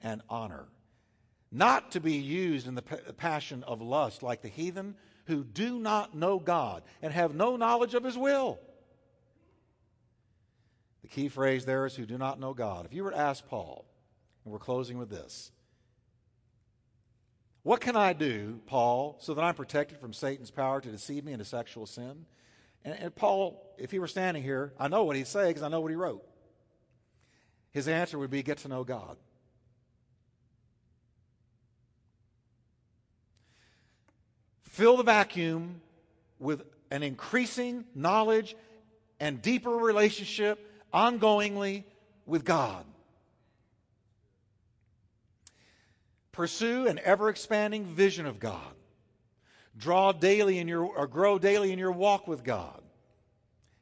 and 0.01 0.21
honor. 0.29 0.65
Not 1.51 1.91
to 1.91 1.99
be 1.99 2.15
used 2.15 2.67
in 2.67 2.75
the 2.75 2.81
passion 2.81 3.63
of 3.63 3.81
lust 3.81 4.23
like 4.23 4.41
the 4.41 4.47
heathen 4.47 4.95
who 5.25 5.43
do 5.43 5.79
not 5.79 6.15
know 6.15 6.39
God 6.39 6.83
and 7.01 7.13
have 7.13 7.35
no 7.35 7.55
knowledge 7.55 7.93
of 7.93 8.03
his 8.03 8.17
will. 8.17 8.59
Key 11.11 11.27
phrase 11.27 11.65
there 11.65 11.85
is 11.85 11.95
who 11.95 12.05
do 12.05 12.17
not 12.17 12.39
know 12.39 12.53
God. 12.53 12.85
If 12.85 12.93
you 12.93 13.03
were 13.03 13.11
to 13.11 13.17
ask 13.17 13.45
Paul, 13.47 13.85
and 14.43 14.51
we're 14.51 14.59
closing 14.59 14.97
with 14.97 15.09
this 15.09 15.51
What 17.63 17.81
can 17.81 17.95
I 17.95 18.13
do, 18.13 18.61
Paul, 18.65 19.17
so 19.19 19.33
that 19.33 19.43
I'm 19.43 19.53
protected 19.53 19.99
from 19.99 20.13
Satan's 20.13 20.51
power 20.51 20.81
to 20.81 20.89
deceive 20.89 21.25
me 21.25 21.33
into 21.33 21.45
sexual 21.45 21.85
sin? 21.85 22.25
And, 22.83 22.97
and 22.97 23.15
Paul, 23.15 23.61
if 23.77 23.91
he 23.91 23.99
were 23.99 24.07
standing 24.07 24.41
here, 24.41 24.73
I 24.79 24.87
know 24.87 25.03
what 25.03 25.17
he'd 25.17 25.27
say 25.27 25.49
because 25.49 25.63
I 25.63 25.67
know 25.67 25.81
what 25.81 25.91
he 25.91 25.95
wrote. 25.95 26.25
His 27.71 27.87
answer 27.87 28.17
would 28.17 28.31
be 28.31 28.41
get 28.41 28.59
to 28.59 28.69
know 28.69 28.83
God. 28.85 29.17
Fill 34.63 34.95
the 34.95 35.03
vacuum 35.03 35.81
with 36.39 36.63
an 36.89 37.03
increasing 37.03 37.83
knowledge 37.93 38.55
and 39.19 39.41
deeper 39.41 39.71
relationship 39.71 40.70
ongoingly 40.93 41.83
with 42.25 42.45
God. 42.45 42.85
Pursue 46.31 46.87
an 46.87 46.99
ever 47.03 47.29
expanding 47.29 47.85
vision 47.85 48.25
of 48.25 48.39
God. 48.39 48.73
Draw 49.77 50.13
daily 50.13 50.59
in 50.59 50.67
your 50.67 50.83
or 50.83 51.07
grow 51.07 51.37
daily 51.37 51.71
in 51.71 51.79
your 51.79 51.91
walk 51.91 52.27
with 52.27 52.43
God. 52.43 52.81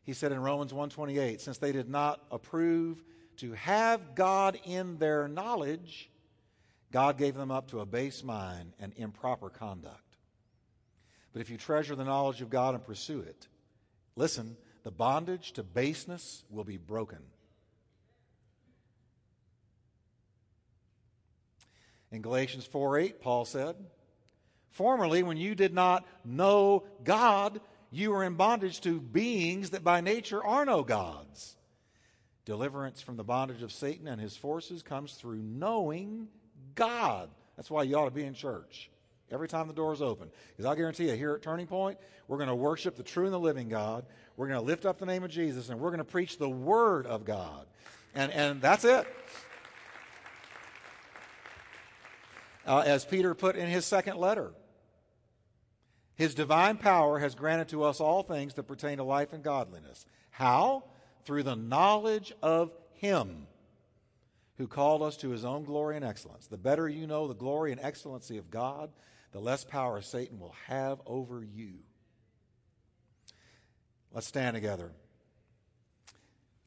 He 0.04 0.14
said 0.14 0.32
in 0.32 0.40
Romans 0.40 0.74
128, 0.74 1.42
since 1.42 1.58
they 1.58 1.72
did 1.72 1.90
not 1.90 2.22
approve 2.32 3.04
to 3.38 3.54
have 3.54 4.16
God 4.16 4.60
in 4.66 4.98
their 4.98 5.28
knowledge, 5.28 6.10
God 6.92 7.18
gave 7.18 7.36
them 7.36 7.52
up 7.52 7.70
to 7.70 7.82
a 7.82 7.86
base 7.86 8.24
mind 8.24 8.74
and 8.80 8.94
improper 8.98 9.50
conduct. 9.50 10.18
But 11.32 11.42
if 11.42 11.50
you 11.50 11.58
treasure 11.58 11.96
the 11.96 12.04
knowledge 12.04 12.42
of 12.42 12.50
God 12.50 12.74
and 12.74 12.84
pursue 12.84 13.20
it, 13.20 13.48
listen, 14.16 14.58
the 14.84 14.92
bondage 14.92 15.54
to 15.54 15.64
baseness 15.64 16.44
will 16.50 16.64
be 16.64 16.78
broken. 16.78 17.20
In 22.12 22.22
Galatians 22.22 22.66
4 22.66 22.98
8, 22.98 23.22
Paul 23.22 23.46
said, 23.46 23.76
Formerly, 24.72 25.24
when 25.24 25.38
you 25.38 25.56
did 25.56 25.74
not 25.74 26.08
know 26.24 26.84
God, 27.04 27.60
you 27.92 28.12
were 28.12 28.24
in 28.24 28.36
bondage 28.36 28.82
to 28.82 29.00
beings 29.00 29.72
that 29.72 29.84
by 29.84 30.02
nature 30.02 30.44
are 30.44 30.66
no 30.66 30.84
gods. 30.84 31.56
Deliverance 32.46 33.02
from 33.02 33.18
the 33.18 33.24
bondage 33.24 33.62
of 33.62 33.72
Satan 33.72 34.08
and 34.08 34.20
his 34.20 34.36
forces 34.36 34.82
comes 34.82 35.14
through 35.14 35.42
knowing 35.44 36.30
God. 36.76 37.30
That's 37.56 37.70
why 37.70 37.84
you 37.84 37.96
ought 37.96 38.06
to 38.06 38.12
be 38.12 38.24
in 38.24 38.34
church 38.34 38.90
every 39.32 39.48
time 39.48 39.68
the 39.68 39.74
door 39.74 39.94
is 39.94 40.02
open. 40.02 40.30
Because 40.50 40.66
I'll 40.66 40.76
guarantee 40.76 41.10
you, 41.10 41.16
here 41.16 41.34
at 41.34 41.42
Turning 41.42 41.68
Point, 41.68 41.98
we're 42.28 42.38
going 42.38 42.50
to 42.50 42.56
worship 42.56 42.96
the 42.96 43.04
true 43.04 43.26
and 43.26 43.34
the 43.34 43.40
living 43.40 43.70
God. 43.70 44.06
We're 44.38 44.48
going 44.48 44.60
to 44.60 44.66
lift 44.66 44.86
up 44.86 45.00
the 45.00 45.06
name 45.06 45.24
of 45.24 45.32
Jesus, 45.32 45.70
and 45.70 45.80
we're 45.80 45.90
going 45.90 46.00
to 46.00 46.04
preach 46.04 46.38
the 46.38 46.50
Word 46.50 47.06
of 47.06 47.26
God. 47.26 47.66
And, 48.16 48.32
and 48.32 48.62
that's 48.62 48.86
it. 48.86 49.08
Uh, 52.66 52.84
as 52.86 53.06
Peter 53.06 53.34
put 53.34 53.56
in 53.56 53.68
his 53.68 53.86
second 53.86 54.18
letter, 54.18 54.52
his 56.20 56.36
divine 56.36 56.76
power 56.76 57.18
has 57.20 57.34
granted 57.34 57.70
to 57.70 57.84
us 57.84 58.02
all 58.02 58.24
things 58.24 58.54
that 58.56 58.64
pertain 58.64 58.98
to 58.98 59.06
life 59.06 59.32
and 59.32 59.42
godliness. 59.42 60.06
How? 60.32 60.84
Through 61.24 61.44
the 61.44 61.56
knowledge 61.56 62.34
of 62.44 62.74
Him 62.92 63.48
who 64.58 64.68
called 64.68 65.02
us 65.02 65.16
to 65.18 65.30
His 65.30 65.46
own 65.46 65.64
glory 65.64 65.96
and 65.96 66.04
excellence. 66.04 66.48
The 66.48 66.58
better 66.58 66.90
you 66.90 67.08
know 67.08 67.30
the 67.30 67.34
glory 67.34 67.72
and 67.72 67.80
excellency 67.80 68.38
of 68.38 68.52
God, 68.52 68.90
the 69.32 69.40
less 69.40 69.64
power 69.64 70.02
Satan 70.02 70.40
will 70.40 70.56
have 70.68 71.00
over 71.06 71.44
you. 71.44 71.74
Let's 74.12 74.28
stand 74.28 74.56
together. 74.56 74.92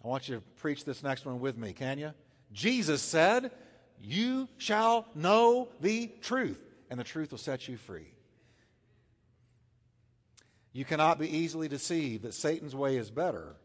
I 0.04 0.08
want 0.08 0.28
you 0.28 0.36
to 0.36 0.40
preach 0.56 0.84
this 0.84 1.02
next 1.02 1.26
one 1.26 1.40
with 1.40 1.56
me, 1.56 1.72
can 1.72 1.98
you? 1.98 2.12
Jesus 2.52 3.02
said, 3.02 3.50
You 4.00 4.48
shall 4.58 5.06
know 5.14 5.68
the 5.80 6.10
truth, 6.20 6.60
and 6.90 6.98
the 6.98 7.04
truth 7.04 7.30
will 7.30 7.38
set 7.38 7.68
you 7.68 7.76
free. 7.76 8.14
You 10.72 10.84
cannot 10.84 11.18
be 11.18 11.36
easily 11.36 11.68
deceived 11.68 12.22
that 12.22 12.34
Satan's 12.34 12.74
way 12.74 12.96
is 12.96 13.10
better 13.10 13.56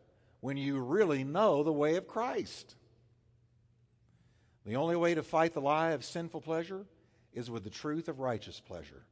when 0.42 0.58
you 0.58 0.80
really 0.80 1.24
know 1.24 1.64
the 1.64 1.72
way 1.72 1.96
of 1.96 2.08
Christ. 2.08 2.76
The 4.66 4.76
only 4.76 4.96
way 4.96 5.16
to 5.16 5.24
fight 5.24 5.54
the 5.54 5.62
lie 5.62 5.92
of 5.92 6.04
sinful 6.04 6.42
pleasure 6.42 6.86
is 7.34 7.50
with 7.50 7.64
the 7.64 7.70
truth 7.70 8.08
of 8.08 8.20
righteous 8.20 8.60
pleasure. 8.60 9.04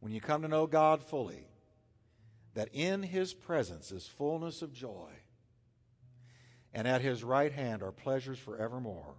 When 0.00 0.12
you 0.12 0.20
come 0.20 0.42
to 0.42 0.48
know 0.48 0.66
God 0.66 1.02
fully, 1.02 1.46
that 2.54 2.68
in 2.72 3.02
His 3.02 3.32
presence 3.34 3.92
is 3.92 4.06
fullness 4.06 4.62
of 4.62 4.72
joy, 4.72 5.10
and 6.72 6.86
at 6.88 7.00
His 7.00 7.22
right 7.22 7.52
hand 7.52 7.82
are 7.82 7.92
pleasures 7.92 8.38
forevermore, 8.38 9.14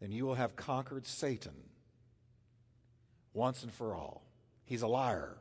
then 0.00 0.12
you 0.12 0.26
will 0.26 0.34
have 0.34 0.56
conquered 0.56 1.06
Satan 1.06 1.54
once 3.32 3.62
and 3.62 3.72
for 3.72 3.94
all. 3.94 4.22
He's 4.64 4.82
a 4.82 4.88
liar. 4.88 5.36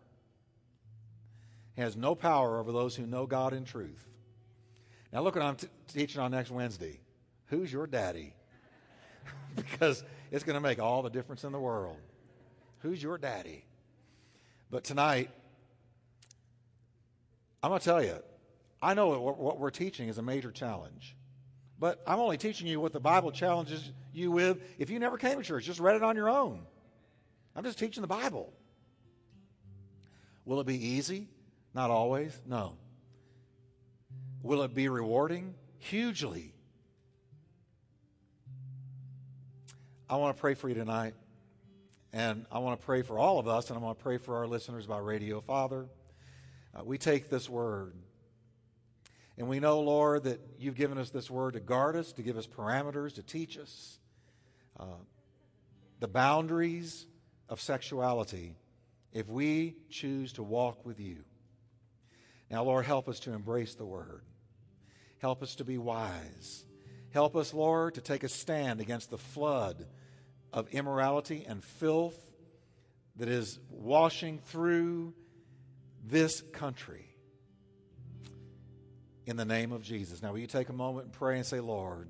He 1.76 1.82
has 1.82 1.98
no 1.98 2.16
power 2.16 2.60
over 2.60 2.72
those 2.72 2.96
who 2.96 3.06
know 3.06 3.26
God 3.26 3.54
in 3.54 3.66
truth. 3.66 4.08
Now, 5.12 5.22
look 5.22 5.36
what 5.36 5.44
I'm 5.44 5.56
t- 5.56 5.68
teaching 5.88 6.22
on 6.22 6.32
next 6.32 6.52
Wednesday. 6.52 7.00
Who's 7.48 7.72
your 7.72 7.88
daddy? 7.88 8.34
because 9.56 10.04
it's 10.36 10.44
going 10.44 10.56
to 10.56 10.60
make 10.62 10.80
all 10.80 11.02
the 11.02 11.10
difference 11.10 11.46
in 11.46 11.54
the 11.54 11.60
world. 11.60 11.96
Who's 12.80 13.02
your 13.02 13.18
daddy? 13.18 13.64
But 14.70 14.84
tonight, 14.84 15.30
I'm 17.64 17.70
going 17.70 17.80
to 17.80 17.86
tell 17.86 18.04
you, 18.04 18.18
I 18.82 18.96
know 18.96 19.18
what 19.18 19.60
we're 19.60 19.70
teaching 19.70 20.10
is 20.10 20.18
a 20.18 20.22
major 20.22 20.52
challenge. 20.52 21.16
But 21.80 22.04
I'm 22.06 22.20
only 22.20 22.38
teaching 22.38 22.68
you 22.68 22.82
what 22.82 22.92
the 22.92 23.00
Bible 23.00 23.32
challenges 23.32 23.90
you 24.12 24.30
with 24.30 24.62
if 24.78 24.90
you 24.90 25.00
never 25.00 25.18
came 25.18 25.38
to 25.38 25.44
church. 25.44 25.64
Just 25.64 25.80
read 25.80 25.96
it 25.96 26.04
on 26.04 26.18
your 26.18 26.28
own. 26.28 26.66
I'm 27.56 27.64
just 27.64 27.80
teaching 27.80 28.02
the 28.02 28.08
Bible. 28.08 28.52
Will 30.44 30.60
it 30.60 30.68
be 30.68 30.86
easy? 30.86 31.30
Not 31.74 31.92
always. 31.92 32.38
No. 32.46 32.74
Will 34.44 34.64
it 34.64 34.74
be 34.74 34.90
rewarding? 34.90 35.56
Hugely. 35.80 36.55
I 40.08 40.18
want 40.18 40.38
to 40.38 40.40
pray 40.40 40.54
for 40.54 40.70
you 40.70 40.76
tonight. 40.76 41.16
And 42.14 42.46
I 42.52 42.60
want 42.60 42.80
to 42.80 42.86
pray 42.86 43.02
for 43.02 43.18
all 43.18 43.40
of 43.40 43.48
us, 43.48 43.70
and 43.70 43.78
I 43.78 43.82
want 43.82 43.98
to 43.98 44.04
pray 44.04 44.18
for 44.18 44.38
our 44.38 44.48
listeners 44.48 44.86
by 44.86 45.00
radio. 45.00 45.42
Father, 45.42 45.88
uh, 46.74 46.84
we 46.84 46.98
take 46.98 47.30
this 47.30 47.50
word 47.50 47.94
And 49.38 49.50
we 49.50 49.60
know, 49.60 49.82
Lord, 49.82 50.24
that 50.24 50.40
you've 50.60 50.76
given 50.76 50.98
us 50.98 51.10
this 51.10 51.30
word 51.30 51.54
to 51.54 51.60
guard 51.60 51.96
us, 51.96 52.14
to 52.14 52.22
give 52.22 52.38
us 52.38 52.48
parameters, 52.48 53.16
to 53.16 53.24
teach 53.24 53.58
us 53.58 54.00
uh, 54.80 54.86
the 56.00 56.08
boundaries 56.08 57.06
of 57.50 57.60
sexuality 57.60 58.56
if 59.12 59.28
we 59.28 59.76
choose 59.90 60.34
to 60.34 60.44
walk 60.44 60.86
with 60.86 61.00
you. 61.00 61.18
Now, 62.50 62.64
Lord, 62.64 62.86
help 62.86 63.10
us 63.10 63.20
to 63.22 63.34
embrace 63.34 63.76
the 63.76 63.86
word. 63.86 64.22
Help 65.20 65.42
us 65.42 65.56
to 65.56 65.66
be 65.66 65.78
wise. 65.78 66.65
Help 67.16 67.38
us, 67.38 67.54
Lord, 67.54 67.94
to 67.94 68.02
take 68.02 68.26
a 68.26 68.28
stand 68.28 68.82
against 68.82 69.10
the 69.10 69.18
flood 69.18 69.86
of 70.52 70.68
immorality 70.74 71.46
and 71.48 71.64
filth 71.64 72.20
that 73.16 73.30
is 73.30 73.58
washing 73.70 74.38
through 74.38 75.14
this 76.06 76.42
country. 76.52 77.06
In 79.26 79.38
the 79.38 79.46
name 79.46 79.72
of 79.72 79.82
Jesus. 79.82 80.22
Now, 80.22 80.34
will 80.34 80.40
you 80.40 80.46
take 80.46 80.68
a 80.68 80.74
moment 80.74 81.06
and 81.06 81.14
pray 81.14 81.38
and 81.38 81.46
say, 81.46 81.62
Lord, 81.62 82.10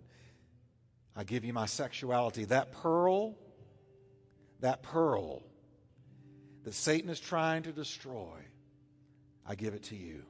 I 1.15 1.23
give 1.23 1.45
you 1.45 1.53
my 1.53 1.67
sexuality. 1.67 2.45
That 2.45 2.71
pearl, 2.71 3.35
that 4.61 4.81
pearl 4.81 5.43
that 6.63 6.73
Satan 6.73 7.11
is 7.11 7.19
trying 7.19 7.61
to 7.61 7.71
destroy, 7.71 8.39
I 9.45 9.53
give 9.53 9.75
it 9.75 9.83
to 9.83 9.95
you. 9.95 10.23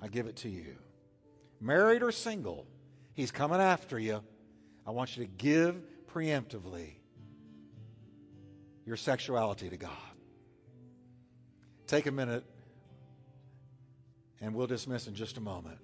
I 0.00 0.08
give 0.08 0.26
it 0.26 0.36
to 0.36 0.48
you. 0.48 0.76
Married 1.60 2.02
or 2.02 2.10
single, 2.10 2.66
he's 3.14 3.30
coming 3.30 3.60
after 3.60 3.98
you. 3.98 4.22
I 4.86 4.90
want 4.90 5.16
you 5.16 5.24
to 5.24 5.30
give 5.30 5.80
preemptively 6.12 6.90
your 8.84 8.96
sexuality 8.96 9.70
to 9.70 9.76
God. 9.76 9.90
Take 11.86 12.06
a 12.06 12.12
minute, 12.12 12.44
and 14.40 14.54
we'll 14.54 14.66
dismiss 14.66 15.06
in 15.06 15.14
just 15.14 15.38
a 15.38 15.40
moment. 15.40 15.78